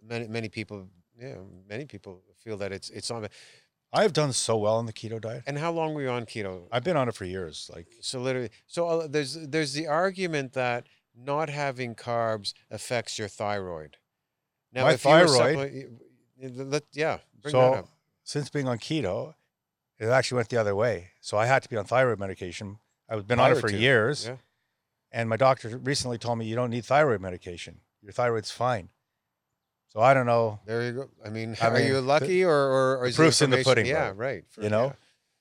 many 0.02 0.28
many 0.28 0.48
people, 0.50 0.88
yeah, 1.20 1.36
many 1.68 1.86
people 1.86 2.22
feel 2.44 2.56
that 2.58 2.72
it's 2.72 2.90
it's 2.92 3.10
not. 3.10 3.30
I 3.92 4.04
have 4.04 4.14
done 4.14 4.32
so 4.34 4.56
well 4.58 4.76
on 4.78 4.86
the 4.86 4.94
keto 4.94 5.20
diet. 5.20 5.44
And 5.48 5.58
how 5.58 5.72
long 5.72 5.96
were 5.96 6.04
you 6.04 6.10
on 6.10 6.26
keto? 6.28 6.68
I've 6.72 6.84
been 6.84 6.96
on 6.96 7.10
it 7.10 7.16
for 7.16 7.26
years. 7.26 7.72
Like, 7.74 7.88
So 8.02 8.22
literally, 8.22 8.52
so 8.68 8.88
uh, 8.88 9.08
there's 9.08 9.34
there's 9.34 9.74
the 9.74 9.88
argument 9.88 10.54
that 10.54 10.88
not 11.16 11.50
having 11.50 11.96
carbs 11.96 12.54
affects 12.70 13.18
your 13.18 13.28
thyroid. 13.28 13.98
Now, 14.72 14.84
My 14.84 14.94
if 14.94 15.04
you 15.04 15.10
were 15.12 15.28
thyroid- 15.28 15.58
suppli- 15.58 15.90
y- 15.90 16.50
y- 16.56 16.64
let- 16.74 16.84
yeah, 16.94 17.18
bring 17.42 17.52
so 17.54 17.60
that 17.62 17.78
up. 17.80 17.88
since 18.24 18.52
being 18.52 18.68
on 18.68 18.78
keto, 18.78 19.34
it 20.00 20.08
actually 20.08 20.38
went 20.38 20.50
the 20.50 20.58
other 20.58 20.76
way. 20.76 21.10
So 21.22 21.38
I 21.38 21.46
had 21.46 21.64
to 21.64 21.70
be 21.70 21.78
on 21.78 21.86
thyroid 21.86 22.20
medication. 22.20 22.80
I've 23.10 23.28
been 23.28 23.40
on 23.40 23.52
it 23.52 23.60
for 23.60 23.70
to, 23.70 23.78
years. 23.78 24.28
yeah. 24.28 24.36
And 25.12 25.28
my 25.28 25.38
doctor 25.38 25.78
recently 25.78 26.18
told 26.18 26.38
me 26.38 26.46
you 26.46 26.56
don't 26.56 26.70
need 26.70 26.86
thyroid 26.86 27.22
medication. 27.22 27.80
Your 28.02 28.12
thyroid's 28.14 28.52
fine. 28.52 28.90
So 29.88 30.00
I 30.02 30.14
don't 30.14 30.28
know. 30.28 30.60
There 30.66 30.84
you 30.84 30.92
go. 30.92 31.10
I 31.26 31.30
mean, 31.30 31.58
I 31.60 31.68
are 31.68 31.74
mean, 31.74 31.88
you 31.88 31.94
the- 31.96 32.02
lucky 32.02 32.44
or 32.44 32.52
or, 32.54 32.98
or 32.98 33.04
the 33.06 33.10
is 33.10 33.16
proof's 33.16 33.42
in 33.42 33.50
the 33.50 33.64
pudding, 33.64 33.88
Yeah, 33.88 34.12
bro. 34.14 34.26
right. 34.28 34.44
for- 34.50 34.62
you 34.62 34.70
know 34.70 34.86
yeah. 34.86 34.94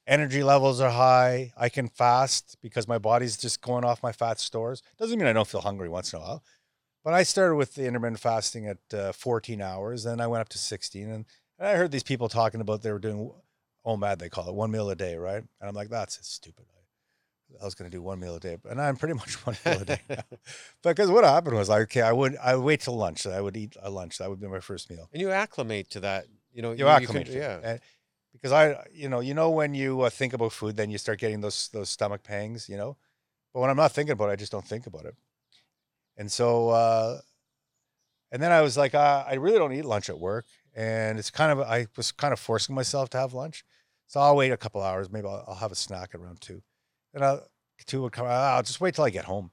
energy 0.06 0.42
levels 0.42 0.80
are 0.80 0.90
high 0.90 1.52
i 1.56 1.68
can 1.68 1.86
fast 1.86 2.56
because 2.62 2.88
my 2.88 2.96
body's 2.96 3.36
just 3.36 3.60
going 3.60 3.84
off 3.84 4.02
my 4.02 4.10
fat 4.12 4.40
stores 4.40 4.82
doesn't 4.98 5.18
mean 5.18 5.28
i 5.28 5.34
don't 5.34 5.46
feel 5.48 5.60
hungry 5.60 5.86
once 5.90 6.14
in 6.14 6.18
a 6.18 6.22
while 6.22 6.42
but 7.04 7.12
i 7.12 7.22
started 7.22 7.56
with 7.56 7.74
the 7.74 7.84
intermittent 7.84 8.18
fasting 8.18 8.66
at 8.66 8.78
uh, 8.94 9.12
14 9.12 9.60
hours 9.60 10.04
then 10.04 10.18
i 10.18 10.26
went 10.26 10.40
up 10.40 10.48
to 10.48 10.56
16 10.56 11.02
and, 11.10 11.26
and 11.58 11.68
i 11.68 11.74
heard 11.76 11.90
these 11.90 12.02
people 12.02 12.26
talking 12.30 12.62
about 12.62 12.80
they 12.80 12.90
were 12.90 12.98
doing 12.98 13.30
omad 13.88 14.18
they 14.18 14.28
call 14.28 14.48
it 14.48 14.54
one 14.54 14.70
meal 14.70 14.88
a 14.90 14.96
day 14.96 15.14
right 15.16 15.42
and 15.60 15.68
i'm 15.68 15.74
like 15.74 15.88
that's 15.88 16.18
stupid 16.26 16.66
i 17.60 17.64
was 17.64 17.74
going 17.74 17.90
to 17.90 17.96
do 17.96 18.02
one 18.02 18.20
meal 18.20 18.34
a 18.36 18.40
day 18.40 18.56
and 18.70 18.80
i'm 18.80 18.96
pretty 18.96 19.14
much 19.22 19.34
one 19.46 19.56
meal 19.64 19.80
a 19.80 19.84
day 19.84 20.00
because 20.82 21.10
what 21.10 21.24
happened 21.24 21.56
was 21.56 21.68
like 21.70 21.82
okay 21.82 22.02
i 22.02 22.12
would 22.12 22.36
i 22.42 22.54
would 22.54 22.64
wait 22.64 22.80
till 22.80 22.96
lunch 22.96 23.26
i 23.26 23.40
would 23.40 23.56
eat 23.56 23.74
a 23.82 23.90
lunch 23.98 24.18
that 24.18 24.28
would 24.30 24.40
be 24.40 24.46
my 24.56 24.60
first 24.60 24.90
meal 24.90 25.08
And 25.12 25.20
you 25.22 25.30
acclimate 25.30 25.88
to 25.90 26.00
that. 26.00 26.26
You 26.52 26.62
know, 26.62 26.72
you 26.72 26.84
can- 26.84 27.02
acclimate 27.02 27.28
yeah. 27.28 27.60
And- 27.62 27.80
because 28.34 28.52
I, 28.52 28.62
you 28.92 29.08
know, 29.08 29.20
you 29.28 29.34
know 29.34 29.50
when 29.50 29.74
you 29.74 30.02
uh, 30.02 30.10
think 30.10 30.32
about 30.32 30.52
food, 30.52 30.76
then 30.76 30.90
you 30.90 30.98
start 30.98 31.18
getting 31.18 31.40
those 31.40 31.68
those 31.76 31.88
stomach 31.88 32.22
pangs, 32.22 32.68
you 32.68 32.76
know. 32.76 32.96
But 33.52 33.60
when 33.60 33.70
I'm 33.70 33.76
not 33.84 33.92
thinking 33.92 34.12
about 34.12 34.28
it, 34.28 34.32
I 34.32 34.36
just 34.36 34.52
don't 34.52 34.68
think 34.72 34.86
about 34.86 35.06
it. 35.06 35.16
And 36.16 36.30
so, 36.30 36.68
uh, 36.68 37.18
and 38.30 38.42
then 38.42 38.52
I 38.52 38.60
was 38.60 38.76
like, 38.76 38.94
uh, 38.94 39.24
I 39.26 39.34
really 39.34 39.58
don't 39.58 39.72
eat 39.72 39.84
lunch 39.84 40.08
at 40.10 40.18
work, 40.18 40.46
and 40.74 41.18
it's 41.18 41.30
kind 41.30 41.50
of 41.52 41.60
I 41.60 41.86
was 41.96 42.12
kind 42.12 42.32
of 42.32 42.38
forcing 42.38 42.74
myself 42.74 43.08
to 43.10 43.18
have 43.18 43.32
lunch. 43.32 43.64
So 44.08 44.20
I'll 44.20 44.36
wait 44.36 44.50
a 44.50 44.56
couple 44.56 44.82
hours, 44.82 45.10
maybe 45.10 45.28
I'll, 45.28 45.44
I'll 45.46 45.54
have 45.54 45.70
a 45.72 45.76
snack 45.76 46.14
around 46.14 46.40
two, 46.40 46.62
and 47.14 47.24
I'll, 47.24 47.46
two 47.86 48.02
would 48.02 48.12
come. 48.12 48.26
"Ah, 48.28 48.56
I'll 48.56 48.62
just 48.62 48.80
wait 48.80 48.94
till 48.94 49.04
I 49.04 49.10
get 49.10 49.26
home, 49.26 49.50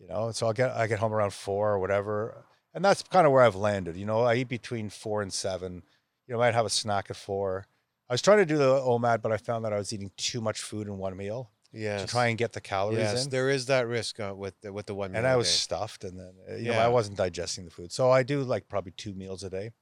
you 0.00 0.08
know. 0.08 0.32
So 0.32 0.46
I'll 0.46 0.52
get 0.52 0.70
I 0.72 0.86
get 0.86 0.98
home 0.98 1.12
around 1.12 1.32
four 1.32 1.70
or 1.72 1.78
whatever, 1.78 2.44
and 2.74 2.84
that's 2.84 3.02
kind 3.02 3.26
of 3.26 3.32
where 3.32 3.42
I've 3.42 3.54
landed. 3.54 3.96
You 3.96 4.06
know, 4.06 4.22
I 4.22 4.34
eat 4.36 4.48
between 4.48 4.88
four 4.90 5.22
and 5.22 5.32
seven. 5.32 5.82
You 6.26 6.34
know, 6.34 6.40
I 6.42 6.46
might 6.48 6.54
have 6.54 6.66
a 6.66 6.70
snack 6.70 7.06
at 7.10 7.16
four. 7.16 7.66
I 8.08 8.14
was 8.14 8.22
trying 8.22 8.38
to 8.38 8.46
do 8.46 8.56
the 8.56 8.80
OMAD, 8.80 9.20
but 9.22 9.30
I 9.32 9.36
found 9.36 9.64
that 9.64 9.72
I 9.72 9.78
was 9.78 9.92
eating 9.92 10.10
too 10.16 10.40
much 10.40 10.60
food 10.62 10.86
in 10.86 10.96
one 10.96 11.14
meal 11.16 11.50
Yes. 11.70 12.00
to 12.00 12.06
try 12.06 12.28
and 12.28 12.38
get 12.38 12.54
the 12.54 12.62
calories 12.62 12.98
yes, 13.00 13.24
in. 13.24 13.30
there 13.30 13.50
is 13.50 13.66
that 13.66 13.86
risk 13.86 14.18
uh, 14.18 14.32
with 14.34 14.58
the, 14.62 14.72
with 14.72 14.86
the 14.86 14.94
one. 14.94 15.14
And 15.14 15.26
I 15.26 15.36
was 15.36 15.48
day. 15.48 15.52
stuffed, 15.52 16.04
and 16.04 16.18
then 16.18 16.32
uh, 16.50 16.54
you 16.54 16.72
know 16.72 16.78
I 16.78 16.88
wasn't 16.88 17.18
digesting 17.18 17.66
the 17.66 17.70
food, 17.70 17.92
so 17.92 18.10
I 18.10 18.22
do 18.22 18.42
like 18.42 18.68
probably 18.68 18.92
two 18.92 19.12
meals 19.12 19.44
a 19.44 19.50
day, 19.50 19.72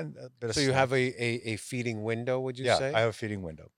and 0.00 0.16
a 0.16 0.30
bit 0.40 0.50
of. 0.50 0.56
So 0.56 0.60
you 0.60 0.72
have 0.72 0.92
a, 0.92 0.96
a, 0.96 1.52
a 1.52 1.56
feeding 1.56 2.02
window, 2.02 2.40
would 2.40 2.58
you 2.58 2.64
yeah, 2.64 2.78
say? 2.78 2.92
I 2.92 3.00
have 3.00 3.10
a 3.10 3.12
feeding 3.12 3.42
window, 3.42 3.70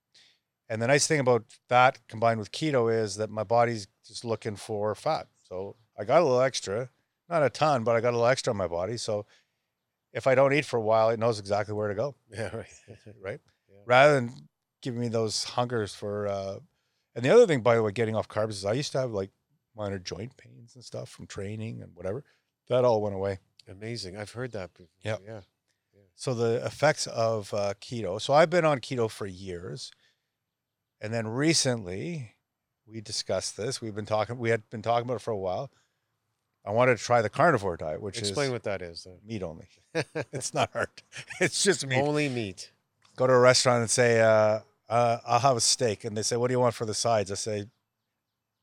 and 0.69 0.81
the 0.81 0.87
nice 0.87 1.07
thing 1.07 1.21
about 1.21 1.45
that 1.69 1.99
combined 2.09 2.39
with 2.39 2.53
keto 2.53 2.93
is 2.93 3.17
that 3.17 3.31
my 3.31 3.45
body's 3.45 3.87
just 4.07 4.25
looking 4.25 4.57
for 4.57 4.95
fat, 4.95 5.29
so 5.43 5.77
I 5.99 6.05
got 6.05 6.23
a 6.23 6.25
little 6.25 6.41
extra, 6.41 6.91
not 7.29 7.43
a 7.43 7.51
ton, 7.51 7.85
but 7.85 7.97
I 7.97 8.01
got 8.01 8.11
a 8.11 8.17
little 8.17 8.27
extra 8.27 8.53
on 8.53 8.57
my 8.57 8.69
body, 8.69 8.97
so 8.97 9.27
if 10.13 10.27
I 10.27 10.35
don't 10.35 10.53
eat 10.53 10.65
for 10.65 10.77
a 10.77 10.83
while, 10.83 11.11
it 11.11 11.19
knows 11.19 11.39
exactly 11.39 11.75
where 11.75 11.89
to 11.89 11.95
go. 11.95 12.15
yeah, 12.31 12.55
right. 12.55 12.67
right? 13.21 13.41
Yeah. 13.69 13.81
Rather 13.87 14.15
than 14.15 14.49
giving 14.83 15.01
me 15.01 15.09
those 15.09 15.45
hungers 15.45 15.95
for. 15.95 16.27
Uh, 16.27 16.57
and 17.15 17.25
the 17.25 17.31
other 17.31 17.47
thing, 17.47 17.61
by 17.61 17.75
the 17.75 17.83
way, 17.83 17.93
getting 17.93 18.17
off 18.17 18.29
carbs 18.29 18.51
is 18.51 18.65
I 18.65 18.73
used 18.73 18.93
to 18.93 19.01
have 19.01 19.11
like 19.11 19.31
minor 19.77 19.99
joint 19.99 20.37
pains 20.37 20.75
and 20.75 20.85
stuff 20.85 21.09
from 21.09 21.27
training 21.27 21.83
and 21.83 21.95
whatever. 21.95 22.25
That 22.69 22.85
all 22.85 23.03
went 23.03 23.15
away. 23.15 23.39
Amazing. 23.69 24.17
I've 24.17 24.33
heard 24.33 24.53
that. 24.53 24.73
Before. 24.73 24.89
Yep. 25.03 25.23
Yeah. 25.27 25.41
So 26.15 26.35
the 26.35 26.65
effects 26.65 27.07
of 27.07 27.53
uh, 27.53 27.75
keto. 27.81 28.21
So 28.21 28.33
I've 28.35 28.51
been 28.51 28.65
on 28.65 28.81
keto 28.81 29.11
for 29.11 29.27
years, 29.27 29.91
and 31.01 31.13
then 31.13 31.27
recently 31.27 32.35
we 32.87 33.01
discussed 33.01 33.57
this. 33.57 33.81
We've 33.81 33.95
been 33.95 34.07
talking. 34.07 34.39
We 34.39 34.51
had 34.51 34.69
been 34.71 34.83
talking 34.83 35.05
about 35.07 35.17
it 35.17 35.23
for 35.23 35.31
a 35.31 35.39
while. 35.39 35.71
I 36.65 36.71
wanted 36.71 36.99
to 36.99 37.03
try 37.05 37.23
the 37.23 37.29
carnivore 37.29 37.77
diet, 37.77 38.01
which 38.01 38.19
Explain 38.19 38.47
is 38.47 38.53
what 38.53 38.63
that 38.65 38.83
is. 38.83 39.05
Then. 39.05 39.19
meat 39.27 39.43
only. 39.43 39.67
It's 40.33 40.55
not 40.55 40.71
hard. 40.73 40.89
It's 41.41 41.63
just 41.63 41.87
meat. 41.87 41.99
Only 41.99 42.29
meat. 42.29 42.71
go 43.17 43.27
to 43.27 43.33
a 43.33 43.39
restaurant 43.39 43.81
and 43.81 43.91
say, 43.91 44.21
uh, 44.21 44.61
uh, 44.89 45.19
I'll 45.27 45.41
have 45.41 45.57
a 45.57 45.61
steak. 45.61 46.05
And 46.05 46.17
they 46.17 46.23
say, 46.23 46.37
What 46.37 46.49
do 46.49 46.55
you 46.55 46.61
want 46.61 46.75
for 46.75 46.87
the 46.87 46.95
sides? 46.95 47.33
I 47.33 47.35
say, 47.35 47.65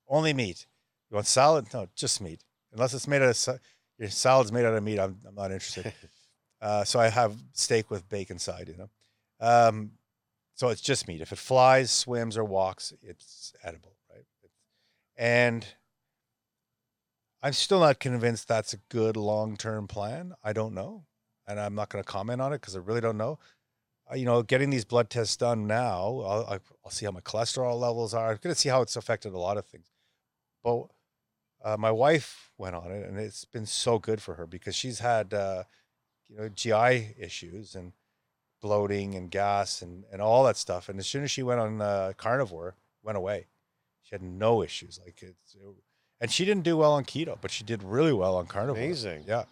Only 0.07 0.33
meat. 0.33 0.65
You 1.09 1.15
want 1.15 1.27
salad? 1.27 1.65
No, 1.73 1.87
just 1.95 2.21
meat. 2.21 2.43
Unless 2.71 2.93
it's 2.93 3.07
made 3.07 3.21
out 3.21 3.29
of, 3.47 3.59
your 3.97 4.09
salad's 4.09 4.51
made 4.51 4.63
out 4.63 4.75
of 4.75 4.83
meat, 4.83 4.99
I'm, 4.99 5.17
I'm 5.27 5.35
not 5.35 5.51
interested. 5.51 5.91
uh, 6.61 6.83
so 6.83 6.99
I 6.99 7.09
have 7.09 7.35
steak 7.53 7.89
with 7.89 8.09
bacon 8.09 8.39
side, 8.39 8.69
you 8.69 8.77
know. 8.77 8.89
Um, 9.39 9.91
so 10.55 10.69
it's 10.69 10.81
just 10.81 11.07
meat. 11.07 11.21
If 11.21 11.31
it 11.31 11.37
flies, 11.37 11.91
swims, 11.91 12.37
or 12.37 12.43
walks, 12.43 12.93
it's 13.01 13.53
edible, 13.63 13.95
right? 14.13 14.25
And 15.17 15.65
I'm 17.41 17.53
still 17.53 17.79
not 17.79 17.99
convinced 17.99 18.47
that's 18.47 18.73
a 18.73 18.79
good 18.89 19.15
long 19.15 19.55
term 19.55 19.87
plan. 19.87 20.33
I 20.43 20.53
don't 20.53 20.73
know. 20.73 21.05
And 21.47 21.59
I'm 21.59 21.73
not 21.73 21.89
going 21.89 22.03
to 22.03 22.07
comment 22.09 22.41
on 22.41 22.53
it 22.53 22.61
because 22.61 22.75
I 22.75 22.79
really 22.79 23.01
don't 23.01 23.17
know 23.17 23.39
uh, 24.11 24.15
you 24.15 24.25
know, 24.25 24.41
getting 24.41 24.69
these 24.69 24.85
blood 24.85 25.09
tests 25.09 25.37
done 25.37 25.67
now, 25.67 26.19
I'll, 26.19 26.45
I'll- 26.49 26.91
see 26.91 27.05
how 27.05 27.11
my 27.11 27.21
cholesterol 27.21 27.79
levels 27.79 28.15
are. 28.15 28.31
I'm 28.31 28.39
going 28.41 28.55
to 28.55 28.59
see 28.59 28.69
how 28.69 28.81
it's 28.81 28.95
affected 28.95 29.31
a 29.31 29.37
lot 29.37 29.57
of 29.57 29.65
things. 29.67 29.85
But 30.63 30.85
uh, 31.63 31.77
my 31.77 31.91
wife 31.91 32.49
went 32.57 32.75
on 32.75 32.91
it, 32.91 33.07
and 33.07 33.19
it's 33.19 33.45
been 33.45 33.67
so 33.67 33.99
good 33.99 34.23
for 34.23 34.33
her 34.33 34.47
because 34.47 34.75
she's 34.75 34.97
had, 34.97 35.35
uh, 35.35 35.65
you 36.29 36.37
know, 36.37 36.49
GI 36.49 37.15
issues 37.19 37.75
and 37.75 37.93
bloating 38.61 39.15
and 39.15 39.31
gas 39.31 39.81
and, 39.81 40.03
and 40.11 40.21
all 40.21 40.43
that 40.43 40.57
stuff. 40.57 40.89
And 40.89 40.99
as 40.99 41.07
soon 41.07 41.23
as 41.23 41.31
she 41.31 41.43
went 41.43 41.59
on 41.59 41.81
uh, 41.81 42.13
carnivore, 42.17 42.75
went 43.03 43.17
away. 43.17 43.47
She 44.03 44.15
had 44.15 44.21
no 44.21 44.61
issues. 44.63 44.99
Like 45.03 45.21
it's, 45.21 45.55
and 46.19 46.31
she 46.31 46.45
didn't 46.45 46.63
do 46.63 46.77
well 46.77 46.93
on 46.93 47.05
keto, 47.05 47.37
but 47.39 47.51
she 47.51 47.63
did 47.63 47.83
really 47.83 48.13
well 48.13 48.35
on 48.35 48.47
carnivore. 48.47 48.81
Amazing. 48.83 49.23
Yeah. 49.27 49.43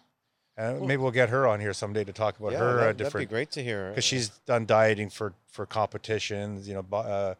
And 0.56 0.78
Cool. 0.78 0.88
maybe 0.88 1.02
we'll 1.02 1.12
get 1.12 1.28
her 1.28 1.46
on 1.46 1.60
here 1.60 1.72
someday 1.72 2.02
to 2.04 2.12
talk 2.12 2.38
about 2.40 2.52
yeah, 2.52 2.58
her 2.58 2.80
uh, 2.80 2.92
that, 2.92 3.14
would 3.14 3.20
be 3.20 3.26
great 3.26 3.52
to 3.52 3.62
hear. 3.62 3.90
because 3.90 4.02
she's 4.04 4.28
done 4.44 4.66
dieting 4.66 5.08
for 5.08 5.32
for 5.46 5.66
competitions, 5.66 6.68
you 6.68 6.74
know, 6.74 6.84
uh, 6.92 7.34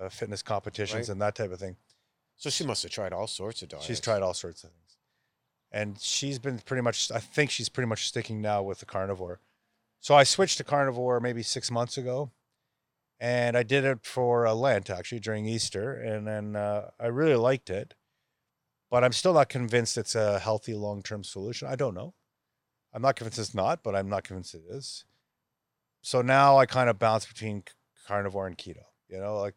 uh, 0.00 0.08
fitness 0.08 0.42
competitions 0.42 1.08
Right. 1.08 1.12
and 1.12 1.20
that 1.20 1.34
type 1.34 1.52
of 1.52 1.58
thing. 1.60 1.76
So 2.36 2.48
she 2.48 2.64
must 2.64 2.82
have 2.82 2.90
tried 2.90 3.12
all 3.12 3.26
sorts 3.26 3.60
of 3.62 3.68
diets. 3.68 3.84
She's 3.84 4.00
tried 4.00 4.22
all 4.22 4.32
sorts 4.34 4.64
of 4.64 4.70
things, 4.70 4.81
and 5.72 5.98
she's 5.98 6.38
been 6.38 6.58
pretty 6.58 6.82
much. 6.82 7.10
I 7.10 7.18
think 7.18 7.50
she's 7.50 7.68
pretty 7.68 7.88
much 7.88 8.06
sticking 8.06 8.40
now 8.40 8.62
with 8.62 8.80
the 8.80 8.86
carnivore. 8.86 9.40
So 10.00 10.14
I 10.14 10.24
switched 10.24 10.58
to 10.58 10.64
carnivore 10.64 11.18
maybe 11.20 11.42
six 11.42 11.70
months 11.70 11.96
ago, 11.96 12.30
and 13.18 13.56
I 13.56 13.62
did 13.62 13.84
it 13.84 14.04
for 14.04 14.44
a 14.44 14.52
Lent 14.52 14.90
actually 14.90 15.20
during 15.20 15.46
Easter, 15.46 15.94
and 15.94 16.26
then 16.26 16.56
uh, 16.56 16.90
I 17.00 17.06
really 17.06 17.36
liked 17.36 17.70
it, 17.70 17.94
but 18.90 19.02
I'm 19.02 19.12
still 19.12 19.32
not 19.32 19.48
convinced 19.48 19.96
it's 19.96 20.14
a 20.14 20.38
healthy 20.38 20.74
long 20.74 21.02
term 21.02 21.24
solution. 21.24 21.68
I 21.68 21.76
don't 21.76 21.94
know. 21.94 22.14
I'm 22.92 23.02
not 23.02 23.16
convinced 23.16 23.38
it's 23.38 23.54
not, 23.54 23.82
but 23.82 23.96
I'm 23.96 24.08
not 24.08 24.24
convinced 24.24 24.54
it 24.54 24.64
is. 24.68 25.04
So 26.02 26.20
now 26.20 26.58
I 26.58 26.66
kind 26.66 26.90
of 26.90 26.98
bounce 26.98 27.24
between 27.24 27.62
carnivore 28.06 28.46
and 28.46 28.58
keto. 28.58 28.84
You 29.08 29.18
know, 29.18 29.38
like 29.38 29.54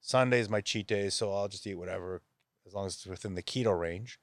Sunday 0.00 0.38
is 0.38 0.48
my 0.48 0.60
cheat 0.60 0.86
day, 0.86 1.08
so 1.08 1.32
I'll 1.32 1.48
just 1.48 1.66
eat 1.66 1.74
whatever 1.74 2.22
as 2.66 2.74
long 2.74 2.86
as 2.86 2.94
it's 2.94 3.06
within 3.06 3.34
the 3.34 3.42
keto 3.42 3.76
range. 3.76 4.20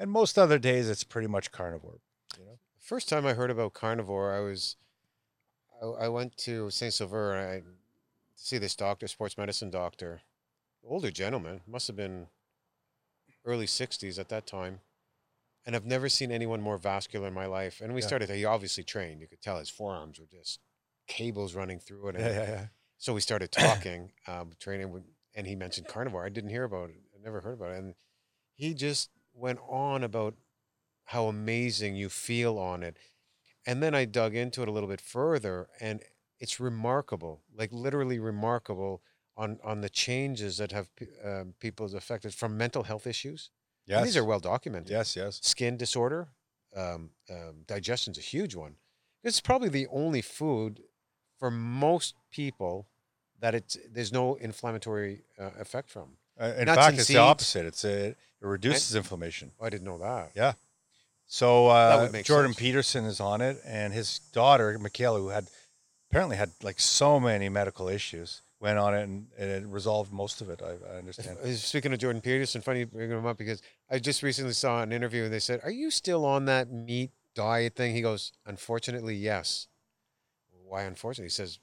And 0.00 0.10
most 0.10 0.38
other 0.38 0.58
days, 0.58 0.88
it's 0.88 1.04
pretty 1.04 1.28
much 1.28 1.52
carnivore. 1.52 2.00
You 2.38 2.46
know, 2.46 2.58
First 2.78 3.06
time 3.10 3.26
I 3.26 3.34
heard 3.34 3.50
about 3.50 3.74
carnivore, 3.74 4.34
I 4.34 4.40
was, 4.40 4.76
I, 5.82 5.86
I 5.86 6.08
went 6.08 6.38
to 6.38 6.70
Saint 6.70 6.94
Sauveur 6.94 7.34
and 7.34 7.50
I 7.50 7.58
to 7.60 7.66
see 8.34 8.56
this 8.56 8.74
doctor, 8.74 9.06
sports 9.06 9.36
medicine 9.36 9.70
doctor, 9.70 10.22
older 10.82 11.10
gentleman, 11.10 11.60
must 11.66 11.86
have 11.86 11.96
been 11.96 12.28
early 13.44 13.66
'60s 13.66 14.18
at 14.18 14.30
that 14.30 14.46
time, 14.46 14.80
and 15.66 15.76
I've 15.76 15.84
never 15.84 16.08
seen 16.08 16.32
anyone 16.32 16.62
more 16.62 16.78
vascular 16.78 17.28
in 17.28 17.34
my 17.34 17.44
life. 17.44 17.82
And 17.82 17.92
we 17.92 18.00
Yeah. 18.00 18.06
started. 18.06 18.30
He 18.30 18.46
obviously 18.46 18.82
trained. 18.84 19.20
You 19.20 19.26
could 19.26 19.42
tell 19.42 19.58
his 19.58 19.68
forearms 19.68 20.18
were 20.18 20.24
just 20.26 20.60
cables 21.06 21.54
running 21.54 21.78
through 21.78 22.08
it. 22.08 22.16
And 22.16 22.24
yeah, 22.24 22.32
yeah, 22.32 22.50
yeah. 22.50 22.66
So 22.96 23.12
we 23.12 23.20
started 23.20 23.52
talking, 23.52 24.12
um, 24.26 24.52
training, 24.58 25.04
and 25.34 25.46
he 25.46 25.54
mentioned 25.54 25.88
carnivore. 25.88 26.24
I 26.24 26.30
didn't 26.30 26.50
hear 26.50 26.64
about 26.64 26.88
it. 26.88 27.02
I 27.14 27.22
never 27.22 27.40
heard 27.42 27.54
about 27.54 27.72
it. 27.72 27.78
And 27.78 27.94
he 28.54 28.72
just 28.72 29.10
went 29.40 29.58
on 29.68 30.04
about 30.04 30.34
how 31.04 31.26
amazing 31.26 31.96
you 31.96 32.08
feel 32.08 32.58
on 32.58 32.82
it. 32.82 32.96
And 33.66 33.82
then 33.82 33.94
I 33.94 34.04
dug 34.04 34.34
into 34.34 34.62
it 34.62 34.68
a 34.68 34.72
little 34.72 34.88
bit 34.88 35.00
further, 35.00 35.68
and 35.80 36.02
it's 36.38 36.60
remarkable, 36.60 37.42
like 37.54 37.70
literally 37.72 38.18
remarkable 38.18 39.02
on 39.36 39.58
on 39.62 39.80
the 39.80 39.90
changes 39.90 40.56
that 40.58 40.72
have 40.72 40.88
um, 41.24 41.54
people's 41.60 41.94
affected 41.94 42.34
from 42.34 42.56
mental 42.56 42.84
health 42.84 43.06
issues. 43.06 43.50
And 43.88 43.96
Yes. 43.96 44.04
These 44.04 44.16
are 44.18 44.24
well 44.24 44.40
documented. 44.40 44.90
yes, 44.90 45.16
yes. 45.16 45.40
Skin 45.42 45.76
disorder, 45.76 46.28
um, 46.76 47.10
um, 47.28 47.64
digestion's 47.66 48.18
a 48.18 48.20
huge 48.20 48.54
one. 48.54 48.76
It's 49.24 49.40
probably 49.40 49.68
the 49.68 49.88
only 49.88 50.22
food 50.22 50.80
for 51.38 51.50
most 51.50 52.14
people 52.30 52.88
that 53.40 53.54
it's 53.54 53.76
there's 53.90 54.12
no 54.12 54.36
inflammatory 54.36 55.24
uh, 55.38 55.50
effect 55.58 55.90
from. 55.90 56.16
Uh, 56.40 56.52
in 56.58 56.66
Nuts 56.66 56.76
fact, 56.78 56.90
and 56.90 56.98
it's 56.98 57.08
seeds. 57.08 57.16
the 57.16 57.22
opposite. 57.22 57.66
It's 57.66 57.84
a, 57.84 58.14
it 58.42 58.46
reduces 58.46 58.94
inflammation. 58.94 59.52
Oh, 59.60 59.66
I 59.66 59.70
didn't 59.70 59.84
know 59.84 59.98
that. 59.98 60.30
Yeah. 60.34 60.52
So 61.26 61.68
That 61.68 61.98
uh, 61.98 62.02
would 62.02 62.12
make 62.12 62.24
Jordan 62.26 62.52
sense. 62.52 62.60
Peterson 62.60 63.04
is 63.04 63.20
on 63.20 63.40
it, 63.40 63.58
and 63.64 63.92
his 63.92 64.18
daughter 64.32 64.76
Mikhaila, 64.78 65.18
who 65.18 65.28
had 65.28 65.46
apparently 66.10 66.36
had 66.36 66.50
like 66.62 66.80
so 66.80 67.20
many 67.20 67.48
medical 67.48 67.88
issues, 67.88 68.42
went 68.58 68.78
on 68.78 68.94
it 68.94 69.02
and, 69.04 69.26
and 69.38 69.50
it 69.50 69.66
resolved 69.66 70.12
most 70.12 70.40
of 70.40 70.50
it. 70.50 70.60
I, 70.62 70.94
I 70.94 70.98
understand. 70.98 71.38
Uh, 71.42 71.52
Speaking 71.52 71.92
of 71.92 71.98
Jordan 72.00 72.20
Peterson, 72.20 72.60
funny 72.62 72.80
you 72.80 72.86
bring 72.86 73.10
him 73.10 73.26
up 73.26 73.38
because 73.38 73.62
I 73.90 73.98
just 74.00 74.22
recently 74.22 74.52
saw 74.54 74.82
an 74.82 74.92
interview 74.92 75.24
and 75.24 75.32
they 75.32 75.38
said, 75.38 75.60
"Are 75.62 75.70
you 75.70 75.90
still 75.90 76.24
on 76.24 76.46
that 76.46 76.70
meat 76.70 77.10
diet 77.34 77.76
thing?" 77.76 77.94
He 77.94 78.02
goes, 78.02 78.32
"Unfortunately, 78.44 79.14
yes." 79.14 79.68
Why 80.64 80.82
unfortunately? 80.82 81.26
He 81.26 81.30
says, 81.30 81.58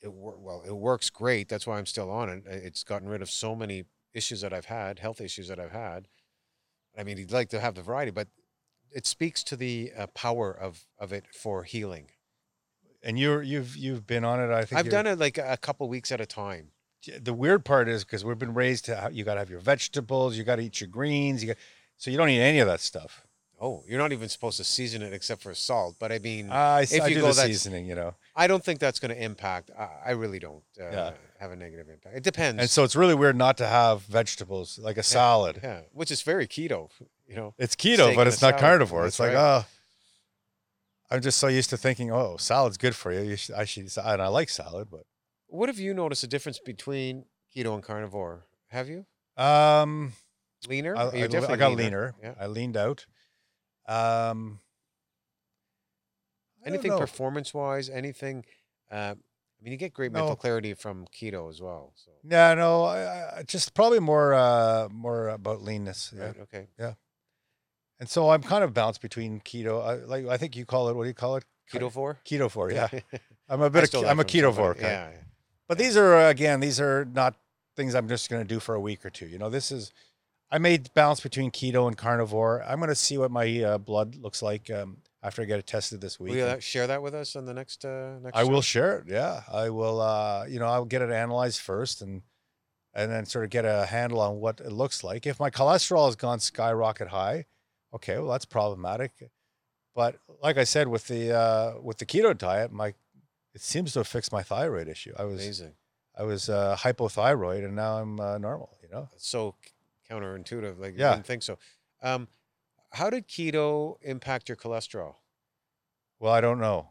"It 0.00 0.12
wor- 0.12 0.38
well, 0.38 0.62
it 0.66 0.76
works 0.76 1.08
great. 1.10 1.48
That's 1.48 1.66
why 1.66 1.78
I'm 1.78 1.86
still 1.86 2.10
on 2.10 2.28
it. 2.28 2.44
Uh, 2.46 2.50
It's 2.54 2.82
gotten 2.84 3.08
rid 3.08 3.22
of 3.22 3.30
so 3.30 3.54
many 3.54 3.84
issues 4.14 4.40
that 4.42 4.52
I've 4.52 4.66
had, 4.66 4.98
health 4.98 5.20
issues 5.20 5.48
that 5.48 5.58
I've 5.58 5.72
had. 5.72 6.08
I 6.98 7.02
mean, 7.04 7.16
he'd 7.16 7.32
like 7.32 7.48
to 7.50 7.60
have 7.60 7.74
the 7.74 7.82
variety, 7.82 8.10
but 8.10 8.28
it 8.90 9.06
speaks 9.06 9.42
to 9.44 9.56
the 9.56 9.92
uh, 9.96 10.06
power 10.08 10.50
of 10.52 10.84
of 10.98 11.12
it 11.12 11.24
for 11.34 11.64
healing. 11.64 12.08
And 13.02 13.18
you're 13.18 13.42
you've 13.42 13.76
you've 13.76 14.06
been 14.06 14.24
on 14.24 14.40
it. 14.40 14.50
I 14.52 14.64
think 14.64 14.78
I've 14.78 14.88
done 14.90 15.06
it 15.06 15.18
like 15.18 15.38
a 15.38 15.56
couple 15.56 15.88
weeks 15.88 16.12
at 16.12 16.20
a 16.20 16.26
time. 16.26 16.68
the 17.20 17.32
weird 17.34 17.64
part 17.64 17.88
is 17.88 18.04
because 18.04 18.24
we've 18.24 18.38
been 18.38 18.54
raised 18.54 18.84
to 18.84 19.10
you 19.12 19.24
got 19.24 19.34
to 19.34 19.40
have 19.40 19.50
your 19.50 19.60
vegetables, 19.60 20.36
you 20.36 20.44
got 20.44 20.56
to 20.56 20.62
eat 20.62 20.80
your 20.80 20.88
greens, 20.88 21.42
you 21.42 21.48
got 21.48 21.56
so 21.96 22.10
you 22.10 22.16
don't 22.16 22.28
eat 22.28 22.40
any 22.40 22.58
of 22.60 22.66
that 22.68 22.80
stuff. 22.80 23.24
Oh, 23.60 23.84
you're 23.88 23.98
not 23.98 24.10
even 24.12 24.28
supposed 24.28 24.56
to 24.58 24.64
season 24.64 25.02
it 25.02 25.12
except 25.12 25.40
for 25.40 25.54
salt. 25.54 25.96
But 25.98 26.10
I 26.12 26.18
mean, 26.18 26.50
I, 26.50 26.82
s- 26.82 26.92
If 26.92 27.02
I 27.02 27.06
you 27.08 27.14
do 27.16 27.20
go 27.22 27.26
the 27.28 27.34
seasoning, 27.34 27.86
you 27.86 27.94
know, 27.94 28.14
I 28.34 28.46
don't 28.48 28.62
think 28.64 28.80
that's 28.80 28.98
going 28.98 29.14
to 29.14 29.22
impact. 29.22 29.70
I, 29.78 29.88
I 30.06 30.10
really 30.12 30.40
don't 30.40 30.64
uh, 30.80 30.90
Yeah. 30.90 31.10
Have 31.42 31.50
a 31.50 31.56
negative 31.56 31.88
impact. 31.88 32.16
It 32.16 32.22
depends. 32.22 32.60
and 32.60 32.70
so 32.70 32.84
it's 32.84 32.94
really 32.94 33.14
weird 33.14 33.36
not 33.36 33.56
to 33.58 33.66
have 33.66 34.02
vegetables 34.02 34.78
like 34.78 34.96
a 34.96 35.02
salad. 35.02 35.58
yeah, 35.62 35.80
which 35.92 36.10
is 36.10 36.22
very 36.22 36.46
keto. 36.46 36.88
You 37.28 37.36
know, 37.36 37.54
It's 37.58 37.74
keto, 37.74 38.14
but 38.14 38.26
it's 38.26 38.40
not 38.40 38.52
salad. 38.52 38.60
carnivore. 38.60 39.02
That's 39.02 39.14
it's 39.14 39.20
like 39.20 39.34
right. 39.34 39.64
oh, 39.64 39.66
I'm 41.10 41.20
just 41.20 41.38
so 41.38 41.48
used 41.48 41.70
to 41.70 41.76
thinking, 41.76 42.10
oh, 42.12 42.36
salad's 42.38 42.76
good 42.78 42.94
for 42.94 43.12
you. 43.12 43.20
you 43.22 43.36
should, 43.36 43.54
I 43.54 43.64
should, 43.64 43.90
and 43.96 44.22
I 44.22 44.28
like 44.28 44.48
salad, 44.48 44.88
but 44.90 45.04
what 45.48 45.68
have 45.68 45.78
you 45.78 45.92
noticed 45.92 46.22
a 46.24 46.26
difference 46.26 46.58
between 46.58 47.24
keto 47.54 47.74
and 47.74 47.82
carnivore? 47.82 48.46
Have 48.68 48.88
you 48.88 49.04
um, 49.36 50.12
leaner? 50.68 50.96
I, 50.96 51.12
You're 51.12 51.24
I, 51.24 51.26
definitely 51.28 51.54
I 51.54 51.58
got 51.58 51.76
leaner. 51.76 52.14
Yeah. 52.22 52.34
I 52.40 52.46
leaned 52.46 52.76
out. 52.76 53.06
Um, 53.88 54.60
Anything 56.64 56.96
performance 56.96 57.52
wise? 57.52 57.88
Anything? 57.90 58.44
Uh, 58.90 59.16
I 59.62 59.64
mean, 59.64 59.72
you 59.72 59.78
get 59.78 59.94
great 59.94 60.10
mental 60.10 60.30
No. 60.30 60.36
clarity 60.36 60.74
from 60.74 61.06
keto 61.14 61.48
as 61.48 61.62
well. 61.62 61.92
So 61.94 62.10
Yeah, 62.28 62.54
no, 62.54 62.82
I, 62.82 63.38
I 63.38 63.42
just 63.44 63.74
probably 63.74 64.00
more 64.00 64.34
uh 64.34 64.88
more 64.90 65.28
about 65.28 65.62
leanness. 65.62 66.12
Yeah. 66.16 66.24
right, 66.24 66.36
okay. 66.40 66.66
Yeah. 66.78 66.94
And 68.00 68.08
so 68.08 68.30
I'm 68.30 68.42
kind 68.42 68.64
of 68.64 68.74
bounced 68.74 69.00
between 69.00 69.38
keto. 69.40 69.86
I, 69.86 69.94
like 70.04 70.26
I 70.26 70.36
think 70.36 70.56
you 70.56 70.66
call 70.66 70.88
it. 70.88 70.96
What 70.96 71.04
do 71.04 71.08
you 71.08 71.14
call 71.14 71.36
it? 71.36 71.44
Keto 71.72 71.92
for? 71.92 72.18
Keto 72.26 72.50
for 72.50 72.72
yeah. 72.72 72.88
I'm 73.48 73.60
a 73.62 73.70
bit. 73.70 73.94
Of, 73.94 74.04
I'm 74.04 74.18
a 74.18 74.24
keto 74.24 74.52
somebody. 74.52 74.80
for. 74.80 74.84
Yeah. 74.84 75.10
But 75.68 75.78
these 75.78 75.96
are 75.96 76.28
again, 76.28 76.58
these 76.58 76.80
are 76.80 77.04
not 77.04 77.36
things 77.76 77.94
I'm 77.94 78.08
just 78.08 78.28
going 78.28 78.42
to 78.42 78.48
do 78.48 78.58
for 78.58 78.74
a 78.74 78.80
week 78.80 79.06
or 79.06 79.10
two. 79.10 79.26
You 79.26 79.38
know, 79.38 79.48
this 79.48 79.70
is 79.70 79.92
I 80.50 80.58
made 80.58 80.92
balance 80.92 81.20
between 81.20 81.52
keto 81.52 81.86
and 81.86 81.96
carnivore. 81.96 82.62
I'm 82.66 82.78
going 82.78 82.88
to 82.88 82.94
see 82.96 83.16
what 83.16 83.30
my 83.30 83.62
uh, 83.62 83.78
blood 83.78 84.16
looks 84.16 84.42
like 84.42 84.68
um, 84.70 84.98
after 85.22 85.42
I 85.42 85.44
get 85.44 85.58
it 85.58 85.66
tested 85.66 86.00
this 86.00 86.18
week. 86.18 86.30
Will 86.30 86.36
you 86.38 86.44
uh, 86.44 86.58
share 86.58 86.86
that 86.86 87.02
with 87.02 87.14
us 87.14 87.36
on 87.36 87.44
the 87.44 87.54
next 87.54 87.84
uh, 87.84 88.18
next? 88.22 88.36
I 88.36 88.42
show? 88.44 88.50
will 88.50 88.62
share 88.62 88.98
it. 88.98 89.04
Yeah, 89.08 89.42
I 89.52 89.70
will. 89.70 90.00
Uh, 90.00 90.44
you 90.48 90.58
know, 90.58 90.66
I'll 90.66 90.84
get 90.84 91.02
it 91.02 91.10
analyzed 91.10 91.60
first, 91.60 92.02
and 92.02 92.22
and 92.94 93.10
then 93.10 93.24
sort 93.26 93.44
of 93.44 93.50
get 93.50 93.64
a 93.64 93.86
handle 93.86 94.20
on 94.20 94.40
what 94.40 94.60
it 94.60 94.72
looks 94.72 95.02
like. 95.02 95.26
If 95.26 95.38
my 95.40 95.50
cholesterol 95.50 96.06
has 96.06 96.16
gone 96.16 96.40
skyrocket 96.40 97.08
high, 97.08 97.46
okay, 97.94 98.18
well 98.18 98.28
that's 98.30 98.44
problematic. 98.44 99.12
But 99.94 100.16
like 100.42 100.56
I 100.56 100.64
said, 100.64 100.88
with 100.88 101.08
the 101.08 101.32
uh, 101.36 101.80
with 101.80 101.98
the 101.98 102.06
keto 102.06 102.36
diet, 102.36 102.72
my 102.72 102.94
it 103.54 103.60
seems 103.60 103.92
to 103.92 104.00
have 104.00 104.08
fixed 104.08 104.32
my 104.32 104.42
thyroid 104.42 104.88
issue. 104.88 105.12
I 105.18 105.24
was 105.24 105.42
Amazing. 105.42 105.74
I 106.18 106.24
was 106.24 106.48
uh, 106.48 106.76
hypothyroid, 106.78 107.64
and 107.64 107.74
now 107.76 107.98
I'm 107.98 108.18
uh, 108.20 108.38
normal. 108.38 108.70
You 108.82 108.88
know, 108.90 109.08
It's 109.14 109.28
so 109.28 109.54
counterintuitive. 110.10 110.78
Like 110.78 110.94
Yeah. 110.96 111.10
you 111.10 111.16
didn't 111.16 111.26
think 111.26 111.42
so. 111.42 111.58
Um, 112.02 112.28
how 112.92 113.10
did 113.10 113.28
keto 113.28 113.96
impact 114.02 114.48
your 114.48 114.56
cholesterol? 114.56 115.14
well 116.18 116.32
I 116.32 116.40
don't 116.40 116.60
know. 116.60 116.88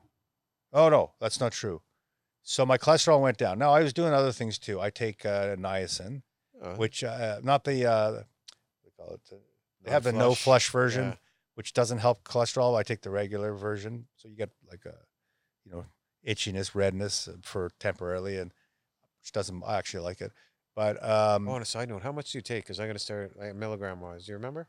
Oh 0.74 0.90
no, 0.90 1.12
that's 1.20 1.40
not 1.40 1.52
true. 1.52 1.82
So 2.44 2.66
my 2.66 2.78
cholesterol 2.78 3.22
went 3.22 3.38
down. 3.38 3.60
Now 3.60 3.72
I 3.72 3.82
was 3.84 3.94
doing 3.94 4.14
other 4.14 4.32
things 4.32 4.58
too. 4.58 4.80
I 4.82 4.90
take 4.90 5.26
uh, 5.26 5.56
niacin. 5.56 6.24
Uh, 6.62 6.76
which 6.76 7.04
uh, 7.04 7.40
not 7.44 7.64
the 7.64 7.86
uh, 7.90 8.12
you 8.84 8.92
call 8.98 9.14
it? 9.16 9.22
uh, 9.32 9.36
They 9.84 9.92
have 9.92 10.04
the 10.04 10.12
no 10.12 10.28
non-flush. 10.28 10.70
version, 10.70 11.04
Yeah. 11.10 11.16
which 11.56 11.74
doesn't 11.74 11.98
help 12.00 12.24
cholesterol. 12.24 12.78
I 12.78 12.84
take 12.84 13.02
the 13.02 13.10
regular 13.10 13.54
version, 13.54 14.08
so 14.16 14.28
you 14.28 14.36
get 14.36 14.50
like 14.70 14.86
a, 14.86 14.96
you 15.66 15.72
know, 15.72 15.86
itchiness, 16.28 16.76
redness 16.76 17.28
uh, 17.28 17.38
for 17.42 17.72
temporarily, 17.80 18.38
and 18.38 18.52
which 19.22 19.32
doesn't. 19.32 19.64
I 19.66 19.78
actually 19.78 20.04
like 20.04 20.22
it, 20.22 20.32
but 20.76 20.98
um, 21.04 21.48
oh, 21.48 21.54
on 21.54 21.62
a 21.62 21.66
side 21.66 21.90
note, 21.90 22.04
how 22.04 22.12
much 22.12 22.32
do 22.32 22.38
you 22.38 22.42
take? 22.44 22.64
Because 22.64 22.80
I'm 22.80 22.86
going 22.86 22.96
to 22.96 23.00
start 23.00 23.38
like 23.40 23.56
milligram 23.56 24.00
wise. 24.02 24.26
Do 24.26 24.32
you 24.34 24.36
remember? 24.38 24.68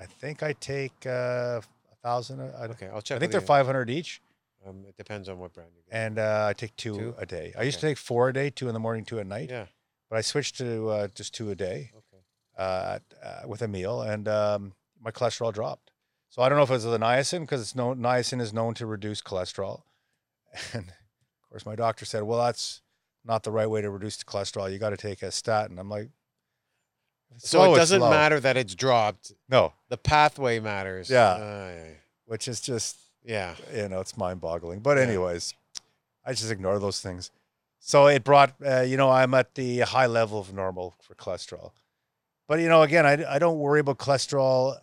I 0.00 0.06
think 0.06 0.42
I 0.42 0.52
take 0.54 0.94
uh, 1.06 1.60
a 1.60 1.96
thousand. 2.02 2.40
I, 2.40 2.64
Okay, 2.66 2.88
I'll 2.88 3.02
check. 3.02 3.16
I 3.16 3.18
think 3.20 3.32
they're 3.32 3.40
five 3.40 3.66
hundred 3.66 3.90
each, 3.90 4.20
Um, 4.66 4.84
it 4.88 4.96
depends 4.96 5.28
on 5.28 5.38
what 5.38 5.52
brand 5.52 5.70
you 5.76 5.82
get. 5.90 5.94
and 5.96 6.18
uh, 6.18 6.46
I 6.48 6.52
take 6.54 6.74
two, 6.76 6.94
Two? 6.96 7.14
a 7.18 7.26
day. 7.26 7.52
I 7.58 7.62
used 7.62 7.80
to 7.80 7.86
take 7.86 7.98
four 7.98 8.28
a 8.28 8.32
day, 8.32 8.50
two 8.50 8.68
in 8.68 8.74
the 8.74 8.80
morning, 8.80 9.04
two 9.04 9.20
at 9.20 9.26
night, 9.26 9.50
yeah. 9.50 9.66
but 10.08 10.16
I 10.16 10.22
switched 10.22 10.56
to 10.58 10.88
uh, 10.88 11.08
just 11.14 11.34
two 11.34 11.50
a 11.50 11.54
day. 11.54 11.90
Okay. 11.94 12.22
uh, 12.58 12.98
uh, 13.24 13.42
with 13.46 13.62
a 13.62 13.68
meal, 13.68 14.02
and 14.02 14.26
um, 14.28 14.72
my 15.02 15.10
cholesterol 15.10 15.52
dropped. 15.52 15.90
So 16.30 16.42
I 16.42 16.48
don't 16.48 16.56
know 16.58 16.64
if 16.64 16.70
it's 16.70 16.84
the 16.84 16.98
niacin 16.98 17.40
because 17.40 17.60
it's 17.60 17.74
known 17.74 17.98
niacin 17.98 18.40
is 18.40 18.52
known 18.52 18.74
to 18.74 18.86
reduce 18.86 19.20
cholesterol, 19.20 19.82
and 20.72 20.84
of 20.88 21.48
course 21.50 21.66
my 21.66 21.74
doctor 21.76 22.04
said, 22.04 22.22
"Well, 22.22 22.38
that's 22.42 22.82
not 23.24 23.42
the 23.42 23.50
right 23.50 23.68
way 23.68 23.82
to 23.82 23.90
reduce 23.90 24.16
the 24.16 24.24
cholesterol. 24.24 24.72
You 24.72 24.78
got 24.78 24.90
to 24.90 24.96
take 24.96 25.22
a 25.22 25.30
statin." 25.30 25.78
I'm 25.78 25.88
like, 25.90 26.04
"If 26.04 26.08
it's 26.08 26.19
So 27.38 27.72
it 27.74 27.76
doesn't 27.76 28.00
low." 28.00 28.10
matter 28.10 28.40
that 28.40 28.56
it's 28.56 28.74
dropped. 28.74 29.32
No, 29.48 29.72
The 29.88 29.96
pathway 29.96 30.60
matters. 30.60 31.08
Yeah. 31.10 31.28
Uh, 31.28 31.74
which 32.26 32.48
is 32.48 32.60
just 32.60 32.98
yeah. 33.24 33.54
you 33.74 33.88
know 33.88 34.00
it's 34.00 34.16
mind-boggling. 34.16 34.80
But 34.80 34.96
Yeah. 34.96 35.04
anyways, 35.04 35.54
I 36.24 36.32
just 36.32 36.50
ignore 36.50 36.78
those 36.78 37.00
things. 37.00 37.30
so 37.78 38.06
it 38.08 38.24
brought, 38.24 38.52
uh, 38.64 38.80
you 38.82 38.96
know, 38.96 39.10
I'm 39.10 39.32
at 39.34 39.54
the 39.54 39.80
high 39.80 40.06
level 40.06 40.38
of 40.38 40.52
normal 40.52 40.94
for 41.00 41.14
cholesterol. 41.14 41.72
But, 42.46 42.60
you 42.60 42.68
know, 42.68 42.82
again, 42.82 43.06
I, 43.06 43.24
I 43.36 43.38
don't 43.38 43.58
worry 43.58 43.80
about 43.80 43.98
cholesterol 43.98 44.76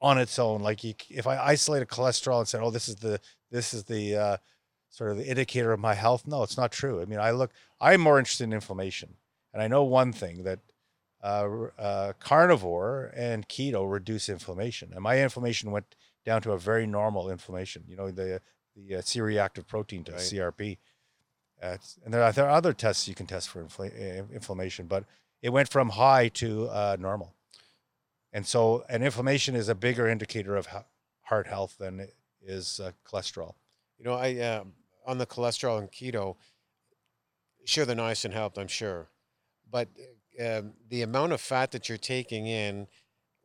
on 0.00 0.18
its 0.18 0.38
own. 0.38 0.62
Like 0.62 0.82
you, 0.82 0.94
if 1.10 1.26
I 1.26 1.36
isolated 1.36 1.88
cholesterol 1.88 2.38
and 2.38 2.48
said, 2.48 2.62
oh, 2.62 2.70
this 2.70 2.88
is 2.88 2.96
the, 2.96 3.20
this 3.50 3.74
is 3.74 3.84
the 3.84 4.16
uh, 4.16 4.36
sort 4.88 5.10
of 5.10 5.18
the 5.18 5.26
indicator 5.28 5.72
of 5.72 5.80
my 5.80 5.94
health. 5.94 6.26
No, 6.26 6.42
it's 6.42 6.56
not 6.56 6.72
true. 6.72 7.02
I 7.02 7.04
mean, 7.04 7.18
I 7.18 7.32
look, 7.32 7.50
I'm 7.80 8.00
more 8.00 8.18
interested 8.18 8.44
in 8.44 8.52
inflammation. 8.52 9.14
And 9.52 9.62
I 9.62 9.68
know 9.68 9.84
one 9.84 10.12
thing 10.12 10.44
that 10.44 10.60
uh, 11.26 11.68
uh, 11.78 12.12
carnivore 12.20 13.12
and 13.16 13.48
keto 13.48 13.90
reduce 13.90 14.28
inflammation. 14.28 14.92
And 14.92 15.02
my 15.02 15.20
inflammation 15.20 15.72
went 15.72 15.96
down 16.24 16.40
to 16.42 16.52
a 16.52 16.58
very 16.58 16.86
normal 16.86 17.30
inflammation, 17.30 17.82
you 17.88 17.96
know, 17.96 18.10
the, 18.12 18.40
the 18.76 18.96
uh, 18.96 19.00
C-reactive 19.02 19.66
protein 19.66 20.04
test, 20.04 20.32
CRP. 20.32 20.78
Uh, 21.60 21.78
and 22.04 22.14
there 22.14 22.22
are, 22.22 22.32
there 22.32 22.46
are 22.46 22.50
other 22.50 22.72
tests 22.72 23.08
you 23.08 23.14
can 23.14 23.26
test 23.26 23.48
for 23.48 23.64
infl- 23.64 23.92
uh, 23.92 24.24
inflammation, 24.32 24.86
but 24.86 25.04
it 25.42 25.50
went 25.50 25.68
from 25.68 25.90
high 25.90 26.28
to 26.28 26.68
uh, 26.68 26.96
normal. 27.00 27.34
And 28.32 28.46
so, 28.46 28.84
and 28.88 29.02
inflammation 29.02 29.56
is 29.56 29.68
a 29.68 29.74
bigger 29.74 30.06
indicator 30.06 30.54
of 30.54 30.68
heart 31.22 31.46
health 31.48 31.76
than 31.78 32.06
is 32.40 32.78
uh, 32.78 32.92
cholesterol. 33.04 33.54
You 33.98 34.04
know, 34.04 34.14
I 34.14 34.36
uh, 34.36 34.64
on 35.06 35.18
the 35.18 35.26
cholesterol 35.26 35.78
and 35.78 35.90
keto, 35.90 36.36
sure 37.64 37.84
the 37.84 37.94
niacin 37.94 38.32
helped, 38.32 38.58
I'm 38.58 38.68
sure, 38.68 39.08
but 39.70 39.88
um, 40.40 40.72
the 40.88 41.02
amount 41.02 41.32
of 41.32 41.40
fat 41.40 41.72
that 41.72 41.88
you're 41.88 41.98
taking 41.98 42.46
in 42.46 42.86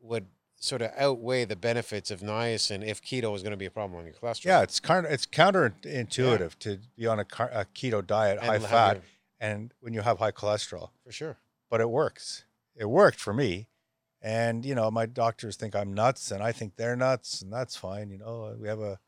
would 0.01 0.27
sort 0.61 0.81
of 0.81 0.91
outweigh 0.95 1.43
the 1.43 1.55
benefits 1.55 2.11
of 2.11 2.21
niacin 2.21 2.85
if 2.85 3.01
keto 3.01 3.35
is 3.35 3.41
going 3.41 3.51
to 3.51 3.57
be 3.57 3.65
a 3.65 3.71
problem 3.71 3.99
on 3.99 4.05
your 4.05 4.13
cholesterol. 4.13 4.45
Yeah, 4.45 4.61
it's 4.61 4.79
kind 4.79 5.05
of 5.05 5.11
it's 5.11 5.25
counterintuitive 5.25 6.39
yeah. 6.39 6.47
to 6.59 6.79
be 6.95 7.07
on 7.07 7.19
a, 7.19 7.25
a 7.51 7.65
keto 7.73 8.05
diet, 8.05 8.37
and 8.41 8.47
high 8.47 8.59
fat, 8.59 8.95
your... 8.97 9.03
and 9.39 9.73
when 9.79 9.93
you 9.93 10.01
have 10.01 10.19
high 10.19 10.31
cholesterol. 10.31 10.89
For 11.03 11.11
sure. 11.11 11.37
But 11.69 11.81
it 11.81 11.89
works. 11.89 12.45
It 12.75 12.89
worked 12.89 13.19
for 13.19 13.33
me, 13.33 13.67
and 14.21 14.65
you 14.65 14.75
know 14.75 14.91
my 14.91 15.05
doctors 15.05 15.55
think 15.55 15.75
I'm 15.75 15.93
nuts, 15.93 16.31
and 16.31 16.43
I 16.43 16.51
think 16.51 16.75
they're 16.75 16.95
nuts, 16.95 17.41
and 17.41 17.51
that's 17.51 17.75
fine. 17.75 18.11
You 18.11 18.19
know 18.19 18.55
we 18.59 18.67
have 18.67 18.79
a 18.79 18.99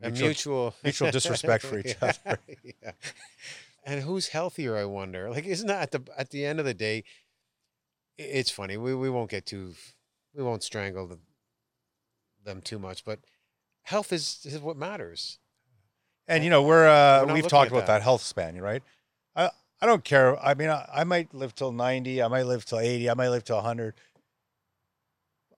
mutual 0.00 0.26
a 0.26 0.28
mutual, 0.28 0.74
mutual 0.82 1.10
disrespect 1.12 1.64
for 1.64 1.78
each 1.78 1.96
yeah, 2.00 2.12
other. 2.26 2.38
Yeah. 2.82 2.92
And 3.88 4.02
who's 4.02 4.28
healthier? 4.28 4.76
I 4.76 4.84
wonder. 4.84 5.30
Like, 5.30 5.46
isn't 5.46 5.66
that 5.66 5.82
at 5.82 5.90
the 5.92 6.12
at 6.18 6.30
the 6.30 6.44
end 6.44 6.58
of 6.58 6.66
the 6.66 6.74
day? 6.74 7.04
It's 8.18 8.50
funny. 8.50 8.76
We 8.76 8.94
we 8.94 9.08
won't 9.08 9.30
get 9.30 9.46
too 9.46 9.74
we 10.34 10.42
won't 10.42 10.62
strangle 10.62 11.06
the, 11.06 11.18
them 12.44 12.60
too 12.60 12.78
much, 12.78 13.04
but 13.04 13.20
health 13.82 14.12
is, 14.12 14.40
is 14.44 14.60
what 14.60 14.76
matters. 14.76 15.38
And 16.26 16.44
you 16.44 16.50
know, 16.50 16.62
we're, 16.62 16.86
uh, 16.86 17.24
we're 17.26 17.34
we've 17.34 17.48
talked 17.48 17.70
about 17.70 17.86
that. 17.86 17.98
that. 17.98 18.02
health 18.02 18.22
span, 18.22 18.60
right? 18.60 18.82
I 19.34 19.50
I 19.80 19.86
don't 19.86 20.04
care. 20.04 20.38
I 20.44 20.54
mean, 20.54 20.68
I, 20.68 20.88
I 20.92 21.04
might 21.04 21.32
live 21.34 21.54
till 21.54 21.72
90, 21.72 22.22
I 22.22 22.28
might 22.28 22.42
live 22.42 22.64
till 22.64 22.80
80, 22.80 23.08
I 23.08 23.14
might 23.14 23.28
live 23.30 23.44
till 23.44 23.56
100. 23.56 23.94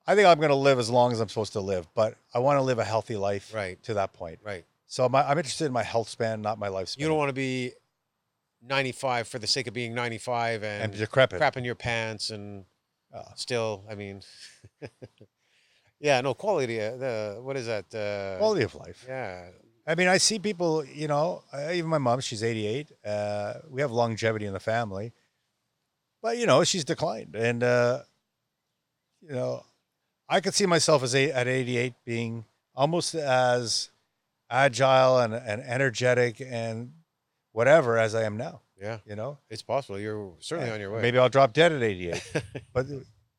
I 0.06 0.14
think 0.14 0.28
I'm 0.28 0.38
going 0.38 0.50
to 0.50 0.54
live 0.54 0.78
as 0.78 0.90
long 0.90 1.12
as 1.12 1.20
I'm 1.20 1.28
supposed 1.28 1.52
to 1.54 1.60
live, 1.60 1.86
but 1.94 2.16
I 2.34 2.38
want 2.38 2.58
to 2.58 2.62
live 2.62 2.78
a 2.78 2.84
healthy 2.84 3.16
life 3.16 3.52
right. 3.54 3.82
to 3.84 3.94
that 3.94 4.12
point. 4.12 4.40
Right. 4.42 4.64
So 4.86 5.08
my, 5.08 5.22
I'm 5.22 5.38
interested 5.38 5.66
in 5.66 5.72
my 5.72 5.82
health 5.82 6.08
span, 6.08 6.42
not 6.42 6.58
my 6.58 6.68
lifespan. 6.68 7.00
You 7.00 7.08
don't 7.08 7.16
want 7.16 7.28
to 7.28 7.34
be 7.34 7.72
95 8.62 9.28
for 9.28 9.38
the 9.38 9.46
sake 9.46 9.66
of 9.66 9.74
being 9.74 9.94
95 9.94 10.62
and, 10.62 10.84
and 10.84 10.92
decrepit. 10.92 11.40
crapping 11.40 11.64
your 11.64 11.74
pants 11.74 12.30
and 12.30 12.64
uh, 13.14 13.22
still, 13.34 13.84
I 13.90 13.94
mean, 13.94 14.22
yeah, 16.00 16.20
no 16.20 16.34
quality. 16.34 16.80
Uh, 16.80 16.96
the 16.96 17.38
what 17.40 17.56
is 17.56 17.66
that? 17.66 17.92
Uh, 17.94 18.38
quality 18.38 18.62
of 18.62 18.74
life. 18.74 19.04
Yeah. 19.08 19.46
I 19.86 19.94
mean, 19.94 20.08
I 20.08 20.18
see 20.18 20.38
people. 20.38 20.84
You 20.84 21.08
know, 21.08 21.42
even 21.72 21.90
my 21.90 21.98
mom. 21.98 22.20
She's 22.20 22.44
88. 22.44 22.92
Uh, 23.04 23.54
we 23.68 23.80
have 23.80 23.90
longevity 23.90 24.46
in 24.46 24.52
the 24.52 24.60
family, 24.60 25.12
but 26.22 26.38
you 26.38 26.46
know, 26.46 26.62
she's 26.62 26.84
declined, 26.84 27.34
and 27.34 27.62
uh, 27.64 28.00
you 29.20 29.34
know, 29.34 29.64
I 30.28 30.40
could 30.40 30.54
see 30.54 30.66
myself 30.66 31.02
as 31.02 31.14
a, 31.14 31.32
at 31.32 31.48
88 31.48 31.94
being 32.04 32.44
almost 32.74 33.14
as 33.14 33.90
agile 34.48 35.18
and, 35.18 35.34
and 35.34 35.62
energetic 35.62 36.40
and 36.40 36.92
whatever 37.52 37.98
as 37.98 38.14
I 38.14 38.24
am 38.24 38.36
now. 38.36 38.62
Yeah, 38.80 38.98
you 39.04 39.14
know, 39.14 39.38
it's 39.50 39.62
possible. 39.62 39.98
You're 39.98 40.32
certainly 40.38 40.70
yeah. 40.70 40.74
on 40.74 40.80
your 40.80 40.90
way. 40.90 41.02
Maybe 41.02 41.18
I'll 41.18 41.28
drop 41.28 41.52
dead 41.52 41.72
at 41.72 41.82
88, 41.82 42.32
but 42.72 42.86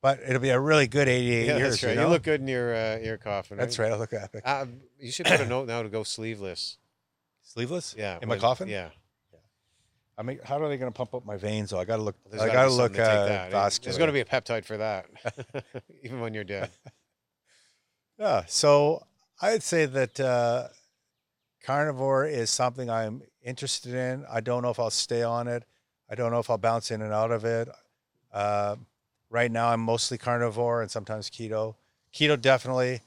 but 0.02 0.20
it'll 0.28 0.42
be 0.42 0.50
a 0.50 0.60
really 0.60 0.88
good 0.88 1.08
88 1.08 1.46
yeah, 1.46 1.58
years. 1.58 1.72
That's 1.72 1.84
right. 1.84 1.90
You, 1.92 1.96
know? 1.96 2.02
you, 2.04 2.10
look 2.10 2.24
good 2.24 2.42
in 2.42 2.48
your 2.48 2.76
uh, 2.76 2.98
your 2.98 3.18
coffin. 3.18 3.58
Right? 3.58 3.64
That's 3.64 3.80
right. 3.80 3.92
I 3.92 3.96
look 3.96 4.14
epic. 4.14 4.44
Uh, 4.46 4.66
you 5.00 5.12
should 5.12 5.26
put 5.26 5.42
a 5.42 5.46
note 5.46 5.68
now 5.68 5.82
to 5.82 5.90
go 5.90 6.04
sleeveless. 6.04 6.78
Sleeveless? 7.42 7.96
Yeah. 7.98 8.20
In 8.22 8.30
my 8.30 8.38
coffin? 8.38 8.68
Yeah. 8.68 8.90
I 10.18 10.24
mean, 10.24 10.40
how 10.44 10.62
are 10.62 10.70
they 10.70 10.78
going 10.78 10.92
to 10.92 10.96
pump 10.96 11.16
up 11.16 11.26
my 11.26 11.38
veins? 11.38 11.72
So 11.72 11.80
I 11.80 11.86
got 11.86 11.96
to 11.96 12.04
look. 12.04 12.16
There's 12.30 12.44
I 12.44 12.54
got 12.54 12.66
to 12.66 12.72
look 12.72 12.98
uh, 13.00 13.50
vascular. 13.50 13.86
There's 13.86 13.98
going 13.98 14.10
to 14.10 14.14
be 14.14 14.20
a 14.20 14.26
peptide 14.26 14.66
for 14.66 14.78
that, 14.78 15.08
even 16.04 16.20
when 16.20 16.36
you're 16.36 16.44
dead. 16.44 16.70
yeah. 18.20 18.44
So 18.48 19.08
I'd 19.42 19.64
say 19.64 19.88
that 19.88 20.20
uh, 20.20 20.68
carnivore 21.64 22.28
is 22.28 22.52
something 22.52 22.88
I'm 22.88 23.24
interested 23.44 23.94
in. 23.94 24.26
I 24.32 24.42
don't 24.42 24.62
know 24.62 24.70
if 24.70 24.80
I'll 24.80 24.90
stay 24.90 25.24
on 25.24 25.48
it. 25.48 25.64
I 26.10 26.16
don't 26.16 26.32
know 26.32 26.40
if 26.40 26.50
I'll 26.50 26.58
bounce 26.58 26.92
in 26.92 27.02
and 27.02 27.14
out 27.14 27.32
of 27.32 27.46
it. 27.46 27.70
Uh, 28.34 28.76
right 29.30 29.52
now, 29.52 29.70
I'm 29.70 29.82
mostly 29.82 30.18
carnivore 30.18 30.82
and 30.82 30.92
sometimes 30.92 31.30
keto. 31.30 31.76
Keto 32.14 32.40
definitely. 32.40 33.02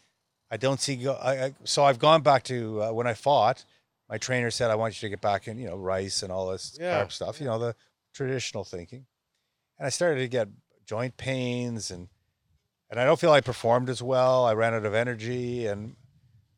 I 0.50 0.56
don't 0.56 0.80
see 0.80 0.96
go. 0.96 1.14
I, 1.14 1.46
I, 1.46 1.54
so 1.64 1.84
I've 1.84 1.98
gone 1.98 2.22
back 2.22 2.44
to 2.44 2.82
uh, 2.82 2.92
when 2.92 3.06
I 3.06 3.14
fought. 3.14 3.64
My 4.08 4.18
trainer 4.18 4.50
said 4.50 4.70
I 4.70 4.74
want 4.74 4.94
you 4.94 5.06
to 5.06 5.10
get 5.10 5.20
back 5.20 5.48
in, 5.48 5.58
you 5.58 5.66
know, 5.66 5.76
rice 5.76 6.22
and 6.22 6.30
all 6.30 6.50
this 6.50 6.76
yeah. 6.80 7.02
carb 7.02 7.12
stuff. 7.12 7.40
You 7.40 7.46
know, 7.46 7.58
the 7.58 7.74
traditional 8.12 8.64
thinking. 8.64 9.06
And 9.78 9.86
I 9.86 9.90
started 9.90 10.20
to 10.20 10.28
get 10.28 10.48
joint 10.86 11.16
pains 11.16 11.90
and 11.90 12.08
and 12.90 13.00
I 13.00 13.04
don't 13.04 13.18
feel 13.18 13.32
I 13.32 13.40
performed 13.40 13.90
as 13.90 14.02
well. 14.02 14.44
I 14.44 14.54
ran 14.54 14.74
out 14.74 14.84
of 14.84 14.94
energy, 14.94 15.66
and 15.66 15.96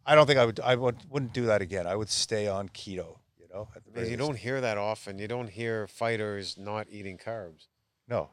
I 0.05 0.15
don't 0.15 0.27
think 0.27 0.39
I 0.39 0.45
would. 0.45 0.61
I 0.61 0.75
would, 0.75 0.97
wouldn't 1.09 1.33
do 1.33 1.47
that 1.47 1.63
again. 1.63 1.87
I 1.87 1.97
would 1.97 2.11
stay 2.11 2.47
on 2.47 2.69
keto 2.69 3.17
know. 3.57 4.03
you 4.03 4.17
don't 4.17 4.37
hear 4.37 4.61
that 4.61 4.79
often. 4.79 5.19
You 5.19 5.29
don't 5.29 5.49
hear 5.49 5.87
fighters 5.87 6.57
not 6.59 6.87
eating 6.91 7.19
carbs. 7.19 7.67
No. 8.09 8.31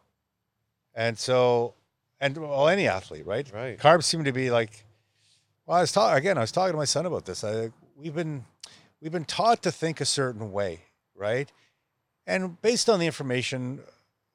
And 0.93 1.17
so, 1.17 1.74
and 2.19 2.38
well, 2.38 2.67
any 2.67 2.88
athlete, 2.88 3.26
right? 3.26 3.49
Right. 3.53 3.78
Carbs 3.78 4.03
seem 4.03 4.24
to 4.24 4.32
be 4.32 4.51
like. 4.51 4.86
Well, 5.65 5.78
I 5.78 5.82
was 5.82 5.91
talking 5.91 6.17
again. 6.17 6.38
I 6.38 6.41
was 6.41 6.51
talking 6.51 6.74
to 6.74 6.78
my 6.78 6.86
son 6.86 7.05
about 7.05 7.26
this. 7.26 7.43
I, 7.43 7.71
we've 7.95 8.13
been 8.13 8.45
we've 9.01 9.11
been 9.11 9.26
taught 9.26 9.63
to 9.63 9.71
think 9.71 10.01
a 10.01 10.05
certain 10.05 10.51
way, 10.51 10.82
right? 11.15 11.51
And 12.28 12.61
based 12.61 12.89
on 12.89 12.99
the 12.99 13.05
information 13.05 13.82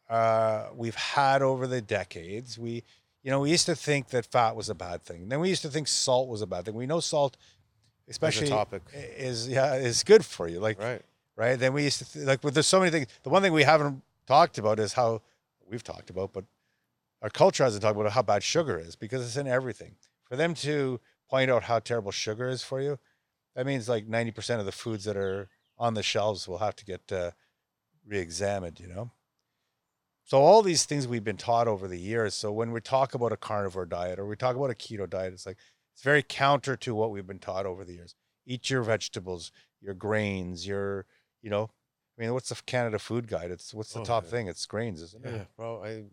uh, 0.08 0.68
we've 0.74 0.94
had 0.94 1.42
over 1.42 1.66
the 1.66 1.80
decades, 1.80 2.58
we 2.58 2.82
you 3.22 3.30
know 3.30 3.40
we 3.40 3.50
used 3.50 3.66
to 3.66 3.76
think 3.76 4.08
that 4.08 4.26
fat 4.26 4.56
was 4.56 4.68
a 4.68 4.74
bad 4.74 5.02
thing. 5.02 5.28
Then 5.28 5.40
we 5.40 5.48
used 5.48 5.62
to 5.62 5.68
think 5.68 5.88
salt 5.88 6.28
was 6.28 6.42
a 6.42 6.46
bad 6.46 6.64
thing. 6.64 6.74
We 6.74 6.86
know 6.86 7.00
salt 7.00 7.36
especially 8.08 8.48
topic 8.48 8.82
is 8.94 9.48
yeah 9.48 9.74
is 9.74 10.02
good 10.02 10.24
for 10.24 10.48
you. 10.48 10.60
Like 10.60 10.80
right, 10.80 11.02
right. 11.36 11.58
Then 11.58 11.72
we 11.72 11.84
used 11.84 11.98
to 11.98 12.12
th- 12.12 12.26
like, 12.26 12.40
but 12.40 12.54
there's 12.54 12.66
so 12.66 12.78
many 12.78 12.90
things. 12.90 13.06
The 13.22 13.30
one 13.30 13.42
thing 13.42 13.52
we 13.52 13.62
haven't 13.62 14.02
talked 14.26 14.58
about 14.58 14.78
is 14.78 14.92
how 14.94 15.22
we've 15.68 15.82
talked 15.82 16.10
about, 16.10 16.32
but 16.32 16.44
our 17.22 17.30
culture 17.30 17.64
hasn't 17.64 17.82
talked 17.82 17.98
about 17.98 18.12
how 18.12 18.22
bad 18.22 18.42
sugar 18.42 18.78
is 18.78 18.96
because 18.96 19.24
it's 19.24 19.36
in 19.36 19.46
everything. 19.46 19.96
For 20.24 20.36
them 20.36 20.54
to 20.54 21.00
point 21.28 21.50
out 21.50 21.64
how 21.64 21.78
terrible 21.78 22.12
sugar 22.12 22.48
is 22.48 22.62
for 22.62 22.80
you, 22.80 22.98
that 23.54 23.66
means 23.66 23.88
like 23.88 24.06
90% 24.06 24.60
of 24.60 24.66
the 24.66 24.72
foods 24.72 25.04
that 25.04 25.16
are 25.16 25.48
on 25.78 25.94
the 25.94 26.02
shelves 26.02 26.46
will 26.46 26.58
have 26.58 26.76
to 26.76 26.84
get 26.84 27.10
uh, 27.12 27.32
re-examined. 28.06 28.80
You 28.80 28.88
know. 28.88 29.10
So 30.24 30.38
all 30.38 30.60
these 30.60 30.84
things 30.84 31.08
we've 31.08 31.24
been 31.24 31.38
taught 31.38 31.68
over 31.68 31.88
the 31.88 31.98
years. 31.98 32.34
So 32.34 32.52
when 32.52 32.70
we 32.70 32.82
talk 32.82 33.14
about 33.14 33.32
a 33.32 33.36
carnivore 33.36 33.86
diet 33.86 34.18
or 34.18 34.26
we 34.26 34.36
talk 34.36 34.56
about 34.56 34.70
a 34.70 34.74
keto 34.74 35.08
diet, 35.08 35.32
it's 35.32 35.46
like 35.46 35.56
it's 35.98 36.04
very 36.04 36.22
counter 36.22 36.76
to 36.76 36.94
what 36.94 37.10
we've 37.10 37.26
been 37.26 37.40
taught 37.40 37.66
over 37.66 37.84
the 37.84 37.94
years. 37.94 38.14
Eat 38.46 38.70
your 38.70 38.82
vegetables, 38.82 39.50
your 39.80 39.94
grains, 39.94 40.64
your, 40.64 41.06
you 41.42 41.50
know, 41.50 41.70
I 42.16 42.22
mean, 42.22 42.32
what's 42.32 42.50
the 42.50 42.54
Canada 42.66 43.00
Food 43.00 43.26
Guide? 43.26 43.50
It's 43.50 43.74
what's 43.74 43.92
the 43.92 44.02
oh, 44.02 44.04
top 44.04 44.22
yeah. 44.22 44.30
thing? 44.30 44.46
It's 44.46 44.64
grains, 44.64 45.02
isn't 45.02 45.26
it? 45.26 45.34
Yeah, 45.34 45.44
well, 45.56 45.82
I 45.84 46.04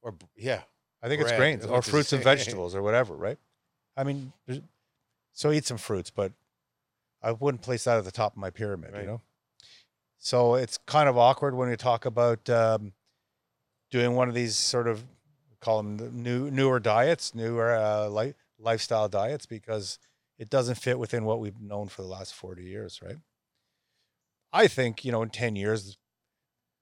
or 0.00 0.14
yeah, 0.34 0.62
I 1.02 1.08
think 1.08 1.20
bread, 1.20 1.32
it's 1.32 1.38
grains 1.38 1.66
or 1.66 1.82
fruits 1.82 2.14
and 2.14 2.24
vegetables 2.24 2.74
or 2.74 2.82
whatever, 2.82 3.14
right? 3.14 3.36
I 3.98 4.04
mean, 4.04 4.32
so 5.34 5.52
eat 5.52 5.66
some 5.66 5.76
fruits, 5.76 6.08
but 6.08 6.32
I 7.22 7.32
wouldn't 7.32 7.60
place 7.60 7.84
that 7.84 7.98
at 7.98 8.06
the 8.06 8.12
top 8.12 8.32
of 8.32 8.38
my 8.38 8.48
pyramid, 8.48 8.94
right. 8.94 9.02
you 9.02 9.06
know. 9.06 9.20
So 10.16 10.54
it's 10.54 10.78
kind 10.86 11.06
of 11.06 11.18
awkward 11.18 11.54
when 11.54 11.68
we 11.68 11.76
talk 11.76 12.06
about 12.06 12.48
um, 12.48 12.94
doing 13.90 14.14
one 14.14 14.30
of 14.30 14.34
these 14.34 14.56
sort 14.56 14.88
of 14.88 15.04
call 15.60 15.82
them 15.82 15.98
the 15.98 16.08
new 16.10 16.50
newer 16.50 16.80
diets, 16.80 17.34
newer 17.34 17.74
uh, 17.74 18.08
light 18.08 18.36
lifestyle 18.64 19.08
diets 19.08 19.46
because 19.46 19.98
it 20.38 20.50
doesn't 20.50 20.76
fit 20.76 20.98
within 20.98 21.24
what 21.24 21.38
we've 21.38 21.60
known 21.60 21.88
for 21.88 22.02
the 22.02 22.08
last 22.08 22.34
40 22.34 22.64
years, 22.64 23.00
right? 23.02 23.18
I 24.52 24.66
think, 24.66 25.04
you 25.04 25.12
know, 25.12 25.22
in 25.22 25.30
10 25.30 25.56
years, 25.56 25.98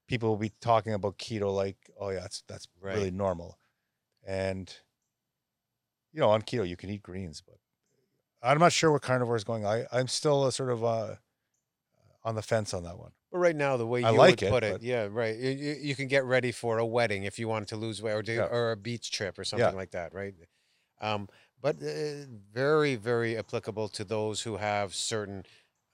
people 0.07 0.28
will 0.28 0.37
be 0.37 0.53
talking 0.61 0.93
about 0.93 1.18
keto 1.18 1.55
like, 1.55 1.76
oh, 1.99 2.11
yeah, 2.11 2.20
that's, 2.20 2.43
that's 2.47 2.68
right. 2.80 2.95
really 2.95 3.11
normal. 3.11 3.59
And, 4.26 4.72
you 6.12 6.20
know, 6.20 6.30
on 6.30 6.43
keto, 6.43 6.68
you 6.68 6.76
can 6.76 6.91
eat 6.91 7.03
greens, 7.03 7.43
but 7.45 7.57
I'm 8.43 8.59
not 8.59 8.72
sure 8.72 8.91
where 8.91 9.01
carnivore 9.01 9.37
is 9.37 9.45
going. 9.45 9.66
I, 9.66 9.87
I'm 9.93 10.09
still 10.09 10.47
a 10.47 10.53
sort 10.53 10.70
of 10.70 10.85
uh, 10.85 11.14
on 12.24 12.35
the 12.35 12.43
fence 12.43 12.74
on 12.74 12.85
that 12.85 12.99
one. 12.99 13.12
But 13.30 13.39
right 13.39 13.57
now, 13.57 13.76
the 13.76 13.87
way 13.87 14.01
you 14.01 14.07
I 14.07 14.11
like 14.11 14.41
would 14.41 14.43
it, 14.43 14.51
put 14.51 14.64
it, 14.64 14.83
yeah, 14.83 15.09
right. 15.11 15.37
You, 15.37 15.51
you, 15.51 15.76
you 15.80 15.95
can 15.97 16.07
get 16.07 16.24
ready 16.24 16.53
for 16.53 16.78
a 16.78 16.85
wedding 16.87 17.24
if 17.24 17.39
you 17.39 17.49
wanted 17.49 17.68
to 17.68 17.76
lose 17.76 18.03
weight, 18.03 18.12
or 18.12 18.22
do, 18.22 18.35
Yeah. 18.35 18.49
or 18.51 18.72
a 18.72 18.76
beach 18.76 19.11
trip, 19.11 19.39
or 19.39 19.45
something 19.45 19.74
like 19.74 19.93
that, 19.93 20.12
right? 20.12 20.35
Um, 21.01 21.28
but 21.62 21.76
uh, 21.82 22.26
very, 22.52 22.96
very 22.96 23.36
applicable 23.38 23.88
to 23.90 24.04
those 24.04 24.42
who 24.42 24.56
have 24.56 24.94
certain 24.94 25.44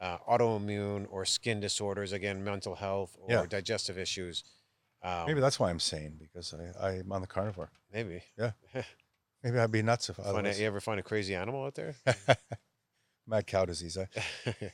uh, 0.00 0.18
autoimmune 0.28 1.06
or 1.10 1.24
skin 1.24 1.60
disorders, 1.60 2.12
again, 2.12 2.42
mental 2.42 2.74
health 2.76 3.16
or 3.20 3.30
Yeah. 3.30 3.46
digestive 3.46 3.98
issues. 3.98 4.42
Um, 5.02 5.26
Maybe 5.26 5.40
that's 5.40 5.60
why 5.60 5.70
I'm 5.70 5.78
sane 5.80 6.16
because 6.18 6.52
I, 6.80 6.86
I'm 6.88 7.12
on 7.12 7.20
the 7.20 7.26
carnivore. 7.26 7.70
maybe. 7.92 8.22
Yeah. 8.38 8.52
maybe 9.44 9.58
I'd 9.58 9.70
be 9.70 9.82
nuts 9.82 10.08
if 10.10 10.16
Find 10.16 10.26
a, 10.28 10.30
otherwise. 10.30 10.60
you 10.60 10.66
ever 10.66 10.80
find 10.80 10.98
a 10.98 11.02
crazy 11.04 11.34
animal 11.36 11.64
out 11.64 11.74
there? 11.76 11.94
Mad 13.26 13.46
cow 13.46 13.64
disease. 13.64 13.96
Eh? 13.96 14.52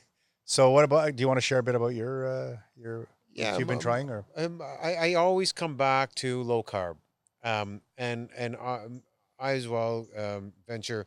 So 0.47 0.69
what 0.69 0.83
about? 0.83 1.15
Do 1.15 1.21
you 1.21 1.27
want 1.27 1.37
to 1.37 1.41
share 1.41 1.57
a 1.57 1.63
bit 1.63 1.73
about 1.73 1.95
your 1.95 2.27
uh, 2.27 2.57
your 2.77 3.07
yeah, 3.33 3.57
you've 3.57 3.67
been 3.67 3.77
um, 3.77 3.81
trying 3.81 4.09
or 4.11 4.25
Um, 4.37 4.61
I, 4.61 4.93
I 4.93 5.13
always 5.15 5.51
come 5.51 5.75
back 5.75 6.13
to 6.21 6.43
low 6.43 6.61
carb, 6.61 6.97
um, 7.43 7.81
and 7.97 8.29
and 8.37 8.55
um, 8.55 9.01
I 9.39 9.51
as 9.53 9.67
well 9.67 10.07
um, 10.17 10.53
venture 10.67 11.05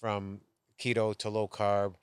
from 0.00 0.40
keto 0.78 1.14
to 1.18 1.28
low 1.28 1.48
carb, 1.48 1.94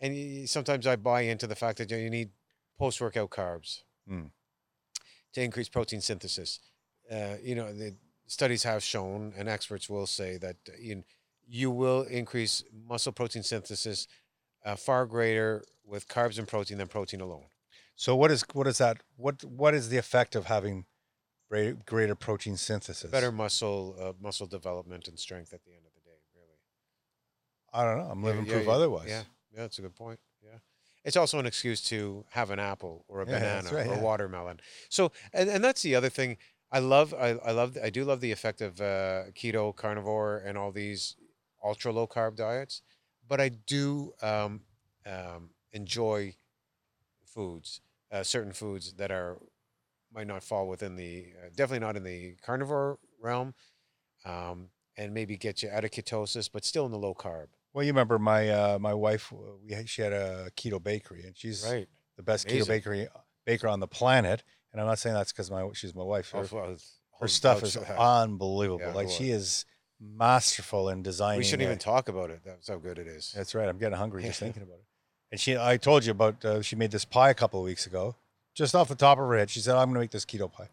and 0.00 0.48
sometimes 0.48 0.86
I 0.86 0.96
buy 0.96 1.22
into 1.22 1.46
the 1.46 1.54
fact 1.54 1.78
that 1.78 1.90
you 1.90 2.10
need 2.10 2.30
post 2.78 3.00
workout 3.00 3.30
carbs 3.30 3.82
Mm. 4.10 4.30
to 5.32 5.42
increase 5.42 5.68
protein 5.70 6.00
synthesis. 6.02 6.60
Uh, 7.10 7.36
you 7.42 7.54
know, 7.54 7.72
the 7.72 7.96
studies 8.26 8.64
have 8.64 8.82
shown, 8.82 9.32
and 9.36 9.48
experts 9.48 9.88
will 9.88 10.06
say 10.06 10.36
that 10.38 10.56
uh, 10.68 10.72
you 10.78 11.04
you 11.46 11.70
will 11.70 12.02
increase 12.02 12.64
muscle 12.86 13.12
protein 13.12 13.42
synthesis 13.42 14.06
uh, 14.64 14.76
far 14.76 15.06
greater 15.06 15.62
with 15.86 16.08
carbs 16.08 16.38
and 16.38 16.48
protein 16.48 16.78
than 16.78 16.88
protein 16.88 17.20
alone. 17.20 17.44
so? 17.96 18.14
What 18.16 18.30
is 18.30 18.44
what 18.52 18.66
is 18.66 18.78
that? 18.78 18.98
What 19.16 19.42
what 19.44 19.74
is 19.74 19.88
the 19.88 19.96
effect 19.98 20.34
of 20.36 20.46
having 20.46 20.84
greater, 21.48 21.76
greater 21.86 22.14
protein 22.14 22.56
synthesis? 22.56 23.10
better 23.10 23.32
muscle 23.32 23.96
uh, 24.00 24.12
muscle 24.20 24.46
development 24.46 25.08
and 25.08 25.18
strength 25.18 25.52
at 25.52 25.64
the 25.64 25.70
end 25.70 25.84
of 25.86 25.92
the 25.94 26.00
day 26.00 26.16
really. 26.34 26.58
I 27.72 27.84
don't 27.84 28.04
know. 28.04 28.10
I'm 28.10 28.22
living 28.22 28.46
yeah, 28.46 28.52
proof 28.52 28.66
yeah, 28.66 28.72
otherwise. 28.72 29.08
yeah. 29.08 29.22
Yeah 29.52 29.62
that's 29.62 29.78
a 29.78 29.82
good 29.82 29.94
point. 29.94 30.18
Yeah. 30.42 30.58
It's 31.04 31.16
also 31.16 31.38
an 31.38 31.46
excuse 31.46 31.82
to 31.84 32.24
have 32.30 32.50
an 32.50 32.58
apple 32.58 33.04
or 33.08 33.20
a 33.20 33.26
banana 33.26 33.70
right, 33.70 33.86
or 33.86 34.00
watermelon. 34.00 34.60
So 34.88 35.12
and, 35.32 35.48
and 35.50 35.62
that's 35.62 35.82
the 35.82 35.94
other 35.94 36.08
thing. 36.08 36.38
I 36.72 36.80
love 36.80 37.14
i, 37.14 37.28
I 37.28 37.52
love 37.52 37.78
i 37.80 37.88
do 37.88 38.04
love 38.04 38.20
the 38.20 38.32
effect 38.32 38.60
of 38.60 38.80
uh, 38.80 39.30
keto 39.32 39.74
carnivore 39.74 40.42
and 40.44 40.58
all 40.58 40.72
these 40.72 41.14
ultra 41.64 41.92
low 41.92 42.08
carb 42.08 42.34
diets 42.34 42.82
but 43.28 43.40
i 43.40 43.48
do 43.48 44.12
um, 44.22 44.62
um, 45.06 45.50
enjoy 45.72 46.34
foods 47.24 47.80
uh, 48.10 48.24
certain 48.24 48.52
foods 48.52 48.94
that 48.94 49.12
are 49.12 49.38
might 50.14 50.26
not 50.26 50.42
fall 50.44 50.68
within 50.68 50.96
the 50.96 51.26
uh, 51.42 51.48
definitely 51.56 51.84
not 51.84 51.96
in 51.96 52.04
the 52.04 52.36
carnivore 52.44 52.98
realm 53.20 53.54
um, 54.24 54.68
and 54.96 55.12
maybe 55.12 55.36
get 55.36 55.62
you 55.62 55.68
out 55.70 55.84
of 55.84 55.90
ketosis 55.90 56.48
but 56.52 56.64
still 56.64 56.86
in 56.86 56.92
the 56.92 56.98
low 56.98 57.14
carb 57.14 57.46
Well, 57.72 57.84
you 57.84 57.90
remember 57.90 58.18
my 58.18 58.48
uh, 58.48 58.78
my 58.78 58.94
wife? 58.94 59.32
uh, 59.32 59.36
We 59.66 59.74
had, 59.74 59.88
she 59.88 60.02
had 60.02 60.12
a 60.12 60.50
keto 60.56 60.82
bakery, 60.82 61.24
and 61.26 61.36
she's 61.36 61.64
right 61.68 61.88
the 62.16 62.22
best 62.22 62.46
keto 62.46 62.66
bakery 62.66 63.08
baker 63.44 63.68
on 63.68 63.80
the 63.80 63.88
planet. 63.88 64.44
And 64.72 64.80
I'm 64.80 64.86
not 64.86 64.98
saying 64.98 65.14
that's 65.14 65.32
because 65.32 65.50
my 65.50 65.68
she's 65.74 65.94
my 65.94 66.02
wife. 66.04 66.30
Her, 66.30 66.38
Oh, 66.44 66.48
well, 66.52 66.76
her 67.20 67.28
stuff 67.28 67.62
is 67.62 67.76
unbelievable. 67.76 68.80
Yeah, 68.86 68.92
like 68.92 69.08
she 69.08 69.30
is 69.30 69.64
masterful 70.00 70.88
in 70.88 71.02
designing. 71.02 71.38
we 71.38 71.44
shouldn't 71.44 71.66
uh, 71.66 71.70
even 71.70 71.78
talk 71.78 72.08
about 72.08 72.28
it 72.30 72.40
that's 72.44 72.68
how 72.68 72.76
good 72.76 72.98
it 72.98 73.06
is 73.06 73.32
That's 73.34 73.54
right. 73.54 73.68
I'm 73.68 73.78
getting 73.78 73.96
hungry 73.96 74.22
just 74.22 74.40
thinking 74.46 74.62
about 74.62 74.78
it. 74.78 74.84
And 75.32 75.40
she, 75.40 75.56
I 75.56 75.76
told 75.76 76.04
you 76.04 76.12
about. 76.12 76.44
Uh, 76.44 76.62
she 76.62 76.76
made 76.76 76.90
this 76.92 77.04
pie 77.04 77.30
a 77.30 77.34
couple 77.34 77.58
of 77.60 77.64
weeks 77.64 77.86
ago, 77.86 78.16
just 78.54 78.74
off 78.74 78.88
the 78.88 78.94
top 78.94 79.18
of 79.18 79.28
her 79.28 79.36
head. 79.36 79.50
She 79.50 79.60
said, 79.60 79.74
"I'm 79.76 79.86
going 79.88 79.94
to 79.94 80.00
make 80.00 80.10
this 80.10 80.24
keto 80.24 80.50
pie." 80.50 80.68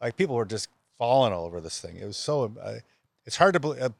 Like 0.00 0.16
people 0.16 0.36
were 0.36 0.44
just 0.44 0.68
falling 0.98 1.32
all 1.32 1.44
over 1.44 1.60
this 1.60 1.80
thing. 1.80 1.96
It 1.96 2.04
was 2.04 2.16
so. 2.16 2.52
Uh, 2.60 2.76
it's 3.24 3.36
hard 3.36 3.54
to 3.54 3.60
believe. 3.60 3.82
Uh, 3.82 3.90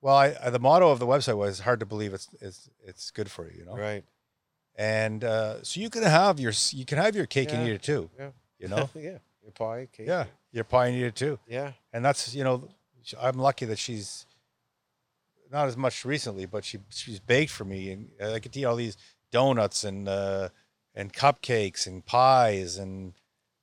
well, 0.00 0.16
I, 0.16 0.34
I, 0.42 0.50
the 0.50 0.58
motto 0.58 0.90
of 0.90 0.98
the 0.98 1.06
website 1.06 1.36
was 1.36 1.60
"Hard 1.60 1.80
to 1.80 1.86
believe 1.86 2.12
it's 2.12 2.28
it's 2.40 2.68
it's 2.84 3.10
good 3.10 3.30
for 3.30 3.50
you," 3.50 3.60
you 3.60 3.64
know. 3.64 3.76
right 3.76 4.04
And 4.74 5.22
uh, 5.22 5.62
so 5.62 5.80
you 5.80 5.90
can 5.90 6.02
have 6.02 6.40
your 6.40 6.52
you 6.70 6.84
can 6.84 6.98
have 6.98 7.14
your 7.14 7.26
cake 7.26 7.52
and 7.52 7.66
eat 7.68 7.72
it 7.72 7.82
too. 7.82 8.10
Yeah. 8.18 8.30
You 8.58 8.68
know. 8.74 8.90
yeah 8.94 9.18
your 9.42 9.52
pie 9.52 9.88
cake 9.92 10.06
yeah, 10.06 10.24
your 10.52 10.64
pie 10.64 10.86
and 10.86 10.96
eat 10.96 11.04
it 11.04 11.14
too. 11.16 11.38
yeah 11.48 11.72
And 11.92 12.04
that's 12.04 12.34
you 12.34 12.44
know, 12.44 12.68
I'm 13.20 13.38
lucky 13.38 13.64
that 13.66 13.78
she's 13.78 14.26
not 15.50 15.66
as 15.68 15.76
much 15.76 16.04
recently, 16.04 16.46
but 16.46 16.64
she 16.64 16.78
she's 16.90 17.20
baked 17.20 17.52
for 17.52 17.64
me, 17.64 17.90
and 17.92 18.10
I 18.20 18.38
get 18.38 18.52
to 18.52 18.60
eat 18.60 18.64
all 18.64 18.76
these 18.76 18.96
donuts 19.30 19.84
and 19.84 20.08
uh, 20.08 20.48
and 20.94 21.12
cupcakes 21.12 21.86
and 21.86 22.04
pies 22.04 22.76
and 22.76 23.14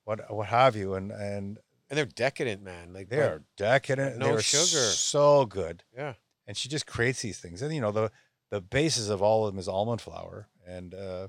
what 0.03 0.33
what 0.33 0.47
have 0.47 0.75
you, 0.75 0.93
and 0.95 1.11
and 1.11 1.57
and 1.89 1.97
they're 1.97 2.05
decadent 2.05 2.63
man 2.63 2.93
like 2.93 3.09
they 3.09 3.19
are 3.19 3.43
decadent. 3.57 4.17
no 4.17 4.27
they 4.27 4.33
are 4.33 4.41
sugar. 4.41 4.65
so 4.91 5.45
good, 5.45 5.83
yeah 5.95 6.13
and 6.49 6.57
she 6.57 6.67
just 6.67 6.87
creates 6.87 7.21
these 7.21 7.39
things, 7.39 7.61
and 7.61 7.73
you 7.73 7.79
know 7.79 7.91
the 7.91 8.11
the 8.49 8.59
basis 8.59 9.09
of 9.09 9.21
all 9.21 9.45
of 9.45 9.53
them 9.53 9.59
is 9.59 9.67
almond 9.67 10.01
flour, 10.01 10.47
and 10.65 10.95
uh, 10.95 11.27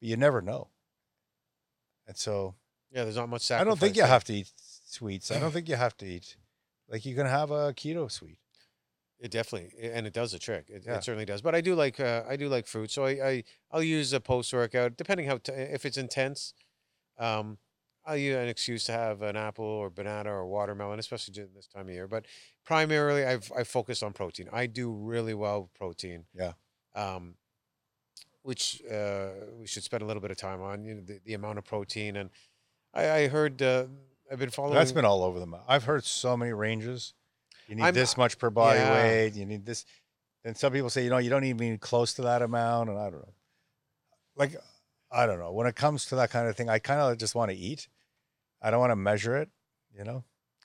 you 0.00 0.16
never 0.16 0.42
know. 0.42 0.68
And 2.08 2.16
so 2.16 2.56
yeah 2.90 3.04
there's 3.04 3.16
not 3.16 3.28
much 3.28 3.48
I 3.52 3.62
don't 3.62 3.78
think 3.78 3.94
you 3.96 4.02
there. 4.02 4.08
have 4.10 4.24
to 4.24 4.34
eat 4.34 4.50
sweets. 4.56 5.30
I 5.30 5.38
don't 5.38 5.52
think 5.52 5.68
you 5.68 5.76
have 5.76 5.96
to 5.98 6.06
eat 6.06 6.36
like 6.88 7.06
you 7.06 7.14
can 7.14 7.26
have 7.26 7.52
a 7.52 7.72
keto 7.72 8.10
sweet. 8.10 8.38
It 9.22 9.30
definitely, 9.30 9.70
and 9.80 10.04
it 10.04 10.12
does 10.12 10.34
a 10.34 10.38
trick. 10.40 10.64
It, 10.68 10.82
Yeah. 10.84 10.96
it 10.96 11.04
certainly 11.04 11.24
does. 11.24 11.42
But 11.42 11.54
I 11.54 11.60
do 11.60 11.76
like 11.76 12.00
uh, 12.00 12.24
I 12.28 12.34
do 12.34 12.48
like 12.48 12.66
fruit, 12.66 12.90
so 12.90 13.04
I, 13.04 13.10
I 13.28 13.44
I'll 13.70 13.82
use 13.82 14.12
a 14.12 14.20
post 14.20 14.52
workout 14.52 14.96
depending 14.96 15.26
how 15.28 15.36
t- 15.38 15.52
if 15.52 15.86
it's 15.86 15.96
intense. 15.96 16.54
Um, 17.18 17.58
I'll 18.04 18.16
use 18.16 18.34
an 18.36 18.48
excuse 18.48 18.82
to 18.86 18.92
have 18.92 19.22
an 19.22 19.36
apple 19.36 19.64
or 19.64 19.88
banana 19.90 20.32
or 20.32 20.44
watermelon, 20.46 20.98
especially 20.98 21.34
during 21.34 21.54
this 21.54 21.68
time 21.68 21.86
of 21.86 21.94
year. 21.94 22.08
But 22.08 22.26
primarily, 22.64 23.24
I've 23.24 23.52
I 23.56 23.62
focus 23.62 24.02
on 24.02 24.12
protein. 24.12 24.48
I 24.52 24.66
do 24.66 24.90
really 24.90 25.34
well 25.34 25.62
with 25.62 25.74
protein. 25.74 26.24
Yeah. 26.34 26.54
Um, 26.96 27.36
which 28.42 28.82
uh, 28.90 29.28
we 29.60 29.68
should 29.68 29.84
spend 29.84 30.02
a 30.02 30.06
little 30.06 30.20
bit 30.20 30.32
of 30.32 30.36
time 30.36 30.60
on. 30.62 30.84
You 30.84 30.94
know, 30.96 31.02
the, 31.02 31.20
the 31.24 31.34
amount 31.34 31.58
of 31.58 31.64
protein, 31.64 32.16
and 32.16 32.30
I, 32.92 33.10
I 33.10 33.28
heard 33.28 33.62
uh, 33.62 33.86
I've 34.32 34.40
been 34.40 34.50
following. 34.50 34.74
That's 34.74 34.90
been 34.90 35.04
all 35.04 35.22
over 35.22 35.38
the 35.38 35.46
map. 35.46 35.62
I've 35.68 35.84
heard 35.84 36.02
so 36.04 36.36
many 36.36 36.52
ranges. 36.52 37.14
You 37.68 37.76
need 37.76 37.82
I'm- 37.82 37.94
this 37.94 38.16
much 38.16 38.38
per 38.38 38.50
body 38.50 38.78
yeah. 38.78 38.92
weight. 38.94 39.34
You 39.34 39.46
need 39.46 39.64
this. 39.66 39.84
And 40.44 40.56
some 40.56 40.72
people 40.72 40.90
say, 40.90 41.04
you 41.04 41.10
know, 41.10 41.18
you 41.18 41.30
don't 41.30 41.44
even 41.44 41.70
need 41.70 41.80
close 41.80 42.14
to 42.14 42.22
that 42.22 42.42
amount. 42.42 42.90
And 42.90 42.98
I 42.98 43.04
don't 43.10 43.20
know. 43.20 43.32
Like, 44.36 44.56
I 45.10 45.26
don't 45.26 45.38
know. 45.38 45.52
When 45.52 45.66
it 45.66 45.76
comes 45.76 46.06
to 46.06 46.16
that 46.16 46.30
kind 46.30 46.48
of 46.48 46.56
thing, 46.56 46.68
I 46.68 46.78
kind 46.78 47.00
of 47.00 47.16
just 47.18 47.34
want 47.34 47.50
to 47.50 47.56
eat. 47.56 47.86
I 48.60 48.70
don't 48.70 48.80
want 48.80 48.90
to 48.90 48.96
measure 48.96 49.36
it, 49.36 49.48
you 49.96 50.04
know? 50.04 50.24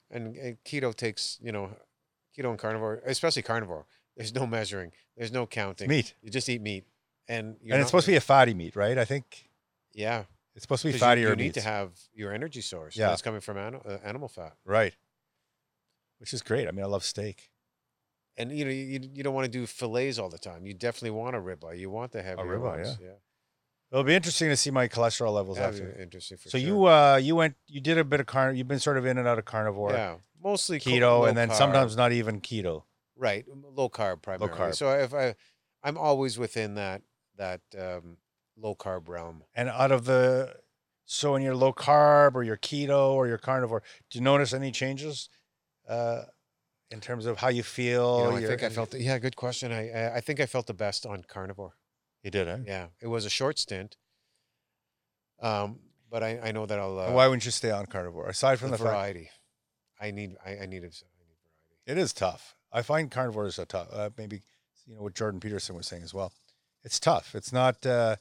and, 0.10 0.36
and 0.38 0.58
keto 0.64 0.96
takes 0.96 1.38
you 1.42 1.52
know 1.52 1.70
keto 2.34 2.50
and 2.50 2.58
carnivore 2.58 3.02
especially 3.06 3.42
carnivore 3.42 3.86
there's 4.16 4.34
no 4.34 4.48
measuring 4.48 4.90
there's 5.18 5.34
no 5.34 5.46
counting 5.46 5.90
meat. 5.90 6.14
you 6.22 6.30
just 6.30 6.48
eat 6.48 6.62
meat 6.62 6.86
and 7.28 7.58
you're 7.62 7.74
and 7.74 7.82
it's 7.82 7.90
supposed 7.90 8.06
to 8.06 8.14
be 8.14 8.16
a 8.16 8.22
fatty 8.22 8.54
meat, 8.54 8.74
right? 8.78 8.98
I 8.98 9.04
think 9.04 9.50
yeah 9.94 10.24
it's 10.56 10.64
supposed 10.64 10.82
to 10.84 10.94
be 10.94 10.98
fattier 10.98 11.18
you, 11.18 11.24
you 11.24 11.30
meats. 11.32 11.40
need 11.42 11.54
to 11.56 11.62
have 11.62 11.90
your 12.14 12.32
energy 12.32 12.62
source 12.62 12.96
Yeah. 12.96 13.10
that's 13.10 13.22
coming 13.22 13.42
from 13.42 13.58
ani- 13.58 13.80
uh, 13.86 13.98
animal 14.04 14.30
fat 14.30 14.56
right. 14.64 14.94
Which 16.20 16.34
is 16.34 16.42
great. 16.42 16.68
I 16.68 16.72
mean, 16.72 16.84
I 16.84 16.88
love 16.88 17.04
steak. 17.04 17.52
and 18.38 18.52
you 18.52 18.66
know 18.66 18.72
you, 18.72 19.00
you 19.14 19.24
don't 19.24 19.34
want 19.34 19.46
to 19.46 19.52
do 19.60 19.66
fillets 19.66 20.20
all 20.20 20.30
the 20.30 20.38
time 20.38 20.66
you 20.68 20.74
definitely 20.74 21.10
want 21.12 21.36
a 21.36 21.40
ribeye 21.40 21.78
you 21.80 21.90
want 21.90 22.12
the 22.12 22.22
heavier 22.22 22.46
ribeye, 22.46 22.84
ones. 22.84 22.98
yeah 23.02 23.18
It'll 23.92 24.04
be 24.04 24.14
interesting 24.16 24.50
to 24.50 24.58
see 24.58 24.70
my 24.70 24.88
cholesterol 24.90 25.34
levels 25.34 25.58
That'd 25.58 25.82
after. 25.82 25.96
be 25.96 26.04
interesting 26.04 26.38
for 26.38 26.50
So 26.50 26.58
sure. 26.58 26.68
you 26.68 26.86
uh 26.86 27.16
you 27.28 27.36
went 27.36 27.56
you 27.68 27.82
did 27.82 27.98
a 27.98 28.04
bit 28.04 28.20
of 28.20 28.26
carn 28.28 28.56
you've 28.58 28.68
been 28.68 28.80
sort 28.80 28.98
of 28.98 29.06
in 29.06 29.18
and 29.18 29.28
out 29.28 29.40
of 29.40 29.46
carnivore, 29.46 29.92
yeah 29.94 30.16
mostly 30.44 30.80
keto, 30.80 31.28
and 31.28 31.36
then 31.38 31.50
carb. 31.50 31.56
sometimes 31.64 31.96
not 31.98 32.12
even 32.12 32.42
keto. 32.42 32.84
right 33.16 33.44
low 33.80 33.90
carb 33.90 34.22
primarily 34.22 34.52
Low 34.60 34.66
carb. 34.68 34.76
so 34.76 34.92
if 34.92 35.14
i 35.14 35.34
i'm 35.84 35.98
always 35.98 36.38
within 36.38 36.76
that 36.76 37.02
that 37.38 37.62
um, 37.80 38.18
low 38.56 38.76
carb 38.76 39.08
realm 39.08 39.44
And 39.56 39.68
out 39.70 39.92
of 39.92 40.06
the 40.06 40.56
so 41.06 41.36
in 41.36 41.42
your 41.42 41.56
low 41.56 41.72
carb 41.74 42.36
or 42.36 42.44
your 42.44 42.58
keto 42.58 43.12
or 43.14 43.28
your 43.28 43.38
carnivore, 43.38 43.82
do 44.10 44.20
you 44.20 44.24
notice 44.24 44.54
any 44.54 44.72
changes 44.72 45.30
uh 45.88 46.24
in 46.90 47.02
terms 47.02 47.26
of 47.26 47.38
how 47.38 47.50
you 47.50 47.64
feel? 47.64 48.20
You 48.20 48.30
know, 48.30 48.38
I 48.38 48.46
think 48.48 48.64
I 48.64 48.70
felt. 48.70 48.94
Yeah, 48.94 49.18
good 49.20 49.36
question. 49.36 49.72
I 49.72 50.16
I- 50.18 50.22
think 50.22 50.40
I 50.40 50.46
felt 50.46 50.68
the 50.68 50.74
best 50.74 51.06
on 51.06 51.24
carnivore. 51.28 51.74
you 52.24 52.32
did, 52.32 52.48
huh? 52.48 52.60
Yeah, 52.66 52.88
it 53.02 53.08
was 53.08 53.26
a 53.26 53.30
short 53.30 53.60
stint. 53.60 53.98
Um, 55.42 55.80
but 56.10 56.24
I, 56.24 56.40
I 56.40 56.52
know 56.52 56.66
that 56.66 56.80
I'll. 56.80 56.98
Uh, 57.00 57.12
why 57.12 57.28
wouldn't 57.28 57.46
you 57.46 57.52
stay 57.52 57.72
on 57.72 57.86
carnivore? 57.86 58.28
Aside 58.28 58.60
from 58.60 58.72
the 58.72 58.78
the, 58.78 58.84
fact 58.84 58.94
variety? 58.96 59.30
I 60.00 60.12
need 60.12 60.36
I, 60.46 60.52
I 60.52 60.66
need 60.66 60.84
a, 60.84 60.88
I 60.88 61.24
need 61.26 61.38
variety. 61.44 61.86
it 61.86 61.98
is 61.98 62.14
tough. 62.14 62.56
I 62.72 62.82
find 62.82 63.12
carnivore 63.12 63.46
is 63.46 63.60
a 63.60 63.66
tough. 63.66 63.88
Uh, 63.92 64.10
maybe 64.18 64.42
you 64.86 64.96
know 64.96 65.02
what 65.02 65.14
Jordan 65.16 65.40
Peterson 65.40 65.76
was 65.76 65.88
saying 65.88 66.04
as 66.04 66.14
well. 66.14 66.32
It's 66.84 67.00
tough. 67.00 67.36
It's 67.36 67.52
not. 67.52 67.86
uh 67.86 68.16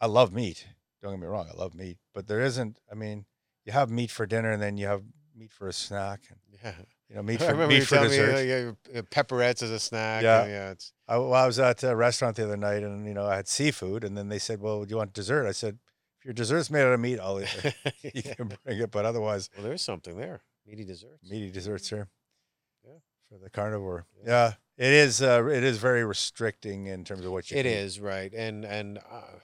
I 0.00 0.06
love 0.06 0.32
meat. 0.32 0.66
Don't 1.02 1.12
get 1.12 1.20
me 1.20 1.26
wrong. 1.26 1.48
I 1.52 1.56
love 1.56 1.74
meat, 1.74 1.98
but 2.14 2.26
there 2.26 2.40
isn't. 2.40 2.78
I 2.90 2.94
mean, 2.94 3.24
you 3.64 3.72
have 3.72 3.90
meat 3.90 4.10
for 4.10 4.26
dinner, 4.26 4.50
and 4.50 4.62
then 4.62 4.76
you 4.78 4.86
have 4.86 5.02
meat 5.36 5.52
for 5.52 5.68
a 5.68 5.72
snack, 5.72 6.20
and 6.30 6.38
Yeah, 6.62 6.74
you 7.08 7.16
know, 7.16 7.22
meat 7.22 7.40
I 7.42 7.46
for 7.46 7.52
remember 7.52 7.68
meat 7.74 7.78
you 7.80 7.84
for 7.84 7.94
telling 7.96 8.10
me 8.10 8.16
dessert. 8.16 8.34
uh, 8.36 8.94
yeah, 8.94 9.00
pepperettes 9.10 9.62
as 9.62 9.70
a 9.70 9.78
snack. 9.78 10.22
Yeah. 10.22 10.42
and 10.42 10.50
yeah. 10.50 10.70
It's 10.70 10.92
I, 11.08 11.18
well, 11.18 11.34
I 11.34 11.46
was 11.46 11.58
at 11.58 11.82
a 11.84 11.94
restaurant 11.94 12.36
the 12.36 12.44
other 12.44 12.56
night, 12.56 12.82
and 12.82 13.06
you 13.06 13.14
know, 13.14 13.26
I 13.26 13.36
had 13.36 13.48
seafood, 13.48 14.02
and 14.04 14.16
then 14.16 14.28
they 14.28 14.38
said, 14.38 14.60
"Well, 14.60 14.84
do 14.84 14.90
you 14.90 14.96
want 14.96 15.12
dessert?" 15.12 15.46
I 15.46 15.52
said, 15.52 15.78
"If 16.18 16.24
your 16.24 16.34
dessert's 16.34 16.70
made 16.70 16.82
out 16.82 16.92
of 16.92 17.00
meat, 17.00 17.20
I'll 17.20 17.40
eat 17.40 17.54
it. 17.64 17.74
you 18.14 18.22
Yeah. 18.24 18.34
can 18.34 18.48
bring 18.64 18.78
it, 18.80 18.90
but 18.90 19.04
otherwise, 19.04 19.50
Well, 19.56 19.64
there's 19.66 19.82
something 19.82 20.16
there. 20.16 20.40
Meaty 20.66 20.84
desserts. 20.84 21.30
meaty 21.30 21.50
desserts 21.50 21.88
here. 21.90 22.08
Yeah. 22.84 22.98
For 23.28 23.38
the 23.38 23.50
carnivore. 23.50 24.06
Yeah. 24.24 24.24
Yeah. 24.26 24.52
It 24.78 24.92
is. 24.92 25.22
Uh, 25.22 25.46
it 25.46 25.62
is 25.64 25.78
very 25.78 26.04
restricting 26.04 26.86
in 26.86 27.04
terms 27.04 27.24
of 27.24 27.32
what 27.32 27.50
you. 27.50 27.56
It 27.56 27.66
is 27.66 27.98
right, 28.00 28.32
and 28.34 28.64
and 28.64 28.98
uh, 28.98 29.38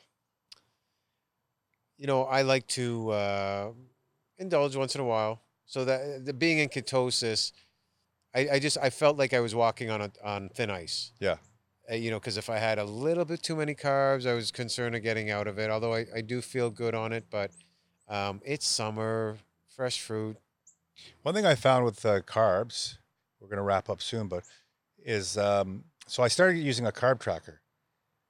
you 1.97 2.07
know 2.07 2.25
I 2.25 2.43
like 2.43 2.67
to 2.69 3.11
uh, 3.11 3.71
indulge 4.39 4.77
once 4.77 4.95
in 4.95 5.01
a 5.01 5.05
while. 5.05 5.41
So 5.73 5.87
that 5.87 6.27
the 6.27 6.35
being 6.35 6.59
in 6.59 6.69
ketosis, 6.69 7.51
I, 8.35 8.47
I 8.53 8.59
just 8.59 8.77
I 8.77 8.91
felt 8.91 9.17
like 9.17 9.33
I 9.33 9.41
was 9.41 9.55
walking 9.55 9.89
on 9.89 10.03
a, 10.03 10.11
on 10.23 10.51
thin 10.51 10.69
ice. 10.69 11.13
Yeah. 11.19 11.37
Uh, 11.91 11.95
you 11.95 12.11
know, 12.11 12.21
because 12.21 12.37
if 12.37 12.51
I 12.51 12.59
had 12.59 12.79
a 12.79 12.85
little 12.85 13.25
bit 13.25 13.43
too 13.43 13.57
many 13.57 13.75
carbs, 13.75 14.27
I 14.27 14.35
was 14.35 14.51
concerned 14.51 14.95
of 14.95 15.03
getting 15.03 15.31
out 15.31 15.47
of 15.47 15.59
it. 15.59 15.71
Although 15.71 15.95
I, 15.95 16.05
I 16.15 16.21
do 16.21 16.43
feel 16.43 16.69
good 16.69 16.95
on 16.95 17.15
it, 17.15 17.25
but 17.31 17.53
um, 18.07 18.43
it's 18.45 18.69
summer, 18.69 19.39
fresh 19.75 19.99
fruit. 19.99 20.37
One 21.23 21.35
thing 21.35 21.47
I 21.47 21.55
found 21.55 21.87
with 21.87 22.05
uh, 22.05 22.21
carbs, 22.21 22.99
we're 23.41 23.49
going 23.49 23.57
to 23.57 23.63
wrap 23.63 23.89
up 23.89 24.03
soon, 24.03 24.29
but 24.29 24.45
is 25.03 25.39
um, 25.39 25.85
so 26.07 26.23
I 26.23 26.29
started 26.29 26.59
using 26.59 26.85
a 26.85 26.93
carb 26.93 27.19
tracker 27.19 27.63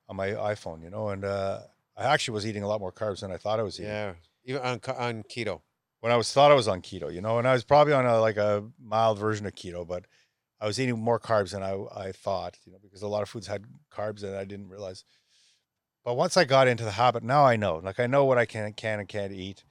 on 0.08 0.14
my 0.14 0.28
iPhone, 0.28 0.80
you 0.80 0.90
know, 0.90 1.08
and 1.08 1.24
uh, 1.24 1.58
I 1.96 2.04
actually 2.04 2.34
was 2.34 2.46
eating 2.46 2.62
a 2.62 2.68
lot 2.68 2.78
more 2.78 2.92
carbs 2.92 3.22
than 3.22 3.32
I 3.32 3.36
thought 3.36 3.58
I 3.58 3.64
was 3.64 3.80
eating. 3.80 3.90
Yeah, 3.90 4.12
even 4.44 4.62
on 4.62 4.80
on 4.96 5.24
keto. 5.24 5.62
When 6.02 6.10
I 6.10 6.16
was 6.16 6.32
thought 6.32 6.50
I 6.50 6.54
was 6.56 6.66
on 6.66 6.82
keto, 6.82 7.14
you 7.14 7.20
know, 7.20 7.38
and 7.38 7.46
I 7.46 7.52
was 7.52 7.62
probably 7.62 7.92
on 7.92 8.04
a 8.04 8.20
like 8.20 8.36
a 8.36 8.64
mild 8.82 9.20
version 9.20 9.46
of 9.46 9.54
keto, 9.54 9.86
but 9.86 10.04
I 10.60 10.66
was 10.66 10.80
eating 10.80 10.98
more 10.98 11.20
carbs 11.20 11.52
than 11.52 11.62
I, 11.62 11.80
I 11.94 12.10
thought, 12.10 12.58
you 12.66 12.72
know, 12.72 12.78
because 12.82 13.02
a 13.02 13.06
lot 13.06 13.22
of 13.22 13.28
foods 13.28 13.46
had 13.46 13.66
carbs 13.88 14.24
and 14.24 14.34
I 14.34 14.44
didn't 14.44 14.68
realize. 14.68 15.04
But 16.04 16.14
once 16.16 16.36
I 16.36 16.42
got 16.42 16.66
into 16.66 16.82
the 16.84 16.90
habit, 16.90 17.22
now 17.22 17.44
I 17.44 17.54
know, 17.54 17.76
like 17.76 18.00
I 18.00 18.08
know 18.08 18.24
what 18.24 18.36
I 18.36 18.46
can 18.46 18.72
can 18.72 18.98
and 18.98 19.08
can't 19.08 19.32
eat 19.32 19.62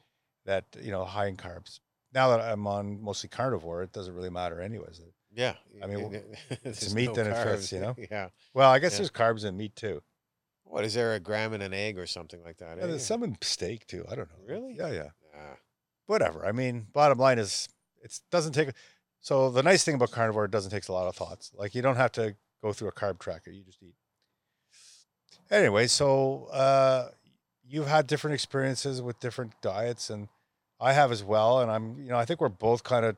that, 0.46 0.64
you 0.82 0.90
know, 0.90 1.04
high 1.04 1.28
in 1.28 1.36
carbs. 1.36 1.82
Now 2.14 2.30
that 2.30 2.40
I'm 2.40 2.66
on 2.66 3.04
mostly 3.04 3.28
carnivore, 3.28 3.84
it 3.84 3.92
doesn't 3.92 4.16
really 4.16 4.30
matter 4.30 4.62
anyways. 4.62 5.02
Yeah, 5.36 5.56
I 5.84 5.88
mean, 5.88 6.18
it's 6.64 6.94
meat, 6.94 7.14
then 7.14 7.28
it 7.28 7.44
fits, 7.44 7.74
you 7.74 7.82
know? 7.82 7.98
Yeah. 8.10 8.30
Well, 8.54 8.72
I 8.72 8.80
guess 8.80 8.94
Yeah. 8.94 9.00
there's 9.00 9.12
carbs 9.12 9.44
in 9.44 9.58
meat 9.58 9.76
too. 9.76 10.02
What 10.64 10.86
is 10.86 10.94
there 10.94 11.14
a 11.14 11.20
gram 11.20 11.54
in 11.54 11.62
an 11.62 11.74
egg 11.74 12.00
or 12.00 12.08
something 12.08 12.42
like 12.42 12.56
that? 12.60 12.78
Yeah, 12.78 12.86
eh? 12.86 12.88
there's 12.88 13.06
some 13.06 13.24
in 13.24 13.38
steak 13.42 13.86
too. 13.86 14.06
I 14.10 14.16
don't 14.16 14.30
know. 14.30 14.46
Really? 14.48 14.76
Yeah, 14.78 14.92
yeah. 14.92 15.10
Whatever. 16.12 16.46
I 16.46 16.52
mean, 16.52 16.88
bottom 16.92 17.20
line 17.20 17.40
is 17.40 17.70
it 18.04 18.20
doesn't 18.32 18.52
take 18.52 18.72
so 19.22 19.50
the 19.50 19.64
nice 19.64 19.86
thing 19.86 19.96
about 19.96 20.12
carnivore 20.12 20.44
it 20.44 20.52
doesn't 20.52 20.70
take 20.70 20.90
a 20.90 20.92
lot 20.92 21.08
of 21.08 21.16
thoughts. 21.16 21.54
Like 21.56 21.74
you 21.74 21.82
don't 21.82 21.96
have 21.96 22.12
to 22.12 22.36
go 22.62 22.74
through 22.74 22.90
a 22.90 22.92
carb 22.92 23.18
tracker. 23.18 23.50
You 23.50 23.64
just 23.64 23.82
eat. 23.82 23.96
Anyway, 25.50 25.88
so 25.88 26.50
uh 26.52 27.12
you've 27.66 27.88
had 27.88 28.08
different 28.08 28.34
experiences 28.34 29.02
with 29.02 29.22
different 29.22 29.54
diets 29.62 30.10
and 30.10 30.28
I 30.82 30.92
have 30.92 31.14
as 31.14 31.24
well 31.24 31.62
and 31.62 31.72
I'm 31.72 31.98
you 31.98 32.10
know, 32.10 32.18
I 32.18 32.26
think 32.26 32.42
we're 32.42 32.50
both 32.50 32.84
kind 32.84 33.06
of 33.06 33.16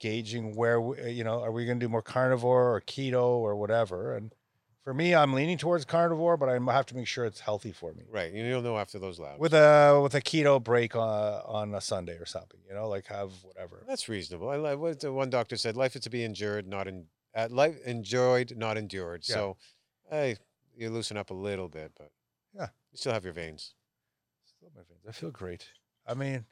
gauging 0.00 0.56
where 0.56 0.80
we, 0.80 1.12
you 1.12 1.22
know, 1.22 1.40
are 1.40 1.52
we 1.52 1.66
going 1.66 1.78
to 1.78 1.86
do 1.86 1.88
more 1.88 2.02
carnivore 2.02 2.74
or 2.74 2.80
keto 2.80 3.26
or 3.26 3.54
whatever 3.54 4.16
and 4.16 4.34
for 4.86 4.94
me, 4.94 5.16
I'm 5.16 5.32
leaning 5.32 5.58
towards 5.58 5.84
carnivore, 5.84 6.36
but 6.36 6.48
I 6.48 6.60
have 6.72 6.86
to 6.86 6.94
make 6.94 7.08
sure 7.08 7.24
it's 7.24 7.40
healthy 7.40 7.72
for 7.72 7.92
me. 7.92 8.04
Right. 8.08 8.32
You- 8.32 8.44
You'll 8.44 8.62
know 8.62 8.78
after 8.78 9.00
those 9.00 9.18
labs. 9.18 9.40
With 9.40 9.52
a 9.52 9.98
with 10.00 10.14
a 10.14 10.20
keto 10.20 10.62
break 10.62 10.94
on 10.94 11.42
on 11.44 11.74
a 11.74 11.80
Sunday 11.80 12.12
or 12.18 12.24
something, 12.26 12.60
you 12.68 12.72
know, 12.72 12.88
like 12.88 13.06
have 13.06 13.32
whatever. 13.42 13.82
That's 13.88 14.08
reasonable. 14.08 14.48
I 14.48 14.54
like 14.56 14.78
what 14.78 15.00
the 15.00 15.12
one 15.12 15.28
doctor 15.28 15.56
said: 15.56 15.76
life 15.76 15.96
is 15.96 16.02
to 16.02 16.10
be 16.10 16.22
endured, 16.22 16.68
not 16.68 16.86
in 16.86 17.06
uh, 17.34 17.48
life 17.50 17.76
enjoyed, 17.84 18.56
not 18.56 18.76
endured. 18.78 19.24
Yeah. 19.28 19.34
So, 19.34 19.56
hey, 20.08 20.36
you 20.76 20.88
loosen 20.90 21.16
up 21.16 21.30
a 21.30 21.34
little 21.34 21.68
bit, 21.68 21.90
but 21.98 22.12
Yeah. 22.54 22.68
you 22.92 22.96
still 22.98 23.12
have 23.12 23.24
your 23.24 23.32
veins. 23.34 23.74
Still 24.44 24.70
my 24.72 24.82
veins. 24.88 25.04
I 25.08 25.10
feel 25.10 25.32
great. 25.32 25.68
I 26.06 26.14
mean, 26.14 26.46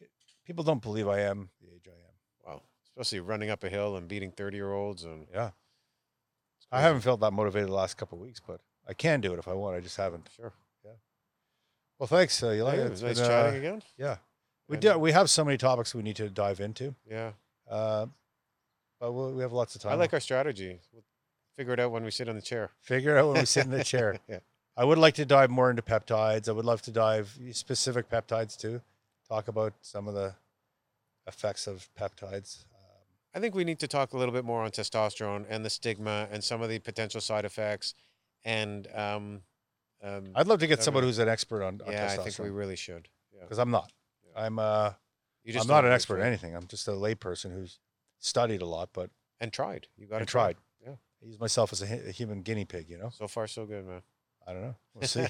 it- 0.00 0.10
people 0.44 0.64
don't 0.64 0.82
believe 0.82 1.06
I 1.06 1.20
am 1.20 1.50
the 1.60 1.68
age 1.72 1.86
I 1.86 1.92
am. 1.92 2.14
Wow. 2.44 2.62
Especially 2.88 3.20
running 3.20 3.50
up 3.50 3.62
a 3.62 3.68
hill 3.68 3.96
and 3.96 4.08
beating 4.08 4.32
thirty-year-olds 4.32 5.04
and 5.04 5.28
Yeah, 5.32 5.52
I 6.72 6.80
haven't 6.80 7.02
felt 7.02 7.20
that 7.20 7.32
motivated 7.32 7.68
the 7.68 7.74
last 7.74 7.96
couple 7.96 8.18
of 8.18 8.24
weeks, 8.24 8.40
but 8.46 8.60
I 8.88 8.94
can 8.94 9.20
do 9.20 9.32
it 9.32 9.38
if 9.38 9.48
I 9.48 9.52
want. 9.54 9.76
I 9.76 9.80
just 9.80 9.96
haven't. 9.96 10.28
Sure. 10.36 10.52
Yeah. 10.84 10.90
Well, 11.98 12.06
thanks. 12.06 12.42
Uh, 12.42 12.50
you 12.50 12.64
like 12.64 12.78
it? 12.78 12.86
it 12.86 12.90
was 12.90 13.02
It's 13.02 13.18
nice 13.20 13.28
been, 13.28 13.36
uh, 13.36 13.42
chatting 13.44 13.58
again. 13.58 13.82
Yeah, 13.96 14.16
we 14.68 14.76
do. 14.76 14.98
We 14.98 15.12
have 15.12 15.30
so 15.30 15.44
many 15.44 15.56
topics 15.56 15.94
we 15.94 16.02
need 16.02 16.16
to 16.16 16.28
dive 16.28 16.60
into, 16.60 16.94
Yeah. 17.08 17.32
uh, 17.70 18.06
but 19.00 19.12
we'll, 19.12 19.32
we 19.32 19.42
have 19.42 19.52
lots 19.52 19.74
of 19.74 19.80
time. 19.82 19.92
I 19.92 19.94
like 19.94 20.12
our 20.12 20.20
strategy. 20.20 20.80
We'll 20.92 21.04
figure 21.56 21.72
it 21.72 21.80
out 21.80 21.90
when 21.92 22.04
we 22.04 22.10
sit 22.10 22.28
on 22.28 22.34
the 22.36 22.42
chair. 22.42 22.70
figure 22.80 23.16
it 23.16 23.20
out 23.20 23.28
when 23.28 23.40
we 23.40 23.46
sit 23.46 23.64
in 23.64 23.70
the 23.70 23.84
chair. 23.94 24.18
Yeah. 24.28 24.40
I 24.76 24.84
would 24.84 24.98
like 24.98 25.14
to 25.14 25.24
dive 25.24 25.50
more 25.50 25.70
into 25.70 25.80
peptides. 25.82 26.48
I 26.48 26.52
would 26.52 26.66
love 26.66 26.82
to 26.82 26.90
dive 26.90 27.38
specific 27.52 28.10
peptides 28.10 28.58
too. 28.58 28.82
Talk 29.28 29.48
about 29.48 29.72
some 29.80 30.06
of 30.06 30.14
the 30.14 30.34
effects 31.26 31.66
of 31.66 31.88
peptides. 31.98 32.64
I 33.36 33.38
think 33.38 33.54
we 33.54 33.64
need 33.64 33.78
to 33.80 33.86
talk 33.88 34.14
a 34.14 34.16
little 34.16 34.32
bit 34.32 34.46
more 34.46 34.62
on 34.62 34.70
testosterone 34.70 35.44
and 35.50 35.62
the 35.62 35.68
stigma 35.68 36.26
and 36.32 36.42
some 36.42 36.62
of 36.62 36.70
the 36.70 36.78
potential 36.78 37.20
side 37.20 37.44
effects. 37.44 37.94
And 38.46 38.88
um, 38.94 39.42
um, 40.02 40.30
I'd 40.34 40.46
love 40.46 40.60
to 40.60 40.66
get 40.66 40.82
someone 40.82 41.02
don't- 41.02 41.08
who's 41.10 41.18
an 41.18 41.28
expert 41.28 41.62
on, 41.62 41.82
on 41.86 41.92
yeah, 41.92 42.16
I 42.18 42.22
think 42.22 42.38
we 42.38 42.48
really 42.48 42.76
should. 42.76 43.08
Yeah. 43.34 43.42
because 43.42 43.58
I'm 43.58 43.70
not. 43.70 43.92
Yeah. 44.24 44.44
I'm 44.44 44.58
uh, 44.58 44.92
You 45.44 45.60
I'm 45.60 45.66
don't 45.66 45.84
an 45.84 45.92
expert 45.92 46.20
in 46.20 46.26
anything. 46.26 46.56
I'm 46.56 46.66
just 46.66 46.88
a 46.88 46.92
layperson 46.92 47.52
who's 47.52 47.78
studied 48.18 48.62
a 48.62 48.66
lot, 48.66 48.88
but 48.94 49.10
and 49.38 49.52
tried. 49.52 49.86
You 49.98 50.06
got 50.06 50.20
to 50.20 50.24
tried. 50.24 50.56
Yeah. 50.82 50.94
I 51.22 51.26
use 51.26 51.38
myself 51.38 51.72
as 51.74 51.82
a, 51.82 52.08
a 52.08 52.12
human 52.12 52.40
guinea 52.40 52.64
pig. 52.64 52.88
You 52.88 52.96
know, 52.96 53.10
So 53.10 53.28
far, 53.28 53.46
so 53.46 53.66
good, 53.66 53.86
man. 53.86 54.00
I 54.46 54.54
don't 54.54 54.62
know. 54.62 54.74
We'll 54.94 55.08
see. 55.08 55.26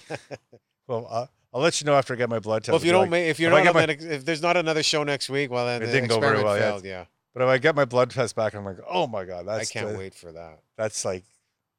well, 0.86 1.08
uh, 1.10 1.26
I'll 1.52 1.60
let 1.60 1.80
you 1.80 1.86
know 1.86 1.94
after 1.96 2.14
I 2.14 2.16
get 2.16 2.28
my 2.30 2.38
blood 2.38 2.62
test. 2.62 2.68
well, 2.70 2.76
if 2.80 2.84
you 2.84 2.92
don't 2.92 3.02
like- 3.02 3.10
make, 3.10 3.28
if 3.30 3.40
you're 3.40 3.50
not, 3.50 3.74
my- 3.74 3.82
if 3.88 4.24
there's 4.24 4.42
not 4.42 4.56
another 4.56 4.84
show 4.84 5.02
next 5.02 5.28
week, 5.28 5.50
well 5.50 5.66
then 5.66 5.82
It 5.82 5.86
the 5.86 5.92
didn't 5.92 6.08
go 6.10 6.20
very 6.20 6.40
well, 6.44 6.56
yeah. 6.56 6.78
Yeah, 6.84 7.04
but 7.36 7.42
if 7.42 7.48
I 7.48 7.58
get 7.58 7.76
my 7.76 7.84
blood 7.84 8.08
test 8.10 8.34
back, 8.34 8.54
I'm 8.54 8.64
like, 8.64 8.78
oh 8.88 9.06
my 9.06 9.26
god, 9.26 9.46
that's 9.46 9.68
I 9.70 9.72
can't 9.72 9.92
the- 9.92 9.98
wait 9.98 10.14
for 10.14 10.32
that. 10.32 10.60
that's 10.78 11.04
like 11.04 11.24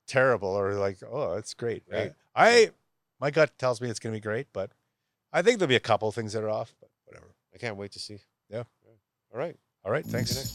terrible 0.08 0.50
or 0.50 0.76
like 0.76 1.00
oh 1.12 1.36
that's 1.36 1.54
great 1.54 1.84
Right. 1.92 2.14
i 2.34 2.70
my 3.20 3.30
gut 3.30 3.52
tells 3.60 3.82
me 3.82 3.90
it's 3.90 4.00
going 4.00 4.14
to 4.14 4.16
be 4.16 4.22
great 4.22 4.48
but 4.54 4.72
i 5.34 5.42
think 5.42 5.60
there'll 5.60 5.68
be 5.68 5.76
a 5.76 5.82
couple 5.82 6.10
things 6.14 6.32
that 6.32 6.46
are 6.46 6.50
off 6.50 6.74
but 6.80 6.90
whatever 7.06 7.28
I 7.54 7.58
can't 7.58 7.76
wait 7.76 7.92
to 7.94 8.00
see. 8.00 8.20
Yeah. 8.50 8.64
All 9.34 9.40
right. 9.40 9.58
all 9.84 9.92
right 9.92 10.06
thanks. 10.06 10.54